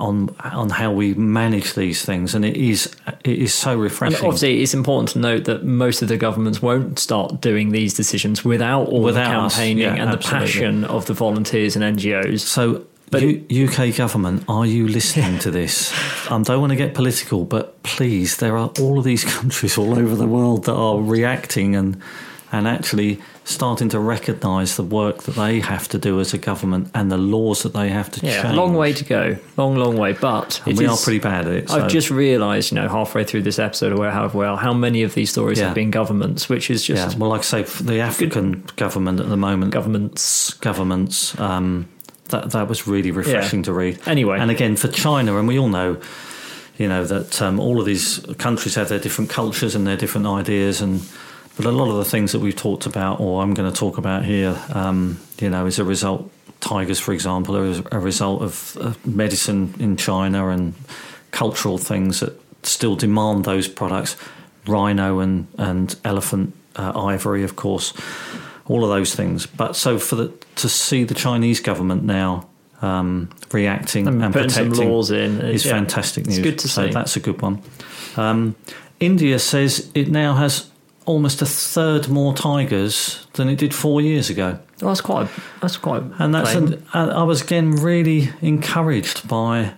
on 0.01 0.35
on 0.45 0.71
how 0.71 0.91
we 0.93 1.15
manage 1.15 1.75
these 1.75 2.05
things, 2.05 2.35
and 2.35 2.45
it 2.45 2.57
is 2.57 2.91
it 3.25 3.39
is 3.39 3.55
so 3.55 3.73
And 3.73 3.81
refreshing. 3.83 4.25
obviously, 4.25 4.63
it's 4.63 4.75
important 4.75 5.11
to 5.11 5.19
note 5.19 5.45
that 5.45 5.65
most 5.65 6.03
of 6.03 6.09
the 6.09 6.17
governments 6.17 6.61
won't 6.63 6.99
start 6.99 7.41
doing 7.41 7.71
these 7.71 7.95
decisions 7.95 8.45
without 8.45 8.89
all 8.89 9.03
Without 9.03 9.51
the 9.51 9.55
campaigning 9.57 9.85
yeah, 9.85 10.03
and 10.03 10.13
the 10.13 10.17
passion 10.19 10.85
of 10.85 11.07
the 11.07 11.15
volunteers 11.15 11.77
and 11.77 11.85
NGOs. 11.99 12.41
So, 12.41 12.85
But- 13.11 13.23
U- 13.23 13.67
UK 13.69 13.91
government, 13.97 14.45
are 14.49 14.67
you 14.67 14.89
listening 14.89 15.39
to 15.45 15.51
this? 15.51 15.93
I 16.31 16.35
um, 16.35 16.43
don't 16.45 16.61
want 16.61 16.71
to 16.71 16.77
get 16.77 16.95
political, 16.95 17.45
but 17.45 17.83
please, 17.83 18.37
there 18.39 18.57
are 18.57 18.71
all 18.81 18.99
of 18.99 19.05
these 19.05 19.25
countries 19.39 19.77
all 19.79 19.99
over 19.99 20.15
the 20.17 20.27
world 20.27 20.65
that 20.65 20.75
are 20.75 20.99
reacting 21.01 21.77
and 21.77 22.01
and 22.53 22.67
actually 22.67 23.21
starting 23.45 23.89
to 23.89 23.99
recognise 23.99 24.77
the 24.77 24.83
work 24.83 25.23
that 25.25 25.35
they 25.35 25.59
have 25.61 25.89
to 25.89 25.99
do 25.99 26.21
as 26.21 26.33
a 26.33 26.39
government 26.39 26.89
and 26.95 27.11
the 27.11 27.17
laws 27.17 27.63
that 27.65 27.73
they 27.73 27.89
have 27.89 28.09
to 28.11 28.25
Yeah, 28.25 28.43
change. 28.43 28.55
long 28.55 28.75
way 28.75 28.93
to 28.93 29.05
go, 29.05 29.37
long, 29.57 29.75
long 29.77 29.97
way. 29.97 30.13
But 30.13 30.61
we 30.67 30.87
are 30.87 30.97
pretty 30.97 31.19
bad 31.19 31.47
at 31.49 31.53
it. 31.55 31.69
so- 31.71 31.77
I've 31.83 31.91
just 31.91 32.11
realised, 32.11 32.71
you 32.71 32.77
know, 32.77 32.89
halfway 32.89 33.25
through 33.25 33.43
this 33.43 33.59
episode, 33.59 33.93
or 33.93 34.09
however 34.11 34.39
well, 34.39 34.57
how 34.57 34.73
many 34.73 35.03
of 35.03 35.15
these 35.15 35.31
stories 35.31 35.59
Yeah. 35.59 35.67
have 35.67 35.75
been 35.75 35.91
governments, 35.91 36.49
which 36.49 36.71
is 36.71 36.85
just 36.85 37.13
yeah. 37.13 37.19
Well, 37.19 37.31
like 37.31 37.41
I 37.41 37.43
say, 37.43 37.63
the 37.83 38.01
African 38.01 38.63
government 38.77 39.19
at 39.21 39.29
the 39.29 39.37
moment, 39.37 39.73
governments. 39.73 40.55
governments. 40.55 41.39
Um, 41.41 41.89
that 42.29 42.51
that 42.53 42.69
was 42.69 42.87
really 42.87 43.11
refreshing 43.11 43.65
to 43.65 43.73
read. 43.73 43.99
Anyway. 44.07 44.39
and 44.39 44.51
again 44.53 44.77
for 44.77 44.87
China, 44.87 45.37
and 45.39 45.49
we 45.49 45.59
all 45.59 45.69
know, 45.69 45.97
you 46.79 46.87
know, 46.89 47.05
that 47.05 47.43
um, 47.43 47.59
all 47.59 47.81
of 47.81 47.87
these 47.87 48.21
countries 48.39 48.77
have 48.77 48.89
their 48.89 49.01
different 49.01 49.31
cultures 49.31 49.75
and 49.75 49.85
their 49.87 49.97
different 49.97 50.29
ideas, 50.29 50.81
and 50.81 51.01
but 51.57 51.67
a 51.67 51.71
lot 51.71 51.89
of 51.91 51.97
the 51.97 52.05
things 52.05 52.33
that 52.33 52.41
we've 52.41 52.57
talked 52.57 52.87
about, 52.87 53.21
or 53.21 53.43
I'm 53.43 53.55
going 53.55 53.71
to 53.71 53.77
talk 53.77 53.99
about 53.99 54.25
here, 54.25 54.61
um, 54.73 55.21
you 55.41 55.51
know, 55.51 55.67
is 55.67 55.79
a 55.79 55.85
result. 55.85 56.31
Tigers, 56.61 57.01
for 57.01 57.13
example, 57.13 57.57
are 57.57 57.83
a 57.91 57.99
result 57.99 58.43
of 58.43 58.77
uh, 58.81 58.93
medicine 59.05 59.75
in 59.79 59.97
China 59.97 60.49
and 60.49 60.75
cultural 61.31 61.79
things 61.79 62.21
that 62.21 62.39
still 62.63 62.97
demand 62.97 63.45
those 63.45 63.67
products. 63.69 64.17
Rhino 64.67 65.21
and 65.21 65.47
and 65.57 65.97
elephant 66.05 66.55
uh, 66.77 66.93
ivory, 66.95 67.45
of 67.45 67.57
course 67.57 67.95
all 68.71 68.85
of 68.85 68.91
those 68.91 69.15
things. 69.15 69.47
But 69.47 69.75
so 69.75 69.99
for 69.99 70.15
the 70.17 70.33
to 70.57 70.69
see 70.69 71.03
the 71.03 71.15
Chinese 71.15 71.59
government 71.61 72.05
now 72.05 72.47
um, 72.81 73.29
reacting 73.53 74.07
And 74.07 74.23
and, 74.23 74.33
putting 74.33 74.49
some 74.49 74.69
protecting 74.69 74.89
laws 74.93 75.11
in 75.11 75.41
is 75.41 75.67
yeah. 75.67 75.73
fantastic 75.73 76.27
It's 76.27 76.37
news. 76.37 76.45
good 76.45 76.59
to 76.61 76.69
so 76.69 76.87
see. 76.87 76.93
that's 76.93 77.17
a 77.17 77.21
good 77.21 77.43
one. 77.43 77.63
Um, 78.17 78.55
India 79.01 79.39
says 79.41 79.91
it 79.95 80.09
now 80.09 80.35
has 80.35 80.71
almost 81.07 81.43
a 81.43 81.47
third 81.47 82.09
more 82.09 82.35
tigers 82.35 83.27
than 83.35 83.49
it 83.49 83.57
did 83.57 83.75
four 83.75 84.01
years 84.01 84.31
ago. 84.31 84.59
Oh, 84.83 84.89
that's 84.89 85.01
quite. 85.01 85.29
That's 85.61 85.77
quite. 85.77 86.03
And 86.19 86.35
that's 86.35 86.55
an, 86.55 86.87
uh, 86.95 87.13
I 87.15 87.23
was 87.23 87.43
again 87.43 87.73
really 87.73 88.31
encouraged 88.41 89.27
by 89.29 89.75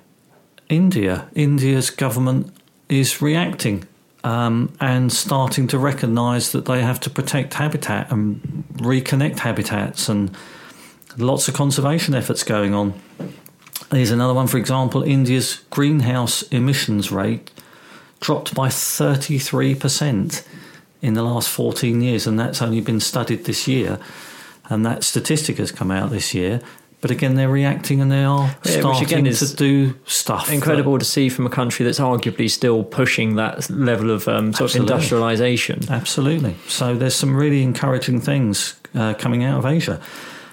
India. 0.69 1.29
India's 1.35 1.91
government 1.91 2.55
is 2.89 3.23
reacting 3.23 3.85
um, 4.25 4.73
and 4.81 5.13
starting 5.13 5.67
to 5.69 5.79
recognise 5.79 6.53
that 6.53 6.67
they 6.67 6.83
have 6.83 7.01
to 7.01 7.11
protect 7.11 7.55
habitat 7.55 8.11
and 8.13 8.65
reconnect 8.75 9.41
habitats, 9.41 10.09
and 10.09 10.37
lots 11.17 11.49
of 11.49 11.55
conservation 11.55 12.15
efforts 12.15 12.43
going 12.43 12.75
on. 12.75 12.95
Here's 13.91 14.11
another 14.11 14.35
one, 14.35 14.47
for 14.47 14.57
example 14.57 15.03
India's 15.03 15.61
greenhouse 15.71 16.43
emissions 16.45 17.13
rate 17.13 17.51
dropped 18.21 18.55
by 18.55 18.69
33% 18.69 20.47
in 21.03 21.15
the 21.15 21.23
last 21.23 21.49
14 21.51 22.01
years, 22.01 22.27
and 22.27 22.39
that's 22.39 22.63
only 22.63 22.81
been 22.81 23.01
studied 23.01 23.45
this 23.45 23.67
year. 23.69 23.99
And 24.71 24.87
that 24.87 25.03
statistic 25.05 25.59
has 25.59 25.71
come 25.73 25.91
out 25.91 26.11
this 26.11 26.33
year. 26.33 26.61
But 27.01 27.11
again, 27.11 27.35
they're 27.35 27.49
reacting 27.49 28.01
and 28.01 28.13
they 28.13 28.23
are 28.23 28.55
Yeah, 28.65 28.79
starting 28.79 29.03
again 29.05 29.27
is 29.27 29.41
to 29.51 29.57
do 29.57 29.95
stuff. 30.07 30.47
that- 30.47 30.55
incredible 30.55 31.01
to 31.01 31.05
see 31.05 31.29
from 31.29 31.45
a 31.47 31.51
country 31.51 31.85
that's 31.85 31.99
arguably 31.99 32.49
still 32.49 32.85
pushing 32.85 33.35
that 33.35 33.69
level 33.69 34.13
of 34.13 34.29
um, 34.29 34.53
sort 34.53 34.71
Absolutely. 34.71 34.79
of 34.79 34.83
industrialization. 34.99 35.81
Absolutely. 35.91 36.55
So 36.69 36.95
there's 36.95 37.17
some 37.17 37.35
really 37.35 37.63
encouraging 37.65 38.21
things 38.21 38.77
uh, 38.95 39.15
coming 39.15 39.43
out 39.43 39.59
of 39.59 39.67
Asia. 39.67 40.01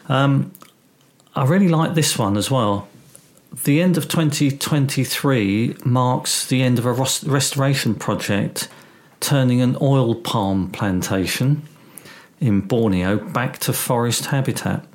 Um, 0.10 0.52
I 1.36 1.46
really 1.46 1.70
like 1.70 1.94
this 1.94 2.18
one 2.18 2.36
as 2.36 2.50
well. 2.50 2.88
The 3.64 3.80
end 3.80 3.96
of 3.98 4.08
2023 4.08 5.76
marks 5.86 6.48
the 6.48 6.64
end 6.64 6.80
of 6.80 6.86
a 6.88 6.92
restoration 6.94 7.94
project 7.94 8.68
turning 9.20 9.62
an 9.62 9.78
oil 9.82 10.16
palm 10.16 10.70
plantation 10.72 11.64
in 12.40 12.62
Borneo 12.62 13.18
back 13.18 13.60
to 13.60 13.74
forest 13.74 14.28
habitat. 14.28 14.86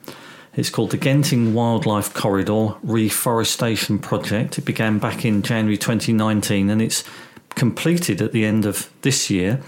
It's 0.57 0.71
called 0.71 0.93
the 0.93 0.99
Genting 0.99 1.53
Wildlife 1.53 2.15
Corridor 2.15 2.77
Reforestation 2.83 3.99
Project. 3.99 4.59
It 4.59 4.65
began 4.65 4.99
back 4.99 5.25
in 5.25 5.43
January 5.43 5.77
2019 5.77 6.71
and 6.71 6.81
it's 6.81 7.05
completed 7.51 8.23
at 8.23 8.33
the 8.33 8.45
end 8.45 8.65
of 8.65 8.89
this 9.03 9.31
year. 9.31 9.61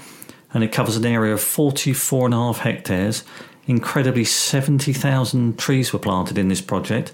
And 0.55 0.63
it 0.63 0.73
covers 0.73 0.97
an 0.97 1.05
area 1.05 1.35
of 1.35 1.41
44 1.41 2.27
and 2.27 2.35
a 2.35 2.39
half 2.39 2.59
hectares. 2.59 3.25
Incredibly, 3.67 4.25
70,000 4.25 5.59
trees 5.59 5.93
were 5.93 5.99
planted 5.99 6.39
in 6.39 6.49
this 6.49 6.61
project, 6.61 7.13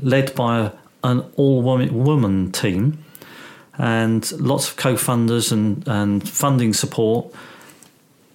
led 0.00 0.34
by 0.34 0.72
an 1.02 1.20
all 1.36 1.62
woman 1.62 2.52
team 2.52 3.02
and 3.78 4.30
lots 4.40 4.68
of 4.68 4.76
co 4.76 4.94
funders 4.94 5.52
and, 5.52 5.86
and 5.88 6.28
funding 6.28 6.72
support. 6.72 7.32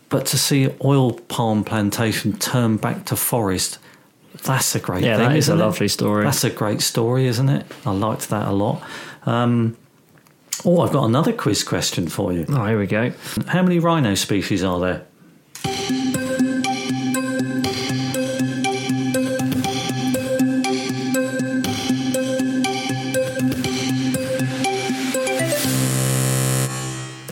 But 0.09 0.25
to 0.27 0.37
see 0.37 0.69
oil 0.83 1.13
palm 1.13 1.63
plantation 1.63 2.33
turn 2.37 2.77
back 2.77 3.05
to 3.05 3.15
forest, 3.15 3.77
that's 4.43 4.75
a 4.75 4.79
great 4.79 5.03
Yeah, 5.03 5.17
thing. 5.17 5.29
that 5.29 5.37
is 5.37 5.47
a 5.49 5.53
it? 5.53 5.57
lovely 5.57 5.87
story. 5.87 6.25
That's 6.25 6.43
a 6.43 6.49
great 6.49 6.81
story, 6.81 7.27
isn't 7.27 7.47
it? 7.49 7.65
I 7.85 7.91
liked 7.91 8.29
that 8.29 8.47
a 8.47 8.51
lot. 8.51 8.81
Um, 9.25 9.77
oh, 10.65 10.81
I've 10.81 10.91
got 10.91 11.05
another 11.05 11.31
quiz 11.31 11.63
question 11.63 12.07
for 12.09 12.33
you. 12.33 12.45
Oh, 12.49 12.65
here 12.65 12.77
we 12.79 12.87
go. 12.87 13.13
How 13.47 13.61
many 13.63 13.79
rhino 13.79 14.15
species 14.15 14.63
are 14.63 14.79
there? 14.79 15.05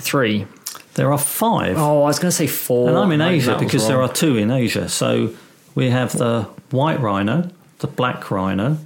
Three. 0.10 0.48
There 0.96 1.12
are 1.12 1.18
five. 1.20 1.78
Oh, 1.78 2.02
I 2.04 2.08
was 2.08 2.20
going 2.20 2.30
to 2.32 2.36
say 2.36 2.48
four. 2.48 2.90
and 2.90 2.98
I'm 2.98 3.12
in 3.12 3.20
Maybe 3.20 3.36
Asia 3.38 3.58
because 3.60 3.88
there 3.88 4.02
are 4.02 4.12
two 4.12 4.38
in 4.38 4.50
Asia. 4.52 4.90
So 4.90 5.34
we 5.76 5.90
have 5.92 6.14
the 6.14 6.44
white 6.72 7.00
rhino, 7.00 7.50
the 7.80 7.88
black 7.88 8.32
rhino, 8.32 8.78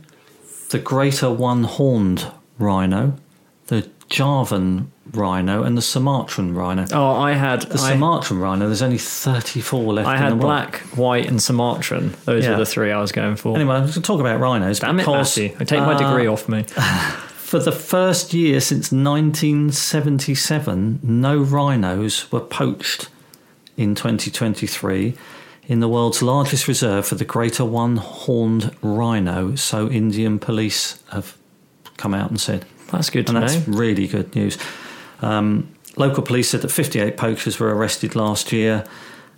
the 0.69 0.79
greater 0.79 1.31
one 1.31 1.63
horned 1.63 2.27
rhino, 2.59 3.15
the 3.67 3.89
Javan 4.09 4.91
rhino, 5.13 5.63
and 5.63 5.77
the 5.77 5.81
Sumatran 5.81 6.53
rhino. 6.53 6.85
Oh, 6.91 7.11
I 7.11 7.33
had. 7.33 7.61
The 7.63 7.79
I, 7.79 7.91
Sumatran 7.93 8.39
rhino, 8.39 8.67
there's 8.67 8.81
only 8.81 8.97
34 8.97 9.93
left 9.93 10.07
I 10.07 10.15
in 10.15 10.19
the 10.21 10.29
had 10.29 10.39
black, 10.39 10.75
white, 10.95 11.27
and 11.27 11.41
Sumatran. 11.41 12.13
Those 12.25 12.43
Yeah. 12.43 12.51
were 12.51 12.57
the 12.57 12.65
three 12.65 12.91
I 12.91 12.99
was 12.99 13.11
going 13.11 13.37
for. 13.37 13.55
Anyway, 13.55 13.75
I'm 13.75 13.81
going 13.83 13.93
to 13.93 14.01
talk 14.01 14.19
about 14.19 14.39
rhinos 14.39 14.79
Damn 14.79 14.95
it, 14.99 15.03
because 15.03 15.37
Matthew. 15.37 15.55
I 15.59 15.63
take 15.63 15.79
my 15.79 15.93
uh, 15.93 15.97
degree 15.97 16.27
off 16.27 16.49
me. 16.49 16.65
For 17.53 17.59
the 17.59 17.71
first 17.71 18.33
year 18.33 18.59
since 18.59 18.91
1977, 18.91 21.01
no 21.03 21.37
rhinos 21.37 22.31
were 22.31 22.39
poached 22.39 23.09
in 23.77 23.93
2023 23.93 25.13
in 25.67 25.79
the 25.79 25.87
world's 25.87 26.23
largest 26.23 26.67
reserve 26.67 27.05
for 27.05 27.13
the 27.13 27.25
greater 27.25 27.63
one 27.63 27.97
horned 27.97 28.75
rhino. 28.81 29.53
So, 29.53 29.87
Indian 29.87 30.39
police 30.39 31.03
have 31.11 31.37
come 31.95 32.15
out 32.15 32.31
and 32.31 32.41
said. 32.41 32.65
That's 32.91 33.11
good 33.11 33.29
And 33.29 33.37
that's 33.37 33.67
know. 33.67 33.77
really 33.77 34.07
good 34.07 34.33
news. 34.33 34.57
Um, 35.21 35.71
local 35.95 36.23
police 36.23 36.49
said 36.49 36.63
that 36.63 36.71
58 36.71 37.17
poachers 37.17 37.59
were 37.59 37.75
arrested 37.75 38.15
last 38.15 38.51
year, 38.51 38.83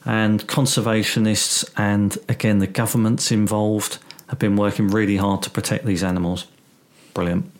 and 0.05 0.47
conservationists 0.47 1.69
and 1.75 2.17
again 2.29 2.59
the 2.59 2.67
governments 2.67 3.29
involved 3.29 3.97
have 4.29 4.39
been 4.39 4.55
working 4.55 4.87
really 4.87 5.17
hard 5.17 5.43
to 5.43 5.49
protect 5.49 5.85
these 5.85 6.01
animals. 6.01 6.47
Brilliant. 7.13 7.51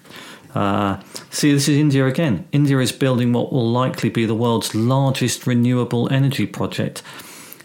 Uh, 0.55 1.01
see, 1.29 1.51
this 1.51 1.67
is 1.67 1.77
India 1.77 2.07
again. 2.07 2.47
India 2.53 2.79
is 2.79 2.93
building 2.93 3.33
what 3.33 3.51
will 3.51 3.69
likely 3.69 4.09
be 4.09 4.25
the 4.25 4.33
world's 4.33 4.73
largest 4.73 5.45
renewable 5.45 6.11
energy 6.11 6.47
project. 6.47 7.03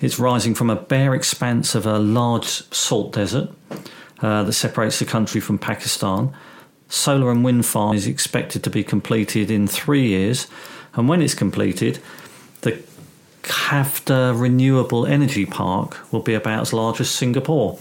It's 0.01 0.19
rising 0.19 0.55
from 0.55 0.71
a 0.71 0.77
bare 0.77 1.15
expanse 1.15 1.75
of 1.75 1.87
a 1.87 1.99
large 1.99 2.47
salt 2.73 3.13
desert 3.13 3.51
uh, 4.21 4.43
that 4.43 4.53
separates 4.53 4.99
the 4.99 5.05
country 5.05 5.41
from 5.41 5.59
Pakistan. 5.59 6.35
Solar 6.89 7.31
and 7.31 7.45
wind 7.45 7.65
farm 7.65 7.95
is 7.95 8.09
expected 8.09 8.65
to 8.65 8.71
be 8.71 8.83
completed 8.83 9.51
in 9.51 9.69
three 9.69 10.09
years, 10.09 10.49
and 10.95 11.09
when 11.09 11.23
it's 11.23 11.35
completed, 11.35 12.01
the 12.63 12.83
Khavda 13.43 14.39
Renewable 14.39 15.07
Energy 15.07 15.47
Park 15.47 15.97
will 16.13 16.21
be 16.21 16.35
about 16.35 16.63
as 16.63 16.73
large 16.73 17.01
as 17.01 17.09
Singapore. 17.09 17.79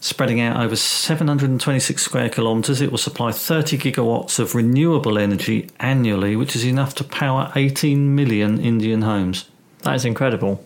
Spreading 0.00 0.40
out 0.40 0.62
over 0.62 0.76
726 0.76 2.02
square 2.02 2.28
kilometres, 2.28 2.80
it 2.80 2.90
will 2.90 2.98
supply 2.98 3.32
30 3.32 3.78
gigawatts 3.78 4.38
of 4.38 4.54
renewable 4.54 5.18
energy 5.18 5.70
annually, 5.80 6.36
which 6.36 6.54
is 6.54 6.64
enough 6.64 6.94
to 6.96 7.04
power 7.04 7.50
18 7.56 8.14
million 8.14 8.60
Indian 8.60 9.02
homes. 9.02 9.48
That 9.82 9.94
is 9.94 10.04
incredible. 10.04 10.64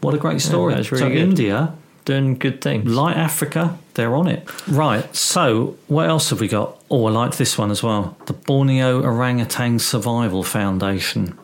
What 0.00 0.14
a 0.14 0.18
great 0.18 0.40
story. 0.40 0.74
is 0.74 0.90
really 0.90 1.02
so, 1.02 1.08
good. 1.08 1.18
India, 1.18 1.74
Doing 2.04 2.38
good 2.38 2.62
things. 2.62 2.88
like 2.88 3.16
Africa, 3.16 3.78
they're 3.94 4.14
on 4.14 4.26
it. 4.26 4.48
Right, 4.66 5.14
so 5.14 5.76
what 5.88 6.08
else 6.08 6.30
have 6.30 6.40
we 6.40 6.48
got? 6.48 6.82
Oh, 6.90 7.06
I 7.06 7.10
like 7.10 7.36
this 7.36 7.58
one 7.58 7.70
as 7.70 7.82
well. 7.82 8.16
The 8.26 8.32
Borneo 8.32 9.02
Orangutan 9.02 9.78
Survival 9.78 10.42
Foundation 10.42 11.38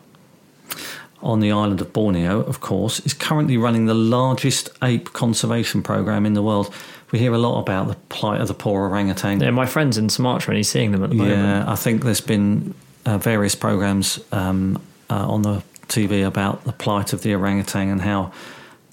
on 1.21 1.39
the 1.39 1.51
island 1.51 1.81
of 1.81 1.93
Borneo, 1.93 2.41
of 2.41 2.61
course, 2.61 2.99
is 3.01 3.13
currently 3.13 3.57
running 3.57 3.85
the 3.85 3.93
largest 3.93 4.69
ape 4.81 5.13
conservation 5.13 5.81
program 5.81 6.25
in 6.25 6.33
the 6.33 6.43
world. 6.43 6.73
We 7.11 7.19
hear 7.19 7.33
a 7.33 7.37
lot 7.37 7.59
about 7.59 7.87
the 7.87 7.95
plight 8.09 8.41
of 8.41 8.47
the 8.47 8.53
poor 8.53 8.89
orangutan. 8.89 9.39
yeah, 9.39 9.51
my 9.51 9.65
friend's 9.65 9.97
in 9.97 10.09
Sumatra 10.09 10.51
and 10.51 10.57
he's 10.57 10.69
seeing 10.69 10.91
them 10.91 11.03
at 11.03 11.09
the 11.09 11.15
moment. 11.15 11.37
Yeah, 11.37 11.71
I 11.71 11.75
think 11.75 12.03
there's 12.03 12.21
been 12.21 12.73
uh, 13.05 13.17
various 13.17 13.55
programs 13.55 14.19
um, 14.31 14.81
uh, 15.09 15.27
on 15.27 15.41
the 15.41 15.63
TV 15.87 16.25
about 16.25 16.65
the 16.65 16.73
plight 16.73 17.13
of 17.13 17.21
the 17.21 17.33
orangutan 17.33 17.89
and 17.89 18.01
how 18.01 18.33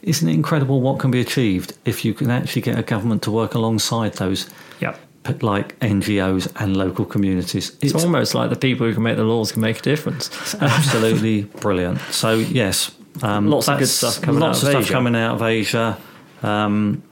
Isn't 0.01 0.27
it 0.27 0.33
incredible 0.33 0.81
what 0.81 0.99
can 0.99 1.11
be 1.11 1.21
achieved 1.21 1.73
if 1.85 2.03
you 2.03 2.13
can 2.13 2.29
actually 2.29 2.61
get 2.61 2.77
a 2.77 2.83
government 2.83 3.21
to 3.23 3.31
work 3.31 3.53
alongside 3.53 4.13
those 4.13 4.49
Yep. 4.79 4.99
Like 5.41 5.77
NGOs 5.79 6.51
and 6.61 6.75
local 6.77 7.05
communities? 7.05 7.75
It's, 7.81 7.93
almost 7.95 8.35
like 8.35 8.49
the 8.49 8.55
people 8.55 8.87
who 8.87 8.93
can 8.93 9.03
make 9.03 9.17
the 9.17 9.23
laws 9.23 9.51
can 9.51 9.61
make 9.61 9.79
a 9.79 9.81
difference. 9.81 10.29
absolutely 10.55 11.43
brilliant. 11.61 11.99
So 12.11 12.33
yes, 12.35 12.91
um, 13.21 13.49
Lots 13.49 13.67
of 13.67 13.79
good 13.79 13.87
stuff 13.87 14.21
coming 14.21 14.41
lots 14.41 14.59
out 14.59 14.63
of 14.63 14.67
of 14.67 14.69
stuff 14.71 14.83
Asia. 14.83 14.93
coming 14.93 15.15
out 15.15 15.35
of 15.35 15.41
Asia. 15.41 15.97
Um, 16.41 17.03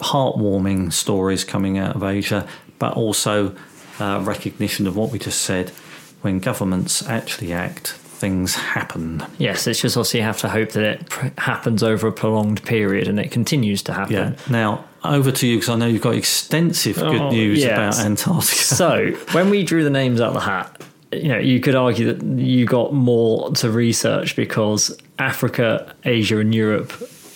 heartwarming 0.00 0.92
stories 0.92 1.44
coming 1.44 1.78
out 1.78 1.96
of 1.96 2.02
Asia, 2.02 2.46
but 2.78 2.94
also 2.94 3.54
uh, 3.98 4.20
recognition 4.24 4.86
of 4.86 4.96
what 4.96 5.10
we 5.10 5.18
just 5.18 5.40
said. 5.40 5.70
When 6.22 6.38
governments 6.40 7.06
actually 7.06 7.52
act, 7.52 7.98
things 8.24 8.54
happen. 8.54 9.22
Yes, 9.38 9.66
it's 9.66 9.80
just 9.80 9.96
obviously 9.98 10.20
you 10.20 10.24
have 10.26 10.38
to 10.38 10.48
hope 10.48 10.70
that 10.72 10.82
it 10.84 11.08
pr- 11.10 11.26
happens 11.38 11.82
over 11.82 12.06
a 12.08 12.12
prolonged 12.12 12.62
period 12.64 13.06
and 13.06 13.20
it 13.20 13.30
continues 13.30 13.82
to 13.82 13.92
happen. 13.92 14.14
Yeah. 14.14 14.34
Now 14.48 14.84
over 15.04 15.30
to 15.30 15.46
you 15.46 15.56
because 15.56 15.68
I 15.68 15.76
know 15.76 15.86
you've 15.86 16.00
got 16.00 16.14
extensive 16.14 16.96
good 16.96 17.20
Oh, 17.20 17.30
news 17.30 17.58
yes. 17.60 17.72
about 17.98 18.06
Antarctica. 18.06 18.56
So 18.82 19.10
when 19.32 19.50
we 19.50 19.62
drew 19.62 19.84
the 19.84 19.90
names 19.90 20.20
out 20.22 20.28
of 20.28 20.34
the 20.34 20.40
hat, 20.40 20.80
you 21.12 21.28
know, 21.28 21.38
you 21.38 21.60
could 21.60 21.74
argue 21.74 22.12
that 22.14 22.22
you 22.42 22.64
got 22.64 22.94
more 22.94 23.50
to 23.52 23.70
research 23.70 24.34
because 24.36 24.98
Africa, 25.18 25.94
Asia, 26.04 26.38
and 26.38 26.54
Europe 26.54 26.92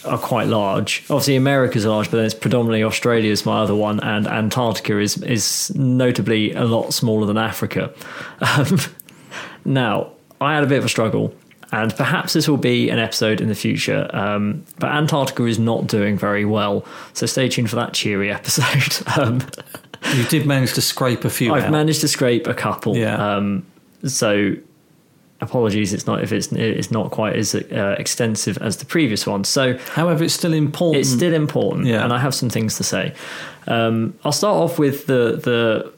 are 0.06 0.16
quite 0.18 0.46
large. 0.48 1.04
Obviously, 1.10 1.36
America's 1.36 1.84
large, 1.84 2.10
but 2.10 2.16
then 2.16 2.24
it's 2.26 2.34
predominantly 2.34 2.82
Australia's 2.82 3.44
my 3.44 3.60
other 3.60 3.74
one, 3.74 4.00
and 4.00 4.26
Antarctica 4.26 4.98
is 4.98 5.22
is 5.22 5.70
notably 5.76 6.54
a 6.54 6.64
lot 6.64 6.94
smaller 6.94 7.26
than 7.26 7.36
Africa. 7.36 7.92
Um, 8.40 8.78
now, 9.64 10.12
I 10.40 10.54
had 10.54 10.64
a 10.64 10.66
bit 10.66 10.78
of 10.78 10.84
a 10.84 10.88
struggle. 10.88 11.34
And 11.70 11.94
perhaps 11.96 12.32
this 12.32 12.48
will 12.48 12.56
be 12.56 12.88
an 12.88 12.98
episode 12.98 13.42
in 13.42 13.48
the 13.48 13.54
future. 13.54 14.08
Um, 14.14 14.64
but 14.78 14.90
Antarctica 14.90 15.44
is 15.44 15.58
not 15.58 15.86
doing 15.86 16.16
very 16.16 16.46
well. 16.46 16.82
So 17.12 17.26
stay 17.26 17.46
tuned 17.50 17.68
for 17.68 17.76
that 17.76 17.92
cheery 17.92 18.32
episode. 18.38 19.06
Um, 19.18 19.42
you 20.14 20.24
did 20.24 20.46
manage 20.46 20.72
to 20.74 20.80
scrape 20.80 21.26
a 21.26 21.30
few 21.30 21.52
I've 21.52 21.64
out. 21.64 21.70
managed 21.70 22.00
to 22.00 22.08
scrape 22.08 22.46
a 22.46 22.54
couple. 22.54 22.96
Yeah. 22.96 23.16
Um, 23.36 23.66
so 24.04 24.54
apologies, 25.42 25.92
it's 25.92 26.06
not 26.06 26.22
if 26.22 26.32
it's 26.32 26.50
it's 26.52 26.90
not 26.90 27.10
quite 27.10 27.36
as 27.36 27.54
uh, 27.54 27.96
extensive 27.98 28.56
as 28.58 28.78
the 28.78 28.86
previous 28.86 29.26
one. 29.26 29.44
So 29.44 29.76
However, 29.78 30.24
it's 30.24 30.34
still 30.34 30.54
important. 30.54 31.00
it's 31.00 31.10
still 31.12 31.34
important, 31.34 31.86
Yeah. 31.86 32.02
and 32.02 32.12
I 32.14 32.18
have 32.18 32.34
some 32.34 32.48
things 32.48 32.76
to 32.78 32.82
say. 32.84 33.12
Um, 33.66 34.14
I'll 34.24 34.32
start 34.32 34.56
off 34.56 34.78
with 34.78 35.06
the 35.06 35.38
the. 35.42 35.92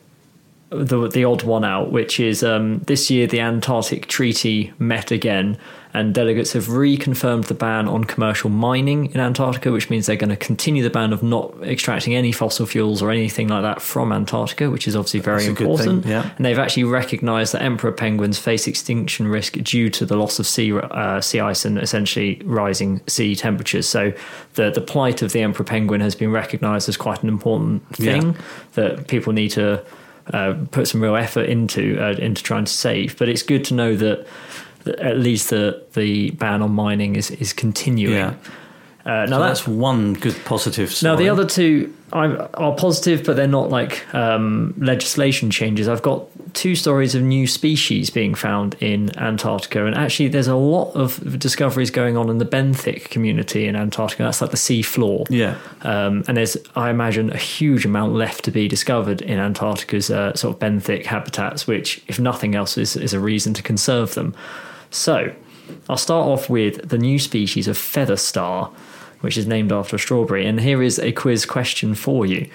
The, 0.71 1.09
the 1.09 1.25
odd 1.25 1.43
one 1.43 1.64
out, 1.64 1.91
which 1.91 2.21
is 2.21 2.45
um, 2.45 2.79
this 2.87 3.11
year 3.11 3.27
the 3.27 3.41
Antarctic 3.41 4.07
Treaty 4.07 4.73
met 4.79 5.11
again, 5.11 5.59
and 5.93 6.14
delegates 6.14 6.53
have 6.53 6.66
reconfirmed 6.66 7.47
the 7.47 7.55
ban 7.55 7.89
on 7.89 8.05
commercial 8.05 8.49
mining 8.51 9.07
in 9.07 9.18
Antarctica, 9.18 9.73
which 9.73 9.91
means 9.91 10.07
they're 10.07 10.14
going 10.14 10.31
to 10.31 10.37
continue 10.37 10.85
the 10.85 10.89
ban 10.91 11.12
of 11.12 11.25
not 11.25 11.53
extracting 11.64 12.14
any 12.14 12.31
fossil 12.31 12.66
fuels 12.66 13.03
or 13.03 13.11
anything 13.11 13.49
like 13.49 13.62
that 13.62 13.83
from 13.83 14.12
Antarctica, 14.12 14.71
which 14.71 14.87
is 14.87 14.95
obviously 14.95 15.18
very 15.18 15.45
That's 15.45 15.59
important. 15.61 16.05
thing, 16.05 16.12
yeah. 16.12 16.31
And 16.37 16.47
they've 16.47 16.57
actually 16.61 16.85
recognised 16.85 17.53
that 17.55 17.62
emperor 17.62 17.91
penguins 17.91 18.39
face 18.39 18.68
extinction 18.68 19.27
risk 19.27 19.55
due 19.55 19.91
to 19.91 20.07
the 20.07 20.14
loss 20.16 20.39
of 20.39 20.47
sea 20.47 20.73
uh, 20.73 21.21
sea 21.21 21.41
ice 21.41 21.64
and 21.64 21.79
essentially 21.79 22.41
rising 22.45 23.01
sea 23.09 23.35
temperatures. 23.35 23.89
So 23.89 24.12
the 24.55 24.71
the 24.71 24.81
plight 24.81 25.21
of 25.21 25.33
the 25.33 25.41
emperor 25.43 25.64
penguin 25.64 26.01
has 26.01 26.14
been 26.14 26.31
recognised 26.31 26.89
as 26.89 26.97
quite 26.97 27.25
an 27.25 27.29
important 27.29 27.85
thing 27.97 28.35
Yeah. 28.35 28.41
that 28.75 29.09
people 29.09 29.33
need 29.33 29.49
to 29.51 29.85
uh, 30.33 30.55
put 30.70 30.89
some 30.89 31.03
real 31.03 31.16
effort 31.16 31.49
into 31.49 31.99
uh, 32.01 32.12
into 32.12 32.43
trying 32.43 32.64
to 32.64 32.72
save. 32.72 33.18
But 33.18 33.28
it's 33.28 33.43
good 33.43 33.64
to 33.66 33.74
know 33.74 33.97
that, 33.97 34.26
at 34.99 35.18
least 35.18 35.51
the 35.51 35.83
the 35.95 36.31
ban 36.31 36.62
on 36.62 36.72
mining 36.72 37.16
is 37.16 37.31
is 37.31 37.53
continuing. 37.53 38.16
Yeah. 38.16 38.35
Uh, 39.05 39.27
now 39.27 39.27
So 39.27 39.39
that's 39.39 39.67
one 39.67 40.15
good 40.15 40.37
positive. 40.45 40.93
Story. 40.93 41.13
Now 41.13 41.17
the 41.17 41.29
other 41.29 41.47
two 41.47 41.95
are, 42.13 42.51
are 42.55 42.75
positive, 42.75 43.25
but 43.25 43.37
they're 43.37 43.47
not 43.47 43.71
like 43.71 44.13
um, 44.15 44.75
legislation 44.79 45.51
changes. 45.51 45.89
I've 45.89 46.03
got 46.03 46.27
two 46.55 46.75
stories 46.75 47.15
of 47.15 47.23
new 47.23 47.47
species 47.47 48.11
being 48.11 48.35
found 48.35 48.75
in 48.81 49.17
Antarctica, 49.19 49.87
and 49.87 49.95
actually, 49.95 50.29
there's 50.29 50.49
a 50.49 50.57
lot 50.57 50.93
of 50.93 51.39
discoveries 51.39 51.91
going 51.91 52.17
on 52.17 52.29
in 52.29 52.39
the 52.39 52.45
benthic 52.45 53.11
community 53.11 53.67
in 53.67 53.77
Antarctica. 53.77 54.25
That's 54.25 54.41
like 54.41 54.51
the 54.51 54.57
sea 54.57 54.83
floor. 54.83 55.25
Yeah. 55.31 55.57
Um, 55.83 56.25
and 56.29 56.37
there's, 56.37 56.57
I 56.77 56.91
imagine, 56.91 57.31
a 57.31 57.39
huge 57.39 57.87
amount 57.87 58.15
left 58.15 58.45
to 58.45 58.51
be 58.51 58.69
discovered 58.69 59.23
in 59.23 59.39
Antarctica's 59.39 60.11
uh, 60.11 60.35
sort 60.35 60.55
of 60.55 60.61
benthic 60.61 61.07
habitats, 61.07 61.67
which, 61.67 62.03
if 62.07 62.19
nothing 62.19 62.55
else, 62.55 62.77
is, 62.77 62.97
is 62.97 63.15
a 63.15 63.21
reason 63.21 63.55
to 63.55 63.63
conserve 63.63 64.15
them. 64.15 64.35
So, 64.91 65.33
I'll 65.89 65.97
start 65.97 66.29
off 66.29 66.49
with 66.49 66.89
the 66.89 66.99
new 66.99 67.18
species 67.18 67.68
of 67.68 67.77
feather 67.79 68.16
star, 68.16 68.73
which 69.21 69.37
is 69.37 69.47
named 69.47 69.73
after 69.73 69.97
a 69.97 69.99
strawberry. 69.99 70.47
And 70.47 70.61
here 70.61 70.83
is 70.83 70.99
a 70.99 71.12
quiz 71.12 71.47
question 71.47 71.95
for 71.95 72.27
you. 72.27 72.49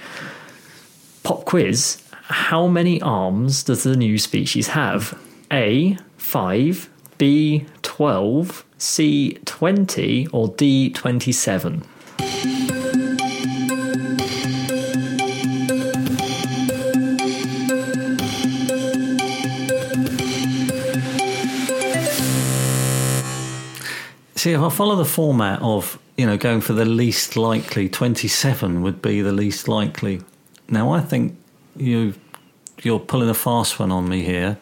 Pop 1.23 1.45
quiz 1.45 2.01
How 2.11 2.67
many 2.67 3.01
arms 3.01 3.63
does 3.63 3.83
the 3.83 3.95
new 3.95 4.17
species 4.17 4.69
have? 4.69 5.19
A, 5.51 5.97
5, 6.17 6.89
B, 7.17 7.65
12, 7.81 8.65
C, 8.77 9.37
20, 9.45 10.27
or 10.27 10.49
D, 10.49 10.89
27? 10.89 11.83
See, 24.45 24.51
if 24.51 24.61
I 24.61 24.69
follow 24.69 24.95
the 24.95 25.05
format 25.05 25.59
of 25.63 25.97
you 26.17 26.27
know 26.27 26.37
going 26.37 26.61
for 26.61 26.73
the 26.73 26.85
least 26.85 27.35
likely, 27.35 27.89
twenty-seven 27.89 28.83
would 28.83 29.01
be 29.01 29.21
the 29.21 29.31
least 29.31 29.67
likely. 29.67 30.21
Now 30.69 30.91
I 30.91 31.01
think 31.01 31.35
you 31.75 32.13
you're 32.83 32.99
pulling 32.99 33.27
a 33.27 33.33
fast 33.33 33.79
one 33.79 33.91
on 33.91 34.07
me 34.07 34.21
here, 34.21 34.59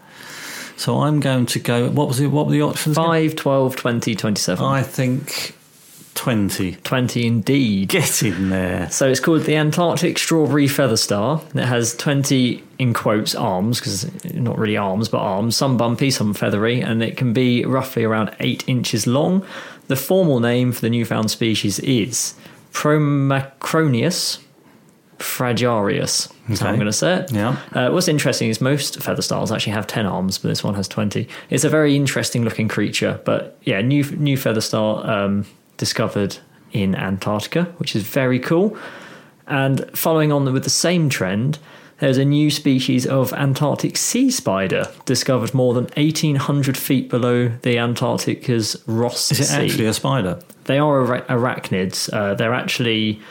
so 0.78 1.02
I'm 1.02 1.20
going 1.20 1.48
to 1.48 1.60
go. 1.60 1.90
What 1.90 2.08
was 2.08 2.22
it? 2.22 2.28
What 2.28 2.46
were 2.46 2.54
the 2.54 2.62
options? 2.62 2.96
5, 2.96 3.36
12, 3.36 3.76
20, 3.76 4.16
27. 4.16 4.66
I 4.66 4.84
think 4.84 5.54
twenty. 6.16 6.78
20 6.78 7.28
indeed. 7.28 7.90
Get 7.90 8.24
in 8.24 8.52
there. 8.52 8.90
So 8.90 9.10
it's 9.10 9.20
called 9.20 9.42
the 9.42 9.58
Antarctic 9.58 10.18
Strawberry 10.18 10.70
Feather 10.70 10.96
Star. 10.96 11.42
It 11.54 11.66
has 11.66 11.94
20 11.98 12.64
in 12.84 12.94
quotes 12.94 13.34
arms, 13.34 13.80
because 13.80 14.24
not 14.34 14.58
really 14.58 14.78
arms, 14.78 15.10
but 15.10 15.20
arms, 15.20 15.56
some 15.56 15.78
bumpy, 15.78 16.12
some 16.12 16.34
feathery, 16.34 16.82
and 16.82 17.02
it 17.02 17.18
can 17.18 17.34
be 17.34 17.64
roughly 17.66 18.04
around 18.04 18.36
8 18.40 18.68
inches 18.68 19.08
long. 19.08 19.46
The 19.88 19.96
formal 19.96 20.40
name 20.40 20.72
for 20.72 20.82
the 20.82 20.90
newfound 20.90 21.32
species 21.32 21.80
is 21.80 22.36
Promachocrinus 22.74 24.40
fragarius. 25.18 26.32
That's 26.50 26.60
how 26.60 26.70
I'm 26.70 26.76
going 26.76 26.88
to 26.88 26.94
say 26.94 27.22
it. 27.22 27.32
Yeah. 27.32 27.58
Uh, 27.72 27.90
what's 27.92 28.10
interesting 28.10 28.50
is 28.50 28.60
most 28.60 29.02
feather 29.02 29.22
stars 29.22 29.52
actually 29.52 29.74
have 29.74 29.88
10 29.88 30.06
arms, 30.06 30.38
but 30.38 30.50
this 30.50 30.64
one 30.64 30.74
has 30.76 30.88
20. 30.90 31.28
It's 31.50 31.64
a 31.64 31.70
very 31.70 31.96
interesting 31.96 32.44
looking 32.44 32.68
creature, 32.68 33.22
but 33.24 33.58
yeah, 33.64 33.80
new 33.82 34.04
new 34.04 34.36
feather 34.36 34.62
star 34.62 35.10
um, 35.10 35.46
discovered 35.78 36.38
in 36.74 36.96
Antarctica, 36.96 37.64
which 37.78 37.96
is 37.96 38.04
very 38.04 38.40
cool. 38.40 38.78
And 39.48 39.90
following 39.98 40.32
on 40.32 40.52
with 40.52 40.64
the 40.64 40.70
same 40.70 41.08
trend, 41.08 41.60
there's 42.00 42.18
a 42.18 42.26
new 42.26 42.50
species 42.50 43.06
of 43.06 43.32
Antarctic 43.34 43.98
sea 43.98 44.30
spider 44.32 44.92
discovered 45.06 45.54
more 45.54 45.74
than 45.74 45.86
1,800 45.96 46.76
feet 46.78 47.10
below 47.10 47.50
the 47.62 47.78
Antarctica's 47.78 48.82
Ross 48.88 49.32
Is 49.32 49.40
it 49.40 49.46
Sea. 49.46 49.64
actually 49.66 49.86
a 49.86 49.94
spider? 49.94 50.40
They 50.66 50.80
are 50.80 51.02
ara- 51.02 51.26
arachnids. 51.26 52.12
Uh, 52.12 52.34
they're 52.36 52.54
actually 52.54 53.22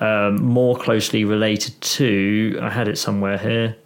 um, 0.00 0.42
more 0.42 0.76
closely 0.76 1.24
related 1.24 1.80
to. 1.80 2.58
I 2.62 2.70
had 2.70 2.88
it 2.88 2.98
somewhere 2.98 3.38
here. 3.38 3.76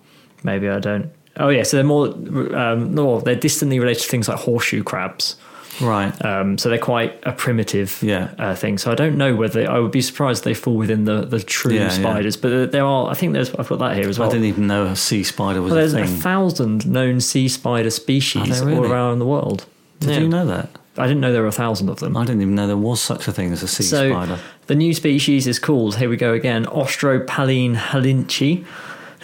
Maybe 0.43 0.69
I 0.69 0.79
don't. 0.79 1.11
Oh 1.37 1.49
yeah, 1.49 1.63
so 1.65 1.77
they're 1.77 1.85
more. 1.85 2.09
Um, 2.57 2.95
no, 2.95 3.21
they're 3.21 3.35
distantly 3.35 3.81
related 3.81 4.03
to 4.03 4.09
things 4.09 4.29
like 4.29 4.39
horseshoe 4.39 4.83
crabs. 4.85 5.37
Right. 5.81 6.13
Um, 6.25 6.57
so 6.59 6.69
they're 6.69 6.79
quite 6.79 7.19
a 7.25 7.33
primitive 7.33 7.99
Yeah. 8.03 8.31
uh, 8.39 8.55
thing. 8.55 8.79
So 8.79 8.91
I 8.93 8.95
don't 8.95 9.17
know 9.17 9.35
whether 9.35 9.69
I 9.71 9.79
would 9.79 9.91
be 9.91 10.01
surprised 10.03 10.45
they 10.45 10.55
fall 10.55 10.77
within 10.77 11.05
the 11.05 11.23
the 11.25 11.41
true 11.41 11.73
Yeah, 11.75 11.83
yeah. 11.85 11.89
spiders. 11.91 12.37
But 12.37 12.73
there 12.73 12.85
are. 12.85 13.11
I 13.11 13.15
think 13.15 13.33
there's. 13.33 13.55
I've 13.55 13.69
got 13.69 13.79
that 13.81 13.97
here 13.97 14.09
as 14.09 14.19
well. 14.19 14.29
I 14.29 14.33
didn't 14.33 14.47
even 14.47 14.67
know 14.67 14.85
a 14.87 14.97
sea 14.97 15.23
spider 15.25 15.61
was 15.63 15.71
Well, 15.73 15.79
a 15.79 15.83
there's 15.83 15.95
a 15.95 16.07
thing. 16.07 16.17
thousand 16.21 16.87
known 16.87 17.21
sea 17.21 17.49
spider 17.49 17.91
species 17.91 18.61
there 18.61 18.71
all 18.75 18.85
around 18.87 19.19
the 19.19 19.27
world. 19.27 19.67
Did 20.01 20.11
Yeah. 20.11 20.19
you 20.21 20.29
know 20.29 20.47
that? 20.47 20.69
I 20.97 21.09
didn't 21.09 21.21
know 21.23 21.33
there 21.33 21.43
were 21.43 21.49
a 21.49 21.53
thousand 21.53 21.89
of 21.89 21.99
them. 21.99 22.17
I 22.17 22.25
didn't 22.25 22.43
even 22.43 22.55
know 22.55 22.69
there 22.69 22.77
was 22.77 23.01
such 23.01 23.27
a 23.27 23.33
thing 23.33 23.53
as 23.53 23.65
a 23.65 23.67
sea 23.69 23.83
So 23.83 24.11
spider. 24.11 24.39
the 24.69 24.77
new 24.77 24.95
species 24.95 25.49
is 25.49 25.59
called, 25.59 25.97
here 25.97 26.09
we 26.09 26.17
go 26.17 26.33
again, 26.35 26.67
Austropallene 26.67 27.75
halanychi. 27.75 28.65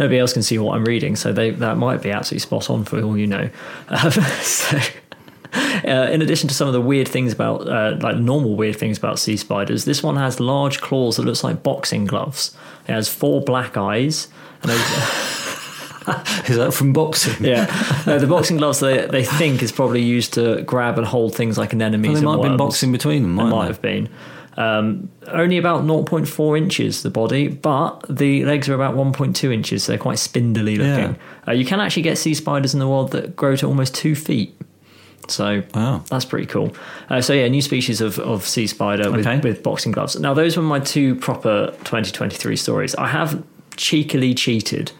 Nobody 0.00 0.18
else 0.18 0.32
can 0.32 0.42
see 0.42 0.58
what 0.58 0.74
I'm 0.74 0.84
reading, 0.84 1.14
so 1.14 1.32
they, 1.32 1.50
that 1.50 1.76
might 1.76 2.02
be 2.02 2.10
absolutely 2.10 2.40
spot 2.40 2.70
on 2.70 2.84
for 2.84 3.00
all 3.02 3.16
you 3.16 3.26
know. 3.28 3.50
Um, 3.88 4.10
so, 4.42 4.78
uh, 5.84 6.08
in 6.10 6.22
addition 6.22 6.48
to 6.48 6.54
some 6.54 6.66
of 6.68 6.74
the 6.74 6.80
weird 6.80 7.08
things 7.08 7.32
about, 7.32 7.68
uh, 7.68 7.96
like 8.00 8.16
normal 8.16 8.56
weird 8.56 8.76
things 8.76 8.98
about 8.98 9.18
sea 9.18 9.36
spiders, 9.36 9.84
this 9.84 10.02
one 10.02 10.16
has 10.16 10.40
large 10.40 10.80
claws 10.80 11.16
that 11.16 11.24
looks 11.24 11.44
like 11.44 11.62
boxing 11.62 12.06
gloves. 12.06 12.56
It 12.86 12.92
has 12.92 13.08
four 13.08 13.40
black 13.40 13.76
eyes. 13.76 14.28
Is 16.48 16.56
that 16.56 16.72
from 16.74 16.92
boxing? 16.92 17.44
yeah, 17.44 17.66
no, 18.06 18.18
the 18.18 18.26
boxing 18.26 18.56
gloves 18.56 18.80
they, 18.80 19.06
they 19.06 19.24
think 19.24 19.62
is 19.62 19.70
probably 19.70 20.02
used 20.02 20.32
to 20.34 20.62
grab 20.62 20.98
and 20.98 21.06
hold 21.06 21.34
things 21.34 21.56
like 21.58 21.72
anemones. 21.72 22.06
Well, 22.06 22.16
and 22.16 22.24
might 22.24 22.32
have 22.32 22.42
been 22.42 22.56
boxing 22.56 22.90
between 22.90 23.22
them, 23.22 23.32
It 23.32 23.34
mightn't 23.34 23.56
might 23.56 23.66
have 23.66 23.82
been. 23.82 24.08
Um, 24.56 25.10
only 25.28 25.58
about 25.58 25.84
0.4 25.84 26.58
inches 26.58 27.02
the 27.02 27.10
body, 27.10 27.48
but 27.48 28.04
the 28.08 28.44
legs 28.44 28.68
are 28.68 28.74
about 28.74 28.94
1.2 28.94 29.52
inches. 29.52 29.84
So 29.84 29.92
they're 29.92 29.98
quite 29.98 30.18
spindly 30.18 30.76
looking. 30.76 31.16
Uh, 31.46 31.52
you 31.52 31.64
can 31.64 31.80
actually 31.80 32.02
get 32.02 32.18
sea 32.18 32.34
spiders 32.34 32.74
in 32.74 32.80
the 32.80 32.88
world 32.88 33.12
that 33.12 33.36
grow 33.36 33.56
to 33.56 33.66
almost 33.66 33.94
two 33.94 34.14
feet. 34.14 34.54
So 35.30 35.62
Wow. 35.74 36.02
that's 36.08 36.24
pretty 36.24 36.46
cool. 36.46 36.74
Uh, 37.08 37.20
so 37.20 37.32
yeah, 37.32 37.48
new 37.48 37.62
species 37.62 38.00
of, 38.00 38.18
of 38.18 38.46
sea 38.46 38.66
spider 38.66 39.10
with, 39.10 39.26
Okay. 39.26 39.38
with 39.40 39.62
boxing 39.62 39.92
gloves. 39.92 40.18
Now 40.18 40.34
those 40.34 40.56
were 40.56 40.62
my 40.62 40.80
two 40.80 41.14
proper 41.16 41.68
2023 41.84 42.56
stories. 42.56 42.94
I 42.96 43.08
have 43.08 43.42
cheekily 43.76 44.34
cheated 44.34 44.92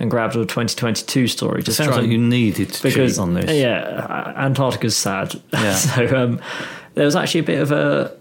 and 0.00 0.10
grabbed 0.10 0.34
a 0.34 0.40
2022 0.40 1.28
story. 1.28 1.60
It 1.60 1.66
Just 1.66 1.76
sounds 1.78 1.96
like 1.96 2.06
you 2.08 2.18
needed 2.18 2.72
to 2.72 2.82
because 2.82 3.12
cheat 3.12 3.20
on 3.20 3.34
this. 3.34 3.50
yeah, 3.50 4.32
Antarctica's 4.36 4.96
sad. 4.96 5.34
Yeah. 5.52 5.74
so 5.74 6.16
um, 6.16 6.40
there 6.94 7.04
was 7.04 7.14
actually 7.16 7.40
a 7.40 7.44
bit 7.44 7.60
of 7.60 7.70
a 7.72 8.12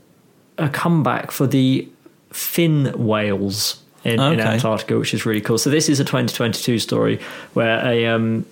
a 0.59 0.69
comeback 0.69 1.31
for 1.31 1.47
the 1.47 1.87
fin 2.31 2.91
whales 2.95 3.81
in, 4.03 4.19
in 4.19 4.39
Antarctica, 4.39 4.99
which 4.99 5.13
is 5.15 5.25
really 5.25 5.41
cool. 5.41 5.57
So 5.57 5.69
this 5.71 5.89
is 5.89 5.99
a 5.99 6.03
2022 6.03 6.77
story 6.77 7.19
where 7.53 7.83
a 7.83 8.05
um, 8.07 8.45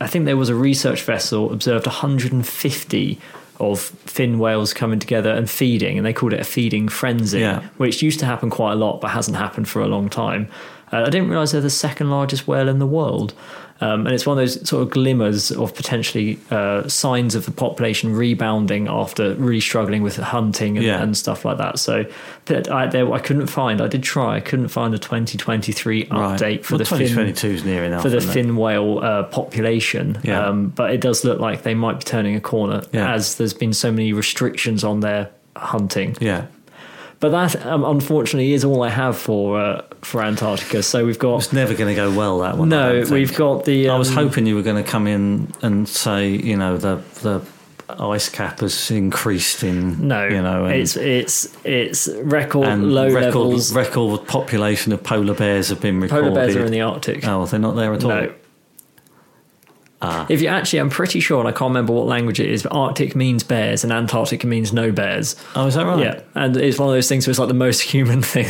I 0.00 0.06
think 0.06 0.24
there 0.26 0.36
was 0.36 0.48
a 0.48 0.54
research 0.54 1.02
vessel 1.02 1.52
observed 1.52 1.86
150 1.86 3.18
of 3.58 3.80
fin 3.80 4.38
whales 4.38 4.74
coming 4.74 4.98
together 4.98 5.30
and 5.30 5.48
feeding, 5.48 5.96
and 5.96 6.04
they 6.06 6.12
called 6.12 6.34
it 6.34 6.40
a 6.40 6.44
feeding 6.44 6.88
frenzy, 6.88 7.40
Yeah. 7.40 7.62
which 7.78 8.02
used 8.02 8.18
to 8.20 8.26
happen 8.26 8.50
quite 8.50 8.72
a 8.72 8.76
lot, 8.76 9.00
but 9.00 9.08
hasn't 9.12 9.36
happened 9.38 9.68
for 9.68 9.80
a 9.80 9.86
long 9.88 10.08
time. 10.10 10.48
Uh, 10.92 10.98
I 11.06 11.10
didn't 11.10 11.30
realize 11.30 11.52
they're 11.52 11.60
the 11.60 11.70
second 11.70 12.10
largest 12.10 12.46
whale 12.46 12.68
in 12.68 12.78
the 12.78 12.86
world. 12.86 13.32
Um, 13.80 14.06
and 14.06 14.14
it's 14.14 14.24
one 14.24 14.38
of 14.38 14.40
those 14.42 14.66
sort 14.66 14.82
of 14.82 14.90
glimmers 14.90 15.50
of 15.52 15.74
potentially 15.74 16.38
uh, 16.50 16.88
signs 16.88 17.34
of 17.34 17.44
the 17.44 17.50
population 17.50 18.14
rebounding 18.16 18.88
after 18.88 19.34
really 19.34 19.60
struggling 19.60 20.02
with 20.02 20.16
hunting 20.16 20.78
and, 20.78 20.86
Yeah. 20.86 21.02
and 21.02 21.14
stuff 21.16 21.44
like 21.44 21.58
that. 21.58 21.78
So 21.78 22.06
I, 22.48 22.86
there, 22.86 23.12
I 23.12 23.18
couldn't 23.18 23.48
find, 23.48 23.82
I 23.82 23.88
did 23.88 24.02
try, 24.02 24.36
I 24.36 24.40
couldn't 24.40 24.68
find 24.68 24.94
a 24.94 24.98
2023 24.98 26.04
Right. 26.10 26.10
update 26.40 26.64
for 26.64 26.74
well, 26.74 26.78
the 26.78 26.84
fin 26.86 26.98
2022 27.00 27.46
is 27.48 27.64
near 27.64 27.84
enough. 27.84 28.00
for 28.02 28.08
the 28.08 28.20
fin 28.22 28.56
whale 28.56 29.00
uh, 29.00 29.24
population. 29.24 30.18
Yeah. 30.22 30.46
Um, 30.46 30.68
but 30.68 30.90
it 30.92 31.00
does 31.00 31.24
look 31.24 31.38
like 31.40 31.62
they 31.62 31.74
might 31.74 31.98
be 31.98 32.04
turning 32.04 32.34
a 32.34 32.40
corner 32.40 32.82
Yeah. 32.92 33.12
as 33.12 33.36
there's 33.36 33.54
been 33.54 33.72
so 33.74 33.90
many 33.92 34.12
restrictions 34.12 34.84
on 34.84 35.00
their 35.00 35.28
hunting. 35.56 36.16
Yeah. 36.20 36.46
But 37.18 37.30
that 37.30 37.64
um, 37.64 37.84
unfortunately 37.84 38.52
is 38.52 38.64
all 38.64 38.82
I 38.82 38.90
have 38.90 39.16
for 39.16 39.58
uh, 39.58 39.82
for 40.02 40.22
Antarctica. 40.22 40.82
So 40.82 41.06
we've 41.06 41.18
got 41.18 41.38
It's 41.38 41.52
never 41.52 41.74
going 41.74 41.94
to 41.94 42.00
go 42.00 42.14
well, 42.14 42.40
that 42.40 42.58
one. 42.58 42.68
No, 42.68 43.04
we've 43.10 43.34
got 43.34 43.64
the. 43.64 43.88
I 43.88 43.96
was 43.96 44.10
um, 44.10 44.16
hoping 44.16 44.46
you 44.46 44.54
were 44.54 44.62
going 44.62 44.82
to 44.82 44.88
come 44.88 45.06
in 45.06 45.52
and 45.62 45.88
say, 45.88 46.28
you 46.28 46.56
know, 46.56 46.76
the 46.76 46.96
the 47.22 47.40
ice 47.88 48.28
cap 48.28 48.60
has 48.60 48.90
increased 48.90 49.62
in, 49.62 50.08
No, 50.08 50.26
you 50.26 50.42
know, 50.42 50.66
it's 50.66 50.96
it's 50.96 51.56
it's 51.64 52.08
record 52.08 52.80
low 52.80 53.06
record 53.06 53.22
levels. 53.22 53.72
record 53.72 54.26
population 54.26 54.92
of 54.92 55.02
polar 55.02 55.34
bears 55.34 55.68
have 55.68 55.80
been 55.80 56.00
recorded. 56.00 56.30
Polar 56.30 56.34
bears 56.34 56.56
are 56.56 56.64
in 56.64 56.72
the 56.72 56.80
Arctic. 56.80 57.26
oh, 57.26 57.46
they're 57.46 57.60
not 57.60 57.76
there 57.76 57.94
at 57.94 58.02
all. 58.04 58.10
no. 58.10 58.34
If 60.02 60.40
you 60.40 60.48
actually, 60.48 60.78
I'm 60.80 60.90
pretty 60.90 61.18
sure, 61.20 61.40
and 61.40 61.48
I 61.48 61.52
can't 61.52 61.70
remember 61.70 61.92
what 61.92 62.06
language 62.06 62.38
it 62.38 62.48
is, 62.48 62.62
but 62.62 62.72
Arctic 62.72 63.16
means 63.16 63.42
bears 63.42 63.82
and 63.82 63.92
Antarctic 63.92 64.44
means 64.44 64.72
no 64.72 64.92
bears. 64.92 65.34
Oh, 65.56 65.66
is 65.66 65.74
that 65.74 65.84
right? 65.84 65.98
Yeah, 65.98 66.20
and 66.34 66.56
it's 66.56 66.78
one 66.78 66.88
of 66.88 66.94
those 66.94 67.08
things 67.08 67.26
where 67.26 67.32
it's 67.32 67.38
like 67.40 67.48
the 67.48 67.54
most 67.54 67.80
human 67.80 68.22
thing. 68.22 68.46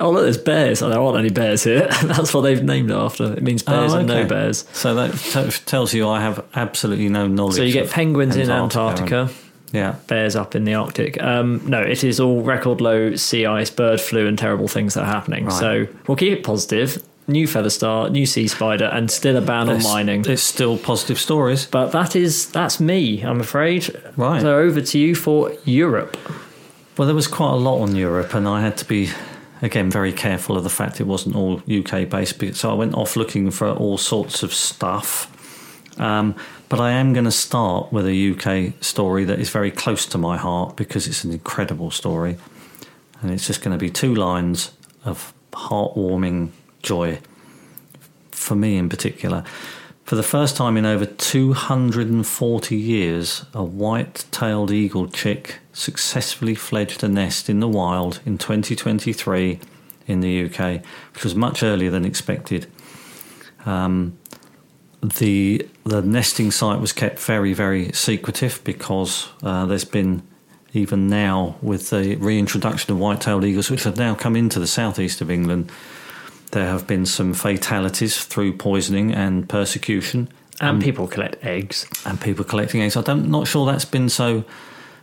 Oh, 0.00 0.10
look, 0.10 0.24
there's 0.24 0.36
bears. 0.38 0.82
Oh, 0.82 0.90
there 0.90 1.00
aren't 1.00 1.18
any 1.18 1.30
bears 1.30 1.64
here. 1.64 1.88
That's 2.02 2.34
what 2.34 2.42
they've 2.42 2.62
named 2.62 2.90
it 2.90 2.96
after. 2.96 3.32
It 3.32 3.42
means 3.42 3.62
bears 3.62 3.94
Oh, 3.94 3.98
and 3.98 4.08
no 4.08 4.26
bears. 4.26 4.66
So 4.72 4.94
that 4.94 5.12
t- 5.14 5.50
tells 5.64 5.94
you 5.94 6.08
I 6.08 6.20
have 6.20 6.44
absolutely 6.54 7.08
no 7.08 7.26
knowledge. 7.26 7.56
So 7.56 7.62
you 7.62 7.72
get 7.72 7.88
penguins 7.90 8.36
in 8.36 8.50
Antarctica. 8.50 9.14
Antarctica, 9.16 9.42
Yeah. 9.72 9.94
bears 10.08 10.36
up 10.36 10.54
in 10.54 10.64
the 10.64 10.74
Arctic. 10.74 11.22
Um, 11.22 11.62
no, 11.66 11.80
it 11.80 12.04
is 12.04 12.20
all 12.20 12.42
record 12.42 12.80
low 12.82 13.14
sea 13.16 13.46
ice, 13.46 13.70
bird 13.70 14.00
flu, 14.00 14.26
and 14.26 14.38
terrible 14.38 14.68
things 14.68 14.92
that 14.94 15.04
are 15.04 15.12
happening. 15.12 15.46
Right. 15.46 15.54
So 15.54 15.86
we'll 16.06 16.16
keep 16.16 16.36
it 16.38 16.44
positive. 16.44 17.02
New 17.28 17.46
feather 17.46 17.70
star, 17.70 18.10
new 18.10 18.26
sea 18.26 18.48
spider, 18.48 18.86
and 18.86 19.10
still 19.10 19.36
a 19.36 19.40
ban 19.40 19.68
on 19.68 19.82
mining. 19.82 20.24
It's 20.28 20.42
still 20.42 20.76
positive 20.76 21.20
stories. 21.20 21.66
But 21.66 21.92
that 21.92 22.16
is 22.16 22.50
that's 22.50 22.80
me, 22.80 23.22
I'm 23.22 23.40
afraid. 23.40 23.94
Right. 24.16 24.42
So 24.42 24.58
over 24.58 24.80
to 24.80 24.98
you 24.98 25.14
for 25.14 25.52
Europe. 25.64 26.16
Well, 26.96 27.06
there 27.06 27.14
was 27.14 27.28
quite 27.28 27.52
a 27.52 27.56
lot 27.56 27.80
on 27.80 27.94
Europe, 27.96 28.34
and 28.34 28.46
I 28.46 28.60
had 28.60 28.76
to 28.78 28.84
be, 28.84 29.10
again, 29.62 29.90
very 29.90 30.12
careful 30.12 30.56
of 30.56 30.64
the 30.64 30.70
fact 30.70 31.00
it 31.00 31.06
wasn't 31.06 31.36
all 31.36 31.62
UK 31.70 32.08
based. 32.08 32.56
So 32.56 32.70
I 32.70 32.74
went 32.74 32.94
off 32.94 33.16
looking 33.16 33.50
for 33.50 33.70
all 33.70 33.98
sorts 33.98 34.42
of 34.42 34.52
stuff. 34.52 35.28
Um, 36.00 36.34
but 36.68 36.80
I 36.80 36.92
am 36.92 37.12
going 37.12 37.24
to 37.24 37.30
start 37.30 37.92
with 37.92 38.06
a 38.06 38.32
UK 38.32 38.82
story 38.82 39.24
that 39.24 39.38
is 39.38 39.50
very 39.50 39.70
close 39.70 40.06
to 40.06 40.18
my 40.18 40.36
heart 40.36 40.76
because 40.76 41.06
it's 41.06 41.22
an 41.22 41.30
incredible 41.30 41.90
story. 41.90 42.36
And 43.20 43.30
it's 43.30 43.46
just 43.46 43.62
going 43.62 43.76
to 43.76 43.78
be 43.78 43.90
two 43.90 44.14
lines 44.14 44.72
of 45.04 45.32
heartwarming 45.52 46.50
joy 46.82 47.20
for 48.30 48.54
me 48.54 48.76
in 48.76 48.88
particular. 48.88 49.44
For 50.04 50.16
the 50.16 50.22
first 50.22 50.56
time 50.56 50.76
in 50.76 50.84
over 50.84 51.06
240 51.06 52.76
years, 52.76 53.44
a 53.54 53.62
white 53.62 54.24
tailed 54.30 54.70
eagle 54.70 55.08
chick 55.08 55.60
successfully 55.72 56.54
fledged 56.54 57.02
a 57.04 57.08
nest 57.08 57.48
in 57.48 57.60
the 57.60 57.68
wild 57.68 58.20
in 58.26 58.36
2023 58.36 59.60
in 60.06 60.20
the 60.20 60.44
UK, 60.44 60.82
which 61.14 61.24
was 61.24 61.34
much 61.34 61.62
earlier 61.62 61.90
than 61.90 62.04
expected. 62.04 62.66
Um, 63.64 64.18
the 65.02 65.66
the 65.84 66.02
nesting 66.02 66.50
site 66.50 66.80
was 66.80 66.92
kept 66.92 67.18
very 67.18 67.54
very 67.54 67.92
secretive 67.92 68.62
because 68.64 69.28
uh, 69.42 69.66
there's 69.66 69.84
been 69.84 70.22
even 70.74 71.06
now 71.06 71.56
with 71.60 71.90
the 71.90 72.16
reintroduction 72.16 72.92
of 72.92 72.98
white-tailed 72.98 73.44
eagles, 73.44 73.70
which 73.70 73.84
have 73.84 73.98
now 73.98 74.14
come 74.14 74.34
into 74.36 74.58
the 74.58 74.66
southeast 74.66 75.20
of 75.20 75.30
England, 75.30 75.70
there 76.52 76.66
have 76.66 76.86
been 76.86 77.04
some 77.06 77.34
fatalities 77.34 78.24
through 78.24 78.52
poisoning 78.56 79.12
and 79.12 79.48
persecution, 79.48 80.28
And 80.60 80.82
people 80.82 81.06
collect 81.08 81.44
eggs. 81.44 81.86
and 82.06 82.20
people 82.20 82.44
collecting 82.44 82.80
eggs. 82.82 82.96
I'm 82.96 83.30
not 83.30 83.46
sure 83.48 83.66
that's 83.66 83.84
been 83.86 84.08
so 84.08 84.44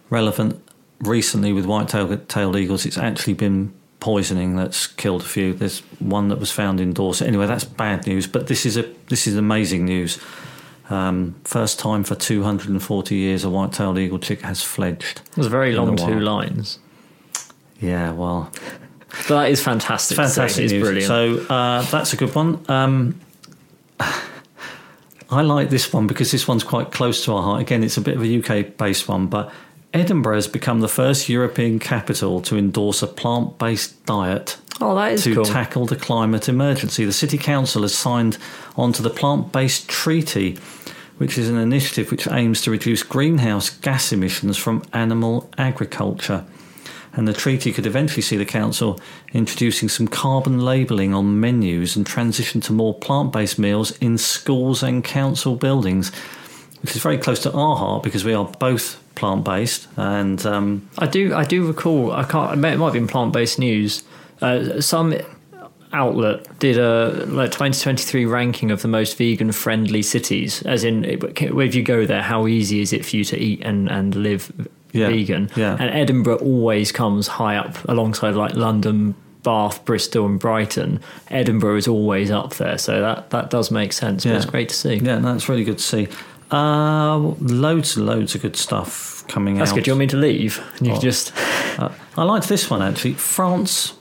relevant 0.10 0.62
recently 1.02 1.52
with 1.54 1.66
white-tailed 1.66 2.56
eagles. 2.56 2.86
It's 2.86 2.98
actually 2.98 3.34
been 3.34 3.74
poisoning 4.00 4.56
that's 4.56 4.88
killed 4.88 5.22
a 5.22 5.26
few. 5.26 5.54
There's 5.54 5.80
one 6.00 6.30
that 6.30 6.40
was 6.40 6.52
found 6.52 6.80
in 6.80 6.94
Dorset. 6.94 7.28
Anyway, 7.28 7.48
that's 7.48 7.66
bad 7.66 8.08
news. 8.08 8.28
But 8.28 8.48
this 8.48 8.66
is 8.66 8.78
a 8.78 8.84
this 9.10 9.28
is 9.28 9.36
amazing 9.36 9.86
news. 9.86 10.20
Um, 10.90 11.36
first 11.44 11.80
time 11.80 12.04
for 12.04 12.16
240 12.16 13.16
years, 13.16 13.44
a 13.44 13.50
white-tailed 13.50 13.98
eagle 14.00 14.18
chick 14.20 14.42
has 14.42 14.64
fledged. 14.64 15.22
It 15.32 15.38
was 15.38 15.48
a 15.48 15.50
very 15.50 15.74
long 15.74 15.96
two 15.96 16.20
lines. 16.20 16.80
Yeah, 17.80 18.12
well, 18.12 18.52
But 19.10 19.28
that 19.28 19.52
is 19.52 19.62
fantastic. 19.62 20.16
to 20.16 20.24
fantastic 20.24 20.66
It's 20.66 20.74
news. 20.74 20.84
brilliant. 20.84 21.08
So 21.08 21.54
uh, 21.54 21.82
that's 21.84 22.14
a 22.14 22.18
good 22.18 22.34
one. 22.36 22.64
Um, 22.68 23.20
I 25.32 25.42
like 25.42 25.70
this 25.70 25.92
one 25.94 26.08
because 26.08 26.32
this 26.32 26.48
one's 26.48 26.64
quite 26.64 26.92
close 26.92 27.26
to 27.26 27.34
our 27.34 27.44
heart. 27.44 27.62
Again, 27.62 27.84
it's 27.84 27.98
a 27.98 28.02
bit 28.02 28.16
of 28.16 28.24
a 28.24 28.40
UK 28.40 28.78
based 28.78 29.08
one, 29.08 29.28
but 29.28 29.52
Edinburgh 29.94 30.36
has 30.36 30.48
become 30.48 30.82
the 30.82 30.88
first 30.88 31.30
European 31.30 31.80
capital 31.80 32.42
to 32.42 32.58
endorse 32.58 33.02
a 33.02 33.08
plant 33.08 33.58
based 33.58 34.06
diet 34.06 34.58
oh, 34.82 34.96
that 34.96 35.14
is 35.14 35.24
to 35.24 35.36
cool. 35.36 35.46
tackle 35.46 35.86
the 35.86 35.96
climate 35.96 36.50
emergency. 36.50 37.06
The 37.06 37.14
City 37.14 37.38
Council 37.38 37.82
has 37.84 37.96
signed 37.96 38.38
onto 38.76 39.04
the 39.04 39.10
Plant 39.10 39.52
Based 39.52 39.88
Treaty, 39.88 40.58
which 41.18 41.38
is 41.38 41.50
an 41.50 41.58
initiative 41.58 42.12
which 42.12 42.28
aims 42.28 42.62
to 42.64 42.72
reduce 42.72 43.04
greenhouse 43.04 43.70
gas 43.70 44.12
emissions 44.12 44.58
from 44.58 44.84
animal 44.94 45.50
agriculture. 45.58 46.46
And 47.14 47.28
the 47.28 47.34
treaty 47.34 47.72
could 47.74 47.86
eventually 47.86 48.22
see 48.22 48.38
the 48.38 48.46
council 48.46 49.00
introducing 49.34 49.90
some 49.90 50.08
carbon 50.08 50.60
labelling 50.60 51.14
on 51.14 51.40
menus 51.40 51.96
and 51.96 52.06
transition 52.06 52.62
to 52.62 52.74
more 52.74 52.94
plant 52.94 53.34
based 53.34 53.58
meals 53.58 53.92
in 53.98 54.18
schools 54.18 54.84
and 54.84 55.04
council 55.04 55.56
buildings, 55.56 56.12
which 56.82 56.96
is 56.96 57.02
very 57.02 57.18
close 57.18 57.42
to 57.44 57.52
our 57.52 57.76
heart 57.76 58.04
because 58.04 58.24
we 58.24 58.34
are 58.34 58.46
both 58.46 59.02
plant 59.16 59.44
based. 59.44 59.88
And 59.98 60.46
um, 60.46 60.90
I 60.98 61.08
do. 61.08 61.34
I 61.34 61.44
do 61.44 61.68
recall. 61.68 62.12
I 62.12 62.24
can't. 62.24 62.54
It 62.54 62.58
might 62.58 62.78
have 62.78 62.94
been 62.94 63.08
plant 63.08 63.34
based 63.34 63.60
news. 63.60 64.04
Uh, 64.42 64.80
some 64.80 65.16
outlet 65.92 66.60
did 66.60 66.78
a 66.78 67.26
like 67.26 67.52
2023 67.52 68.26
ranking 68.26 68.70
of 68.70 68.82
the 68.82 68.88
most 68.88 69.18
vegan 69.18 69.52
friendly 69.52 70.02
cities. 70.02 70.62
As 70.64 70.84
in, 70.84 71.04
if 71.06 71.76
you 71.76 71.84
go 71.84 72.06
there, 72.06 72.22
how 72.22 72.48
easy 72.48 72.82
is 72.82 72.94
it 72.94 73.06
for 73.06 73.16
you 73.16 73.24
to 73.26 73.38
eat 73.38 73.62
and 73.62 73.90
and 73.90 74.16
live 74.16 74.70
Yeah, 74.92 75.08
vegan. 75.10 75.50
yeah. 75.56 75.78
And 75.80 75.90
Edinburgh 75.92 76.38
always 76.38 76.92
comes 76.92 77.28
high 77.28 77.58
up 77.58 77.78
alongside 77.88 78.36
like 78.36 78.56
London, 78.56 79.16
Bath, 79.44 79.86
Bristol, 79.86 80.26
and 80.26 80.40
Brighton. 80.40 81.00
Edinburgh 81.30 81.78
is 81.78 81.88
always 81.88 82.32
up 82.32 82.56
there, 82.56 82.78
so 82.78 83.00
that 83.02 83.30
that 83.30 83.50
does 83.50 83.70
make 83.72 83.94
sense. 83.94 84.24
But 84.24 84.32
Yeah. 84.32 84.36
it's 84.38 84.46
great 84.46 84.70
to 84.70 84.76
see. 84.76 84.96
Yeah, 84.96 85.20
no, 85.20 85.38
really 85.48 85.64
good 85.64 85.78
to 85.78 85.84
see. 85.84 86.08
Uh, 86.52 87.18
loads 87.40 87.96
and 87.96 88.06
loads 88.08 88.34
of 88.36 88.42
good 88.42 88.56
stuff 88.56 89.24
coming 89.28 89.56
That's 89.60 89.72
out. 89.72 89.76
That's 89.76 89.78
good. 89.78 89.84
Do 89.86 89.90
you 89.90 89.94
want 89.94 90.00
me 90.00 90.08
to 90.08 90.18
leave? 90.18 90.62
And 90.80 90.88
you 90.88 90.94
Oh. 90.94 91.00
just 91.00 91.32
Uh, 91.78 91.90
I 92.18 92.24
liked 92.24 92.50
this 92.50 92.70
one 92.70 92.82
actually. 92.82 93.14
France 93.14 93.94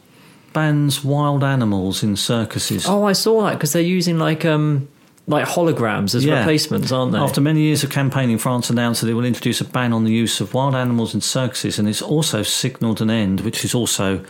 bans 0.54 1.04
wild 1.04 1.44
animals 1.44 2.02
in 2.02 2.16
circuses. 2.16 2.86
oh, 2.88 3.04
I 3.04 3.12
saw 3.12 3.42
that 3.44 3.52
because 3.54 3.72
they're 3.74 3.82
using 3.82 4.18
like 4.18 4.44
um 4.46 4.88
like 5.28 5.46
holograms 5.46 6.14
as 6.14 6.24
Yeah. 6.24 6.38
replacements, 6.40 6.90
aren't 6.90 7.12
they? 7.12 7.18
After 7.18 7.40
many 7.40 7.60
years 7.60 7.84
of 7.84 7.90
campaigning, 7.90 8.38
France 8.38 8.70
announced 8.70 9.02
that 9.02 9.08
it 9.08 9.14
will 9.14 9.24
introduce 9.24 9.60
a 9.60 9.64
ban 9.64 9.92
on 9.92 10.04
the 10.04 10.10
use 10.12 10.40
of 10.40 10.54
wild 10.54 10.74
animals 10.74 11.14
in 11.14 11.20
circuses, 11.20 11.78
and 11.78 11.88
it's 11.88 12.02
also 12.02 12.42
signalled 12.42 13.00
an 13.00 13.10
end, 13.10 13.42
which 13.42 13.64
is 13.64 13.74
also 13.74 14.20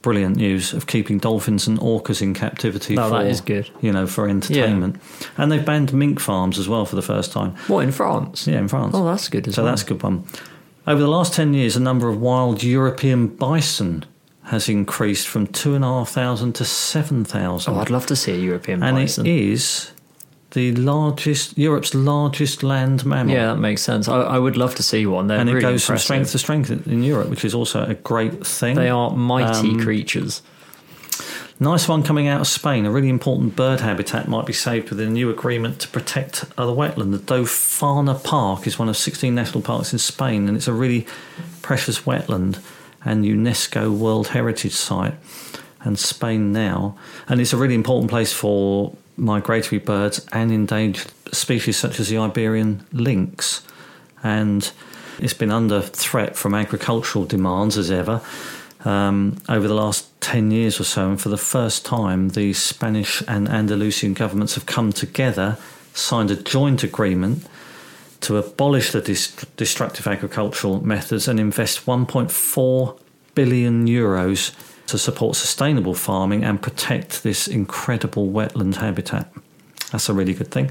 brilliant 0.00 0.36
news, 0.36 0.72
of 0.72 0.86
keeping 0.86 1.18
dolphins 1.18 1.66
and 1.66 1.78
orcas 1.80 2.22
in 2.22 2.32
captivity. 2.32 2.94
No, 2.94 3.08
for, 3.10 3.18
that 3.18 3.26
is 3.26 3.40
good. 3.40 3.68
You 3.80 3.92
know, 3.92 4.06
for 4.06 4.28
entertainment. 4.28 4.96
And 5.36 5.50
they've 5.52 5.64
banned 5.64 5.92
mink 5.92 6.20
farms 6.20 6.58
as 6.58 6.68
well 6.68 6.84
for 6.86 6.96
the 6.96 7.02
first 7.02 7.32
time. 7.32 7.54
what 7.66 7.80
in 7.84 7.92
France? 7.92 8.46
Yeah, 8.46 8.58
in 8.58 8.68
France. 8.68 8.92
Oh, 8.96 9.04
that's 9.04 9.28
good 9.28 9.48
as 9.48 9.54
So 9.56 9.62
well. 9.64 9.72
that's 9.72 9.82
a 9.82 9.86
good 9.86 10.02
one. 10.02 10.24
Over 10.86 11.00
the 11.02 11.08
last 11.08 11.34
10 11.34 11.52
years, 11.52 11.74
the 11.74 11.80
number 11.80 12.08
of 12.08 12.18
wild 12.20 12.62
European 12.62 13.26
bison 13.26 14.04
has 14.44 14.68
increased 14.68 15.26
from 15.28 15.46
2,500 15.48 16.54
to 16.54 16.64
7,000. 16.64 17.74
Oh, 17.74 17.78
I'd 17.80 17.90
love 17.90 18.06
to 18.06 18.16
see 18.16 18.32
a 18.32 18.36
European 18.36 18.82
and 18.82 18.96
bison. 18.96 19.26
it 19.26 19.30
is 19.36 19.90
the 20.52 20.72
largest, 20.74 21.58
Europe's 21.58 21.94
largest 21.94 22.62
land 22.62 23.04
mammal. 23.04 23.34
yeah, 23.34 23.46
that 23.46 23.58
makes 23.58 23.82
sense. 23.82 24.08
I, 24.08 24.20
I 24.20 24.38
would 24.38 24.56
love 24.56 24.74
to 24.76 24.82
see 24.82 25.04
one. 25.06 25.26
They're 25.26 25.38
and 25.38 25.48
it 25.48 25.54
really 25.54 25.72
goes 25.72 25.84
from 25.84 25.98
strength 25.98 26.32
to 26.32 26.38
strength 26.38 26.70
in 26.70 26.82
in 26.86 27.02
Europe, 27.02 27.28
which 27.28 27.44
is 27.44 27.54
also 27.54 27.84
a 27.84 27.94
great 27.94 28.46
thing. 28.46 28.76
They 28.76 28.88
are 28.88 29.10
mighty 29.10 29.70
Um, 29.70 29.80
creatures. 29.80 30.42
Nice 31.60 31.88
one 31.88 32.04
coming 32.04 32.28
out 32.28 32.40
of 32.40 32.46
Spain. 32.46 32.86
A 32.86 32.90
really 32.90 33.08
important 33.08 33.56
bird 33.56 33.80
habitat 33.80 34.28
might 34.28 34.46
be 34.46 34.52
saved 34.52 34.90
with 34.90 35.00
a 35.00 35.06
new 35.06 35.28
agreement 35.28 35.80
to 35.80 35.88
protect 35.88 36.44
other 36.56 36.70
wetland. 36.72 37.10
The 37.10 37.18
Doñana 37.18 38.22
Park 38.22 38.66
is 38.68 38.78
one 38.78 38.88
of 38.88 38.96
16 38.96 39.34
national 39.34 39.62
parks 39.62 39.92
in 39.92 39.98
Spain, 39.98 40.46
and 40.46 40.56
it's 40.56 40.68
a 40.68 40.72
really 40.72 41.04
precious 41.60 42.02
wetland 42.02 42.60
and 43.04 43.24
UNESCO 43.24 43.90
World 43.90 44.28
Heritage 44.28 44.72
Site. 44.72 45.14
And 45.80 45.98
Spain 45.98 46.52
now, 46.52 46.96
and 47.28 47.40
it's 47.40 47.52
a 47.52 47.56
really 47.56 47.74
important 47.74 48.10
place 48.10 48.32
for 48.32 48.94
migratory 49.18 49.78
birds 49.78 50.26
and 50.32 50.50
endangered 50.50 51.12
species 51.32 51.76
such 51.76 52.00
as 52.00 52.08
the 52.08 52.18
Iberian 52.18 52.86
lynx. 52.92 53.62
And 54.22 54.70
it's 55.18 55.34
been 55.34 55.50
under 55.50 55.80
threat 55.80 56.36
from 56.36 56.54
agricultural 56.54 57.24
demands 57.24 57.76
as 57.76 57.90
ever 57.90 58.22
um, 58.84 59.38
over 59.48 59.66
the 59.66 59.74
last 59.74 60.08
10 60.20 60.50
years 60.50 60.80
or 60.80 60.84
so. 60.84 61.10
And 61.10 61.20
for 61.20 61.28
the 61.28 61.36
first 61.36 61.84
time, 61.84 62.30
the 62.30 62.52
Spanish 62.52 63.22
and 63.26 63.48
Andalusian 63.48 64.14
governments 64.14 64.54
have 64.54 64.66
come 64.66 64.92
together, 64.92 65.58
signed 65.94 66.30
a 66.30 66.36
joint 66.36 66.82
agreement 66.82 67.46
to 68.20 68.36
abolish 68.36 68.92
the 68.92 69.00
destructive 69.56 70.06
agricultural 70.06 70.84
methods 70.84 71.28
and 71.28 71.38
invest 71.38 71.86
1.4 71.86 72.98
billion 73.34 73.86
euros 73.86 74.52
to 74.88 74.98
support 74.98 75.36
sustainable 75.36 75.94
farming 75.94 76.44
and 76.44 76.60
protect 76.60 77.22
this 77.22 77.46
incredible 77.48 78.28
wetland 78.28 78.76
habitat. 78.76 79.32
That's 79.92 80.08
a 80.08 80.14
really 80.14 80.34
good 80.34 80.50
thing. 80.50 80.70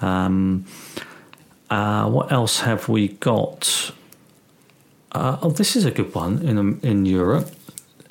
Um, 0.00 0.64
uh, 1.70 2.08
what 2.08 2.30
else 2.30 2.60
have 2.60 2.88
we 2.88 3.08
got? 3.08 3.92
Uh, 5.12 5.38
oh, 5.42 5.50
this 5.50 5.76
is 5.76 5.84
a 5.84 5.90
good 5.90 6.14
one 6.14 6.38
in 6.46 6.80
in 6.80 7.06
Europe. 7.06 7.50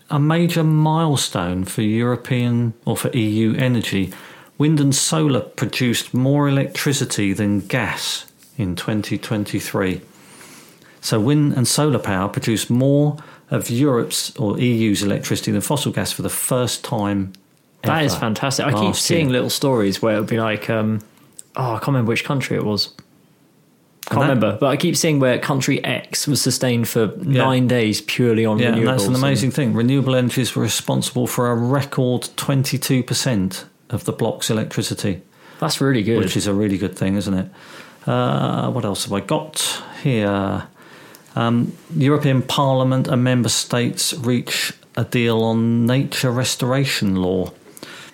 A 0.10 0.20
major 0.20 0.64
milestone 0.64 1.66
for 1.66 1.82
European 1.82 2.74
or 2.86 2.96
for 2.96 3.10
EU 3.10 3.56
energy. 3.56 4.14
Wind 4.58 4.80
and 4.80 4.96
solar 4.96 5.41
produced 5.41 6.14
more 6.14 6.48
electricity 6.48 7.34
than 7.34 7.60
gas 7.60 8.26
in 8.58 8.76
2023. 8.76 10.02
So, 11.06 11.20
wind 11.20 11.53
and 11.53 11.68
solar 11.68 11.99
power 11.99 12.28
produce 12.30 12.68
more 12.68 13.18
of 13.51 13.70
Europe's 13.70 14.36
or 14.38 14.60
EU's 14.60 15.03
electricity 15.03 15.51
than 15.51 15.62
fossil 15.62 15.91
gas 15.91 16.12
for 16.12 16.24
the 16.24 16.30
first 16.32 16.84
time. 16.84 17.34
That 17.84 18.03
is 18.03 18.16
fantastic. 18.16 18.66
I 18.66 18.72
keep 18.74 18.95
seeing 18.95 19.28
year. 19.28 19.34
little 19.34 19.51
stories 19.51 20.01
where 20.01 20.16
it 20.16 20.20
would 20.20 20.30
be 20.30 20.39
like, 20.39 20.68
um, 20.68 21.01
oh, 21.56 21.74
I 21.74 21.78
can't 21.78 21.89
remember 21.89 22.10
which 22.10 22.24
country 22.24 22.58
it 22.58 22.66
was. 22.66 22.88
Can't 22.88 23.03
that- 24.08 24.20
remember, 24.22 24.58
but 24.60 24.66
I 24.66 24.78
keep 24.78 24.97
seeing 24.97 25.20
where 25.20 25.38
country 25.38 25.84
X 25.86 26.28
was 26.28 26.41
sustained 26.41 26.88
for 26.88 27.12
Yeah. 27.22 27.43
nine 27.43 27.68
days 27.68 28.01
purely 28.01 28.43
on 28.43 28.58
Yeah, 28.58 28.72
renewables. 28.72 28.78
and 28.80 28.88
that's 28.88 29.06
an 29.06 29.14
amazing 29.16 29.51
thing. 29.51 29.74
Renewable 29.76 30.16
energies 30.16 30.56
were 30.56 30.64
responsible 30.64 31.28
for 31.28 31.51
a 31.51 31.56
record 31.56 32.30
22% 32.36 33.66
of 33.91 34.06
the 34.06 34.12
block's 34.12 34.49
electricity, 34.49 35.22
That's 35.60 35.80
really 35.80 36.01
good. 36.01 36.18
which 36.18 36.36
is 36.36 36.47
a 36.47 36.53
really 36.53 36.80
good 36.80 36.95
thing, 36.97 37.16
isn't 37.16 37.34
it? 37.36 37.47
Uh, 38.08 38.72
what 38.72 38.86
else 38.86 39.03
have 39.03 39.14
I 39.14 39.20
got 39.20 39.84
here? 40.01 40.64
Um, 41.36 41.73
European 41.95 42.41
Parliament 42.41 43.07
and 43.07 43.23
member 43.23 43.49
states 43.49 44.13
reach 44.13 44.73
a 44.95 45.03
deal 45.03 45.43
on 45.43 45.86
nature 45.86 46.31
restoration 46.31 47.15
law. 47.15 47.51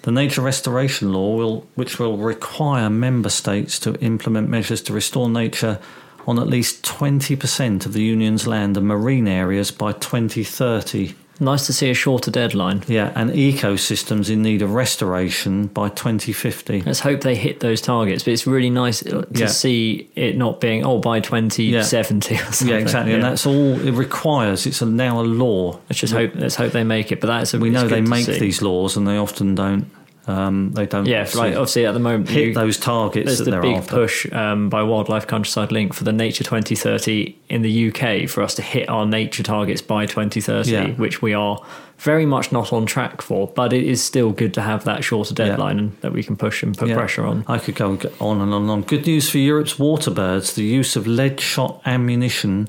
The 0.01 0.11
nature 0.11 0.41
restoration 0.41 1.13
law 1.13 1.35
will, 1.35 1.67
which 1.75 1.99
will 1.99 2.17
require 2.17 2.89
member 2.89 3.29
states 3.29 3.77
to 3.79 3.93
implement 4.01 4.49
measures 4.49 4.81
to 4.83 4.93
restore 4.93 5.29
nature 5.29 5.79
on 6.25 6.39
at 6.39 6.47
least 6.47 6.83
20% 6.83 7.85
of 7.85 7.93
the 7.93 8.01
union's 8.01 8.47
land 8.47 8.77
and 8.77 8.87
marine 8.87 9.27
areas 9.27 9.69
by 9.71 9.91
2030. 9.91 11.13
Nice 11.41 11.65
to 11.65 11.73
see 11.73 11.89
a 11.89 11.93
shorter 11.93 12.31
deadline. 12.31 12.83
Yeah, 12.87 13.11
and 13.15 13.31
ecosystems 13.31 14.29
in 14.29 14.41
need 14.41 14.61
of 14.61 14.73
restoration 14.73 15.67
by 15.67 15.89
2050. 15.89 16.81
Let's 16.81 16.99
hope 17.01 17.21
they 17.21 17.35
hit 17.35 17.59
those 17.59 17.81
targets. 17.81 18.23
But 18.23 18.31
it's 18.33 18.47
really 18.47 18.69
nice 18.69 18.99
to 19.01 19.27
Yeah. 19.31 19.47
see 19.47 20.09
it 20.15 20.37
not 20.37 20.61
being 20.61 20.85
oh 20.85 20.99
by 20.99 21.19
twenty 21.19 21.81
seventy 21.83 22.35
or 22.35 22.37
something. 22.39 22.67
Yeah, 22.69 22.75
exactly, 22.77 23.13
and 23.13 23.23
that's 23.23 23.45
all 23.45 23.79
it 23.79 23.91
requires. 23.91 24.65
It's 24.65 24.81
a, 24.81 24.85
now 24.85 25.19
a 25.19 25.23
law. 25.23 25.79
Let's 25.89 25.99
just 25.99 26.13
hope. 26.13 26.31
Let's 26.35 26.55
hope 26.55 26.71
they 26.71 26.83
make 26.83 27.11
it. 27.11 27.19
But 27.19 27.27
that's 27.27 27.53
a, 27.53 27.59
We 27.59 27.69
know 27.69 27.87
they 27.87 28.01
make 28.01 28.27
these 28.27 28.61
laws, 28.61 28.95
and 28.95 29.07
they 29.07 29.17
often 29.17 29.55
don't. 29.55 29.85
Um, 30.27 30.71
they 30.73 30.85
don't. 30.85 31.07
Yeah, 31.07 31.21
obviously 31.21 31.41
like 31.41 31.53
obviously 31.55 31.85
at 31.87 31.93
the 31.93 31.99
moment 31.99 32.29
hit 32.29 32.47
you- 32.49 32.53
those 32.53 32.77
targets 32.77 33.25
There's 33.25 33.39
that 33.39 33.51
the 33.51 33.59
big 33.59 33.77
after. 33.77 33.95
push 33.95 34.31
um, 34.31 34.69
by 34.69 34.83
Wildlife 34.83 35.25
Countryside 35.25 35.71
Link 35.71 35.93
for 35.93 36.03
the 36.03 36.13
Nature 36.13 36.43
2030 36.43 37.35
in 37.49 37.63
the 37.63 37.87
UK 37.89 38.29
for 38.29 38.43
us 38.43 38.53
to 38.55 38.61
hit 38.61 38.87
our 38.87 39.05
nature 39.05 39.41
targets 39.41 39.81
by 39.81 40.05
2030, 40.05 40.69
Yeah. 40.71 40.87
which 40.91 41.23
we 41.23 41.33
are 41.33 41.59
very 41.97 42.25
much 42.27 42.51
not 42.51 42.71
on 42.71 42.85
track 42.85 43.21
for. 43.23 43.47
But 43.47 43.73
it 43.73 43.83
is 43.83 44.03
still 44.03 44.31
good 44.31 44.53
to 44.53 44.61
have 44.61 44.83
that 44.85 45.03
shorter 45.03 45.33
deadline 45.33 45.79
and 45.79 45.97
that 46.01 46.13
we 46.13 46.21
can 46.23 46.35
push 46.35 46.61
and 46.61 46.77
put 46.77 46.89
Yeah. 46.89 46.95
pressure 46.97 47.25
on. 47.25 47.43
I 47.47 47.57
could 47.57 47.75
go 47.75 47.97
on 48.19 48.41
and 48.41 48.53
on 48.53 48.61
and 48.63 48.71
on. 48.71 48.81
Good 48.83 49.07
news 49.07 49.27
for 49.29 49.39
Europe's 49.39 49.79
water 49.79 50.11
birds. 50.11 50.53
The 50.53 50.63
use 50.63 50.95
of 50.95 51.07
lead 51.07 51.39
shot 51.39 51.81
ammunition 51.85 52.67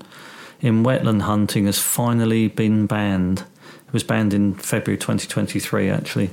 in 0.62 0.84
wetland 0.84 1.22
hunting 1.22 1.66
has 1.66 1.78
finally 1.78 2.48
been 2.48 2.86
banned. 2.86 3.40
It 3.88 3.92
was 3.92 4.04
banned 4.04 4.32
in 4.32 4.54
February 4.54 4.96
2023, 4.96 5.90
actually. 5.90 6.30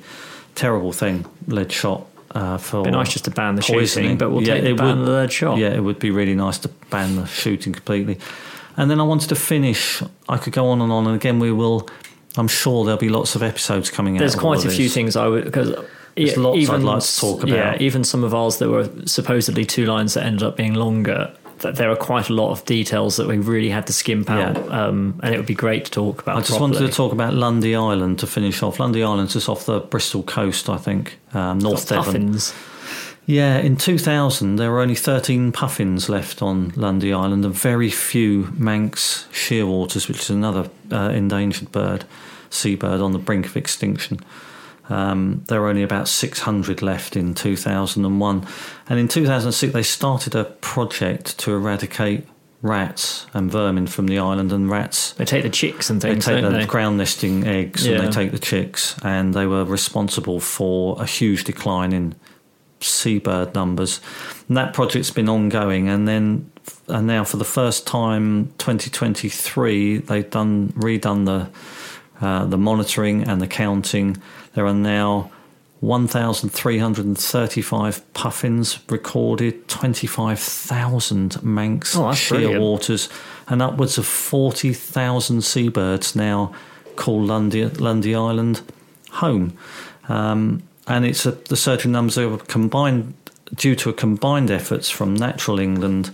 Terrible 0.60 0.92
thing, 0.92 1.26
lead 1.48 1.72
shot. 1.72 2.06
Uh, 2.32 2.58
for 2.58 2.84
Be 2.84 2.92
nice 2.92 3.14
just 3.14 3.24
to 3.26 3.32
ban 3.32 3.56
the 3.56 3.62
poisoning. 3.62 3.88
shooting, 3.88 4.18
but 4.18 4.30
we'll 4.30 4.44
Yeah, 4.44 4.56
take 4.56 4.64
the 4.64 4.70
it 4.72 4.78
ban 4.78 5.00
would- 5.00 5.08
the 5.08 5.12
lead 5.12 5.32
shot. 5.32 5.58
Yeah, 5.58 5.70
it 5.70 5.82
would 5.82 6.00
be 6.00 6.12
really 6.12 6.36
nice 6.36 6.58
to 6.60 6.68
ban 6.90 7.16
the 7.16 7.26
shooting 7.26 7.72
completely. 7.74 8.20
And 8.78 8.92
then 8.92 9.00
I 9.00 9.04
wanted 9.04 9.30
to 9.30 9.36
finish. 9.36 10.04
I 10.28 10.38
could 10.38 10.52
go 10.54 10.68
on 10.68 10.82
and 10.82 10.92
on, 10.92 11.08
and 11.08 11.16
again, 11.16 11.40
we 11.40 11.52
will. 11.54 11.88
I'm 12.38 12.50
sure 12.50 12.84
there'll 12.84 13.00
be 13.00 13.08
lots 13.10 13.36
of 13.36 13.42
episodes 13.42 13.90
coming 13.90 14.18
out. 14.18 14.20
There's 14.20 14.36
of 14.36 14.44
all 14.44 14.54
quite 14.54 14.66
a 14.66 14.70
few 14.70 14.90
things 14.90 15.16
I 15.16 15.28
would 15.28 15.46
because. 15.46 15.74
There's 16.16 16.36
lots 16.36 16.70
I'd 16.70 16.82
like 16.82 17.02
to 17.02 17.20
talk 17.20 17.48
Yeah, 17.48 17.56
about. 17.70 17.82
even 17.82 18.04
some 18.04 18.26
of 18.26 18.36
ours 18.36 18.58
that 18.58 18.68
were 18.70 18.90
supposedly 19.06 19.64
two 19.64 19.86
lines 19.86 20.16
that 20.16 20.26
ended 20.26 20.44
up 20.44 20.58
being 20.58 20.74
longer. 20.74 21.32
That 21.60 21.76
there 21.76 21.90
are 21.92 21.96
quite 21.96 22.30
a 22.30 22.34
lot 22.34 22.52
of 22.52 22.64
details 22.66 23.18
that 23.18 23.28
we 23.28 23.38
really 23.38 23.70
had 23.70 23.86
to 23.88 23.94
skimp 23.94 24.30
out, 24.30 24.56
Yeah. 24.56 24.86
um, 24.88 25.20
and 25.22 25.34
it 25.34 25.38
would 25.38 25.46
be 25.46 25.54
great 25.54 25.86
to 25.86 25.92
talk 25.92 26.22
about. 26.22 26.38
I 26.38 26.40
just 26.40 26.52
properly. 26.52 26.72
wanted 26.74 26.88
to 26.88 26.94
talk 26.96 27.12
about 27.12 27.34
Lundy 27.34 27.76
Island 27.76 28.20
to 28.20 28.28
finish 28.28 28.64
off. 28.64 28.80
Lundy 28.80 29.04
Island's 29.04 29.34
just 29.34 29.50
off 29.50 29.66
the 29.66 29.80
Bristol 29.82 30.24
coast, 30.24 30.70
I 30.70 30.78
think, 30.78 31.20
um, 31.34 31.60
North 31.60 31.88
Devon. 31.90 32.06
puffins. 32.06 32.54
Yeah, 33.26 33.58
in 33.58 33.76
2000, 33.76 34.56
there 34.56 34.72
were 34.72 34.80
only 34.80 34.96
13 34.96 35.52
puffins 35.52 36.10
left 36.10 36.42
on 36.42 36.72
Lundy 36.76 37.14
Island 37.14 37.46
and 37.46 37.54
very 37.54 37.92
few 37.92 38.52
Manx 38.58 39.28
shearwaters, 39.32 40.08
which 40.08 40.22
is 40.22 40.30
another 40.32 40.70
uh, 40.92 41.12
endangered 41.14 41.72
bird, 41.72 42.06
seabird 42.50 43.02
on 43.02 43.12
the 43.12 43.20
brink 43.20 43.46
of 43.46 43.56
extinction. 43.56 44.20
Um, 44.90 45.44
there 45.48 45.62
were 45.62 45.70
only 45.70 45.84
about 45.84 46.08
600 46.08 46.82
left 46.82 47.16
in 47.16 47.34
2001. 47.34 48.48
And 48.90 49.00
in 49.00 49.08
2006, 49.08 49.74
they 49.74 49.84
started 49.84 50.36
a 50.36 50.46
project 50.46 51.38
to 51.40 51.54
eradicate 51.54 52.28
rats 52.62 53.26
and 53.34 53.50
vermin 53.52 53.88
from 53.88 54.08
the 54.08 54.20
island, 54.20 54.52
and 54.52 54.70
rats 54.70 55.14
They 55.14 55.26
take 55.26 55.44
the 55.44 55.50
chicks 55.50 55.90
and 55.90 56.02
things. 56.02 56.26
they 56.26 56.34
take 56.34 56.44
the 56.44 56.50
they? 56.50 56.66
ground 56.66 56.98
nesting 56.98 57.48
eggs 57.48 57.86
and 57.86 58.00
they 58.00 58.10
take 58.12 58.32
the 58.32 58.40
chicks, 58.40 58.96
and 59.04 59.34
they 59.34 59.46
were 59.46 59.64
responsible 59.64 60.40
for 60.40 61.02
a 61.02 61.06
huge 61.06 61.46
decline 61.46 61.94
in 61.94 62.16
seabird 62.82 63.54
numbers. 63.56 64.02
And 64.48 64.58
that 64.58 64.74
project's 64.74 65.12
been 65.12 65.30
ongoing, 65.30 65.88
and 65.88 66.08
then 66.08 66.52
and 66.88 67.08
now 67.08 67.24
for 67.24 67.38
the 67.38 67.46
first 67.46 67.88
time, 67.88 68.54
2023, 68.58 69.98
they've 69.98 70.30
done 70.30 70.70
redone 70.74 71.26
the 71.26 71.50
uh, 72.26 72.46
the 72.46 72.58
monitoring 72.58 73.24
and 73.24 73.42
the 73.42 73.48
counting. 73.48 74.18
There 74.54 74.66
are 74.66 74.74
now 74.74 75.30
1,335 75.82 78.14
puffins 78.14 78.80
recorded, 78.90 79.68
25,000 79.68 81.44
manx 81.44 81.96
Oh, 81.96 82.08
that's 82.08 82.18
sheer 82.20 82.40
brilliant. 82.40 82.62
waters, 82.62 83.10
and 83.48 83.62
upwards 83.62 83.98
of 83.98 84.06
40,000 84.06 85.42
seabirds 85.44 86.16
now 86.16 86.54
call 86.96 87.22
Lundy, 87.24 87.66
Lundy 87.66 88.14
Island 88.16 88.62
home. 89.12 89.58
Um, 90.08 90.64
and 90.88 91.06
it's 91.06 91.26
a, 91.26 91.32
the 91.32 91.56
surgery 91.56 91.92
numbers 91.92 92.18
are 92.18 92.38
combined 92.38 93.14
due 93.56 93.76
to 93.76 93.90
a 93.90 93.94
combined 93.94 94.52
efforts 94.52 94.90
from 94.90 95.14
Natural 95.16 95.60
England, 95.60 96.12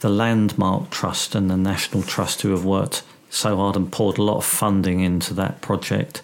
the 0.00 0.08
Landmark 0.08 0.90
Trust, 0.90 1.34
and 1.34 1.50
the 1.50 1.56
National 1.56 2.02
Trust, 2.02 2.42
who 2.42 2.50
have 2.50 2.64
worked 2.64 3.02
so 3.30 3.56
hard 3.56 3.76
and 3.76 3.90
poured 3.92 4.18
a 4.18 4.22
lot 4.22 4.38
of 4.38 4.44
funding 4.44 5.00
into 5.00 5.34
that 5.34 5.60
project. 5.60 6.22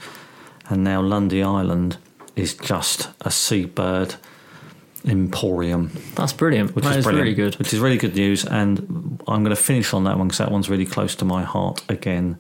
And 0.71 0.85
now 0.85 1.03
Lundy 1.03 1.43
Island 1.43 1.99
is 2.37 2.55
just 2.55 3.11
a 3.21 3.31
seabird 3.31 4.15
emporium, 5.05 5.91
That's 6.15 6.33
brilliant. 6.33 6.75
which 6.75 6.85
That 6.85 6.99
is 6.99 7.07
is 7.07 7.13
really 7.13 7.35
good. 7.35 7.57
Which 7.57 7.73
is 7.73 7.81
really 7.81 7.97
good 7.97 8.15
news, 8.15 8.45
and 8.45 9.21
I'm 9.27 9.43
going 9.43 9.55
to 9.57 9.63
finish 9.63 9.93
on 9.95 10.05
that 10.05 10.19
one 10.19 10.29
because 10.29 10.39
that 10.39 10.51
one's 10.51 10.69
really 10.69 10.87
close 10.87 11.15
to 11.17 11.25
my 11.25 11.43
heart 11.43 11.83
again. 11.89 12.39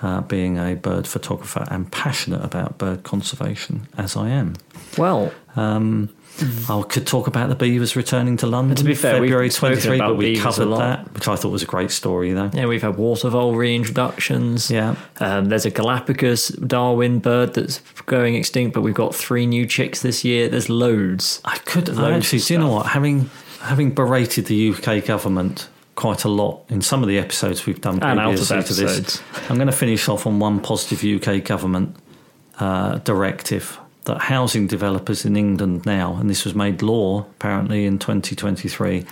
Uh, 0.00 0.20
being 0.20 0.58
a 0.58 0.74
bird 0.76 1.08
photographer 1.08 1.66
and 1.72 1.90
passionate 1.90 2.44
about 2.44 2.78
bird 2.78 3.02
conservation, 3.02 3.88
as 3.96 4.16
I 4.16 4.28
am. 4.28 4.54
Well, 4.96 5.32
Um, 5.56 6.10
I 6.68 6.82
could 6.88 7.04
talk 7.04 7.26
about 7.26 7.48
the 7.48 7.56
beavers 7.56 7.96
returning 7.96 8.36
to 8.36 8.46
London. 8.46 8.76
To 8.76 8.84
be 8.84 8.94
fair, 8.94 9.14
February 9.14 9.50
23, 9.50 9.96
about 9.96 10.10
but 10.10 10.14
we 10.16 10.36
covered 10.36 10.66
that, 10.76 11.12
which 11.14 11.26
I 11.26 11.34
thought 11.34 11.50
was 11.50 11.64
a 11.64 11.66
great 11.66 11.90
story, 11.90 12.32
though. 12.32 12.48
yeah, 12.54 12.66
we've 12.66 12.80
had 12.82 12.96
water 12.96 13.28
vole 13.28 13.54
reintroductions. 13.54 14.70
Yeah. 14.70 14.94
Um, 15.18 15.46
there's 15.46 15.66
a 15.66 15.70
Galapagos 15.70 16.48
Darwin 16.48 17.18
bird 17.18 17.54
that's 17.54 17.80
going 18.06 18.36
extinct, 18.36 18.74
but 18.74 18.82
we've 18.82 18.94
got 18.94 19.14
three 19.16 19.46
new 19.46 19.66
chicks 19.66 20.00
this 20.02 20.24
year. 20.24 20.48
There's 20.48 20.68
loads. 20.70 21.40
I 21.44 21.58
could 21.58 21.88
Loads 21.88 21.98
I 21.98 22.12
actually. 22.12 22.38
Do 22.40 22.54
you 22.54 22.60
know 22.60 22.70
what? 22.72 22.86
Having 22.86 23.30
having 23.60 23.90
berated 23.90 24.46
the 24.46 24.70
UK 24.70 25.04
government 25.04 25.68
quite 25.98 26.22
a 26.22 26.28
lot 26.28 26.64
in 26.68 26.80
some 26.80 27.02
of 27.02 27.08
the 27.08 27.18
episodes 27.18 27.66
we've 27.66 27.80
done 27.80 27.94
And 27.94 28.20
out 28.20 28.32
of 28.32 28.46
previously 28.46 28.62
to 28.62 28.74
this. 28.86 29.20
I'm 29.50 29.56
going 29.56 29.66
to 29.66 29.72
finish 29.72 30.08
off 30.08 30.28
on 30.28 30.38
one 30.38 30.60
positive 30.60 31.02
UK 31.02 31.42
government 31.42 31.96
uh, 32.60 32.98
directive 32.98 33.80
that 34.04 34.18
housing 34.18 34.68
developers 34.68 35.24
in 35.24 35.36
England 35.36 35.84
now, 35.84 36.14
and 36.14 36.30
this 36.30 36.44
was 36.44 36.54
made 36.54 36.82
law 36.82 37.26
apparently 37.32 37.84
in 37.84 37.98
2023, 37.98 39.06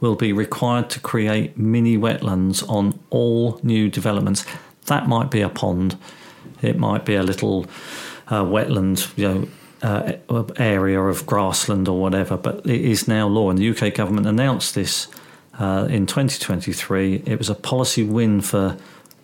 will 0.00 0.16
be 0.16 0.32
required 0.32 0.90
to 0.90 0.98
create 0.98 1.56
mini 1.56 1.96
wetlands 1.96 2.68
on 2.68 2.98
all 3.10 3.60
new 3.62 3.88
developments. 3.88 4.44
That 4.86 5.06
might 5.06 5.30
be 5.30 5.42
a 5.42 5.48
pond, 5.48 5.96
it 6.60 6.76
might 6.76 7.04
be 7.04 7.14
a 7.14 7.22
little 7.22 7.66
uh, 8.26 8.42
wetland, 8.42 9.16
you 9.16 9.28
know. 9.28 9.48
Uh, 9.82 10.16
area 10.56 11.00
of 11.00 11.26
grassland 11.26 11.86
or 11.86 12.00
whatever, 12.00 12.36
but 12.38 12.66
it 12.66 12.80
is 12.80 13.06
now 13.06 13.28
law, 13.28 13.50
and 13.50 13.58
the 13.58 13.68
UK 13.68 13.94
government 13.94 14.26
announced 14.26 14.74
this 14.74 15.06
uh, 15.58 15.86
in 15.90 16.06
2023. 16.06 17.22
It 17.26 17.38
was 17.38 17.48
a 17.48 17.54
policy 17.54 18.02
win 18.02 18.40
for 18.40 18.76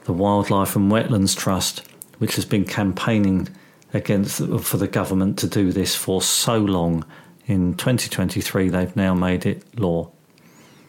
the 0.04 0.12
Wildlife 0.12 0.76
and 0.76 0.90
Wetlands 0.90 1.36
Trust, 1.36 1.82
which 2.18 2.36
has 2.36 2.44
been 2.44 2.64
campaigning 2.64 3.48
against 3.94 4.38
for 4.60 4.76
the 4.76 4.88
government 4.88 5.38
to 5.40 5.46
do 5.46 5.72
this 5.72 5.94
for 5.94 6.22
so 6.22 6.58
long. 6.58 7.04
In 7.46 7.74
2023, 7.74 8.68
they've 8.68 8.96
now 8.96 9.14
made 9.14 9.44
it 9.46 9.78
law. 9.78 10.10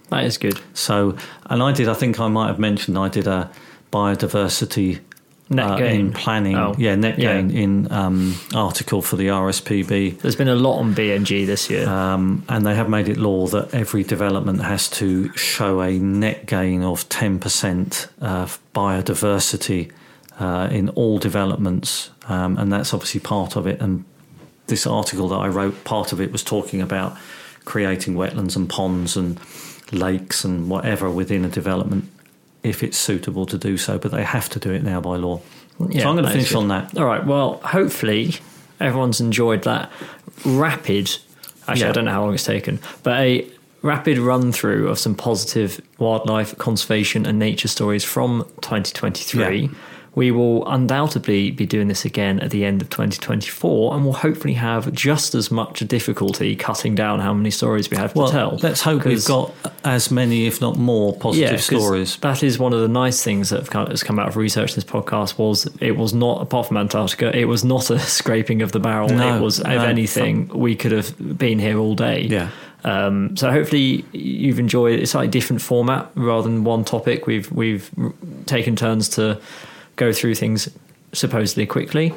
That 0.10 0.24
is 0.26 0.38
good. 0.38 0.60
So, 0.74 1.18
and 1.48 1.64
I 1.64 1.72
did. 1.72 1.90
I 1.90 1.94
think 1.96 2.20
I 2.20 2.28
might 2.28 2.48
have 2.48 2.60
mentioned 2.60 2.98
I 2.98 3.10
did 3.10 3.28
a 3.28 3.52
biodiversity 3.92 5.00
Net 5.54 5.66
uh, 5.66 5.78
gain. 5.78 6.00
in 6.00 6.14
planning. 6.14 6.56
Oh, 6.58 6.76
yeah, 6.78 6.96
net 6.96 7.20
yeah. 7.20 7.34
gain 7.34 7.52
in 7.52 7.92
um, 7.92 8.36
article 8.54 9.02
for 9.02 9.16
the 9.16 9.28
RSPB. 9.28 10.20
There's 10.20 10.36
been 10.36 10.48
a 10.48 10.56
lot 10.56 10.80
on 10.80 10.94
BNG 10.94 11.46
this 11.46 11.70
year. 11.70 11.88
Um, 11.88 12.44
and 12.50 12.66
they 12.66 12.76
have 12.76 12.90
made 12.90 13.10
it 13.10 13.18
law 13.18 13.48
that 13.48 13.74
every 13.74 14.04
development 14.04 14.62
has 14.62 14.90
to 14.92 15.36
show 15.36 15.82
a 15.82 15.92
net 16.00 16.46
gain 16.46 16.84
of 16.84 17.08
10% 17.10 18.08
of 18.22 18.60
biodiversity 18.74 19.92
uh, 20.40 20.68
in 20.72 20.90
all 20.90 21.18
developments. 21.20 22.10
Um, 22.28 22.58
and 22.58 22.72
that's 22.72 22.94
obviously 22.94 23.20
part 23.20 23.56
of 23.56 23.68
it. 23.68 23.82
And 23.82 24.06
this 24.68 24.88
article 24.88 25.28
that 25.30 25.38
I 25.38 25.48
wrote, 25.48 25.84
part 25.84 26.14
of 26.14 26.22
it 26.22 26.32
was 26.32 26.44
talking 26.44 26.82
about 26.82 27.18
creating 27.66 28.16
wetlands 28.16 28.56
and 28.56 28.70
ponds 28.70 29.16
and 29.16 29.40
lakes 29.92 30.44
and 30.44 30.70
whatever 30.70 31.10
within 31.10 31.46
a 31.46 31.50
development 31.50 32.10
if 32.64 32.84
it's 32.84 32.98
suitable 32.98 33.46
to 33.48 33.58
do 33.58 33.78
so. 33.78 33.98
But 34.00 34.12
they 34.12 34.24
have 34.24 34.50
to 34.50 34.60
do 34.60 34.72
it 34.72 34.84
now 34.84 35.02
by 35.02 35.18
law. 35.18 35.42
Yeah, 35.90 36.04
so 36.04 36.10
I'm 36.10 36.16
going 36.16 36.26
to 36.26 36.32
finish 36.32 36.50
good. 36.50 36.58
on 36.58 36.68
that. 36.70 36.98
All 36.98 37.06
right. 37.06 37.26
Well, 37.26 37.56
hopefully 37.64 38.36
everyone's 38.80 39.20
enjoyed 39.22 39.64
that 39.64 39.92
rapid. 40.46 41.10
Actually, 41.68 41.82
Yeah. 41.82 41.90
I 41.90 41.92
don't 41.94 42.06
know 42.06 42.12
how 42.12 42.24
long 42.26 42.34
it's 42.34 42.44
taken, 42.44 42.80
but 43.04 43.20
a 43.20 43.48
rapid 43.82 44.18
run 44.18 44.52
through 44.52 44.88
of 44.88 45.00
some 45.00 45.16
positive 45.16 45.82
wildlife 45.98 46.58
conservation 46.58 47.26
and 47.26 47.40
nature 47.40 47.68
stories 47.68 48.04
from 48.04 48.46
2023. 48.62 49.60
Yeah. 49.60 49.68
We 50.16 50.30
will 50.32 50.68
undoubtedly 50.68 51.50
be 51.52 51.66
doing 51.66 51.88
this 51.88 52.06
again 52.06 52.40
at 52.40 52.52
the 52.52 52.66
end 52.66 52.82
of 52.84 52.90
2024, 52.92 53.96
and 53.96 54.04
we'll 54.04 54.14
hopefully 54.14 54.54
have 54.54 54.92
just 54.94 55.34
as 55.34 55.50
much 55.50 55.80
difficulty 55.88 56.56
cutting 56.56 56.94
down 56.94 57.20
how 57.20 57.34
many 57.34 57.50
stories 57.50 57.90
we 57.90 57.98
have 57.98 58.16
Well, 58.16 58.28
to 58.28 58.32
tell. 58.34 58.60
let's 58.62 58.82
hope 58.82 59.06
we've 59.06 59.26
got 59.26 59.52
as 59.84 60.12
many, 60.12 60.46
if 60.46 60.62
not 60.62 60.78
more, 60.78 61.16
positive 61.16 61.50
'cause 61.52 61.64
stories. 61.66 62.18
That 62.18 62.44
is 62.44 62.60
one 62.60 62.74
of 62.74 62.82
the 62.82 62.88
nice 62.88 63.24
things 63.24 63.50
that 63.50 63.68
has 63.74 64.04
come 64.04 64.20
out 64.20 64.28
of 64.28 64.38
research 64.38 64.76
this 64.76 64.84
podcast 64.84 65.38
was 65.40 65.68
it 65.80 65.98
was 65.98 66.14
not 66.14 66.42
apart 66.42 66.68
from 66.68 66.78
Antarctica, 66.78 67.36
it 67.36 67.46
was 67.46 67.64
not 67.64 67.90
a 67.90 67.98
scraping 68.20 68.62
of 68.62 68.72
the 68.72 68.80
barrel. 68.80 69.10
No, 69.10 69.38
it 69.38 69.42
was, 69.42 69.60
if 69.60 69.66
no. 69.66 69.82
anything, 69.84 70.48
we 70.54 70.76
could 70.76 70.92
have 70.92 71.38
been 71.40 71.58
here 71.58 71.80
all 71.80 71.96
day. 71.96 72.28
Yeah. 72.30 72.50
Um, 72.86 73.36
so 73.38 73.50
hopefully 73.50 74.04
you've 74.12 74.60
enjoyed. 74.60 75.00
It's 75.00 75.16
like 75.16 75.30
a 75.30 75.32
different 75.32 75.62
format 75.62 76.12
rather 76.16 76.50
than 76.50 76.64
one 76.66 76.84
topic. 76.84 77.26
We've 77.26 77.50
we've 77.52 77.90
taken 78.46 78.76
turns 78.76 79.08
to 79.10 79.40
go 79.96 80.14
through 80.14 80.36
things 80.36 80.70
supposedly 81.14 81.66
quickly. 81.66 82.14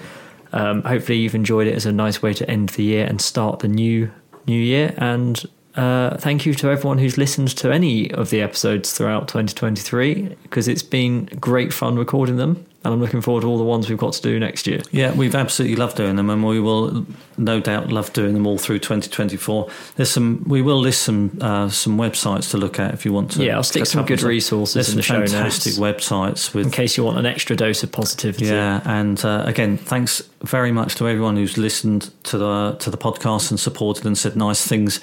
Um, 0.53 0.83
hopefully 0.83 1.19
you've 1.19 1.35
enjoyed 1.35 1.67
it 1.67 1.75
as 1.75 1.87
a 1.87 1.93
nice 1.93 2.23
way 2.23 2.33
to 2.35 2.49
end 2.51 2.71
the 2.71 2.85
year 2.85 3.07
and 3.07 3.21
start 3.21 3.61
the 3.61 3.69
new 3.69 4.11
new 4.47 4.61
year. 4.61 4.95
And 4.97 5.45
uh, 5.75 6.17
thank 6.17 6.47
you 6.47 6.55
to 6.55 6.71
everyone 6.71 6.99
who's 6.99 7.19
listened 7.19 7.49
to 7.49 7.73
any 7.73 8.11
of 8.13 8.31
the 8.31 8.41
episodes 8.41 8.93
throughout 8.93 9.29
2023 9.29 10.37
because 10.43 10.69
it's 10.69 10.83
been 10.83 11.27
great 11.41 11.73
fun 11.73 11.97
recording 11.99 12.37
them. 12.37 12.65
And 12.87 12.95
I'm 12.95 13.01
looking 13.01 13.21
forward 13.21 13.43
to 13.43 13.49
all 13.49 13.59
the 13.59 13.65
ones 13.65 13.89
we've 13.89 13.99
got 13.99 14.13
to 14.15 14.23
do 14.23 14.39
next 14.39 14.67
year. 14.67 14.81
Yeah, 14.93 15.13
we've 15.13 15.35
absolutely 15.35 15.77
loved 15.77 15.97
doing 15.97 16.17
them, 16.17 16.31
and 16.31 16.45
we 16.45 16.61
will 16.61 17.07
no 17.37 17.61
doubt 17.61 17.91
love 17.91 18.13
doing 18.13 18.33
them 18.35 18.47
all 18.47 18.59
through 18.59 18.79
2024. 18.79 19.69
There's 19.97 20.11
some, 20.11 20.45
we 20.47 20.63
will 20.63 20.79
list 20.79 21.03
some 21.03 21.37
uh, 21.41 21.69
some 21.69 21.99
websites 21.99 22.51
to 22.53 22.57
look 22.57 22.79
at 22.79 22.95
if 22.95 23.05
you 23.05 23.13
want 23.13 23.33
to. 23.33 23.45
Yeah, 23.45 23.57
I'll 23.57 23.63
stick 23.63 23.87
some 23.87 24.07
good 24.07 24.23
resources 24.23 24.75
There's 24.75 24.91
in 24.91 24.97
the 24.97 25.03
show 25.03 25.19
notes. 25.19 25.33
fantastic 25.33 25.75
websites 25.75 26.55
with 26.55 26.67
In 26.67 26.71
case 26.73 26.97
you 26.97 27.05
want 27.05 27.19
an 27.19 27.27
extra 27.27 27.57
dose 27.57 27.83
of 27.83 27.93
positivity. 27.93 28.47
Yeah, 28.47 28.81
and 28.85 29.23
uh, 29.25 29.43
again, 29.47 29.77
thanks 29.77 30.23
very 30.43 30.73
much 30.73 30.95
to 30.97 31.09
everyone 31.09 31.37
who's 31.37 31.59
listened 31.59 32.11
to 32.25 32.39
the 32.39 32.77
to 32.79 32.91
the 32.91 32.99
podcast 32.99 33.51
and 33.51 33.59
supported 33.59 34.07
and 34.07 34.17
said 34.17 34.37
nice 34.37 34.67
things 34.67 35.01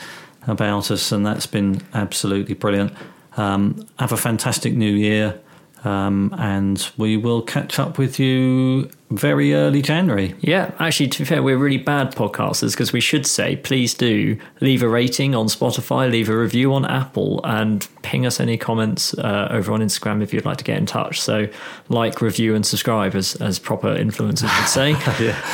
about 0.48 0.92
us, 0.92 1.12
and 1.12 1.26
that's 1.26 1.46
been 1.48 1.82
absolutely 1.94 2.56
brilliant. 2.56 2.94
Um, 3.36 3.88
have 3.98 4.12
a 4.12 4.18
fantastic 4.18 4.74
new 4.74 4.92
year, 4.92 5.40
um, 5.84 6.34
and 6.38 6.90
we 6.98 7.18
will 7.18 7.42
catch 7.42 7.80
up 7.80 7.98
with 7.98 8.20
you 8.20 8.90
very 9.12 9.54
early 9.54 9.82
January. 9.82 10.34
Yeah, 10.40 10.72
actually, 10.80 11.08
to 11.10 11.20
be 11.20 11.26
fair, 11.26 11.44
we're 11.44 11.58
really 11.58 11.78
bad 11.78 12.16
podcasters 12.16 12.72
because 12.72 12.92
we 12.94 13.00
should 13.00 13.28
say, 13.28 13.56
please 13.58 13.94
do 13.94 14.38
leave 14.60 14.82
a 14.82 14.88
rating 14.88 15.36
on 15.36 15.48
Spotify, 15.48 16.10
leave 16.10 16.30
a 16.30 16.38
review 16.38 16.74
on 16.74 16.86
Apple, 16.86 17.42
and 17.44 17.88
ping 18.02 18.26
us 18.26 18.40
any 18.40 18.58
comments 18.58 19.14
uh, 19.16 19.50
over 19.52 19.72
on 19.72 19.82
Instagram 19.82 20.24
if 20.24 20.34
you'd 20.34 20.46
like 20.46 20.58
to 20.58 20.64
get 20.64 20.78
in 20.78 20.86
touch. 20.86 21.22
So, 21.22 21.48
like, 21.90 22.22
review, 22.22 22.56
and 22.56 22.66
subscribe, 22.66 23.14
as, 23.14 23.36
as 23.36 23.60
proper 23.60 23.96
influencers 23.96 24.58
would 24.60 24.70
say. 24.70 24.94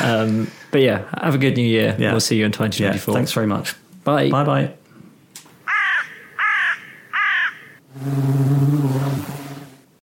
um, 0.04 0.50
but 0.70 0.80
yeah, 0.80 1.04
have 1.22 1.34
a 1.34 1.38
good 1.38 1.56
new 1.56 1.66
year. 1.66 1.96
Yeah. 1.98 2.12
We'll 2.12 2.20
see 2.20 2.36
you 2.38 2.44
in 2.46 2.52
Yeah, 2.52 2.68
2024. 2.68 3.14
thanks 3.14 3.32
very 3.32 3.46
much. 3.46 3.74
Bye. 4.04 4.30
Bye 4.30 4.44
bye. 4.44 4.72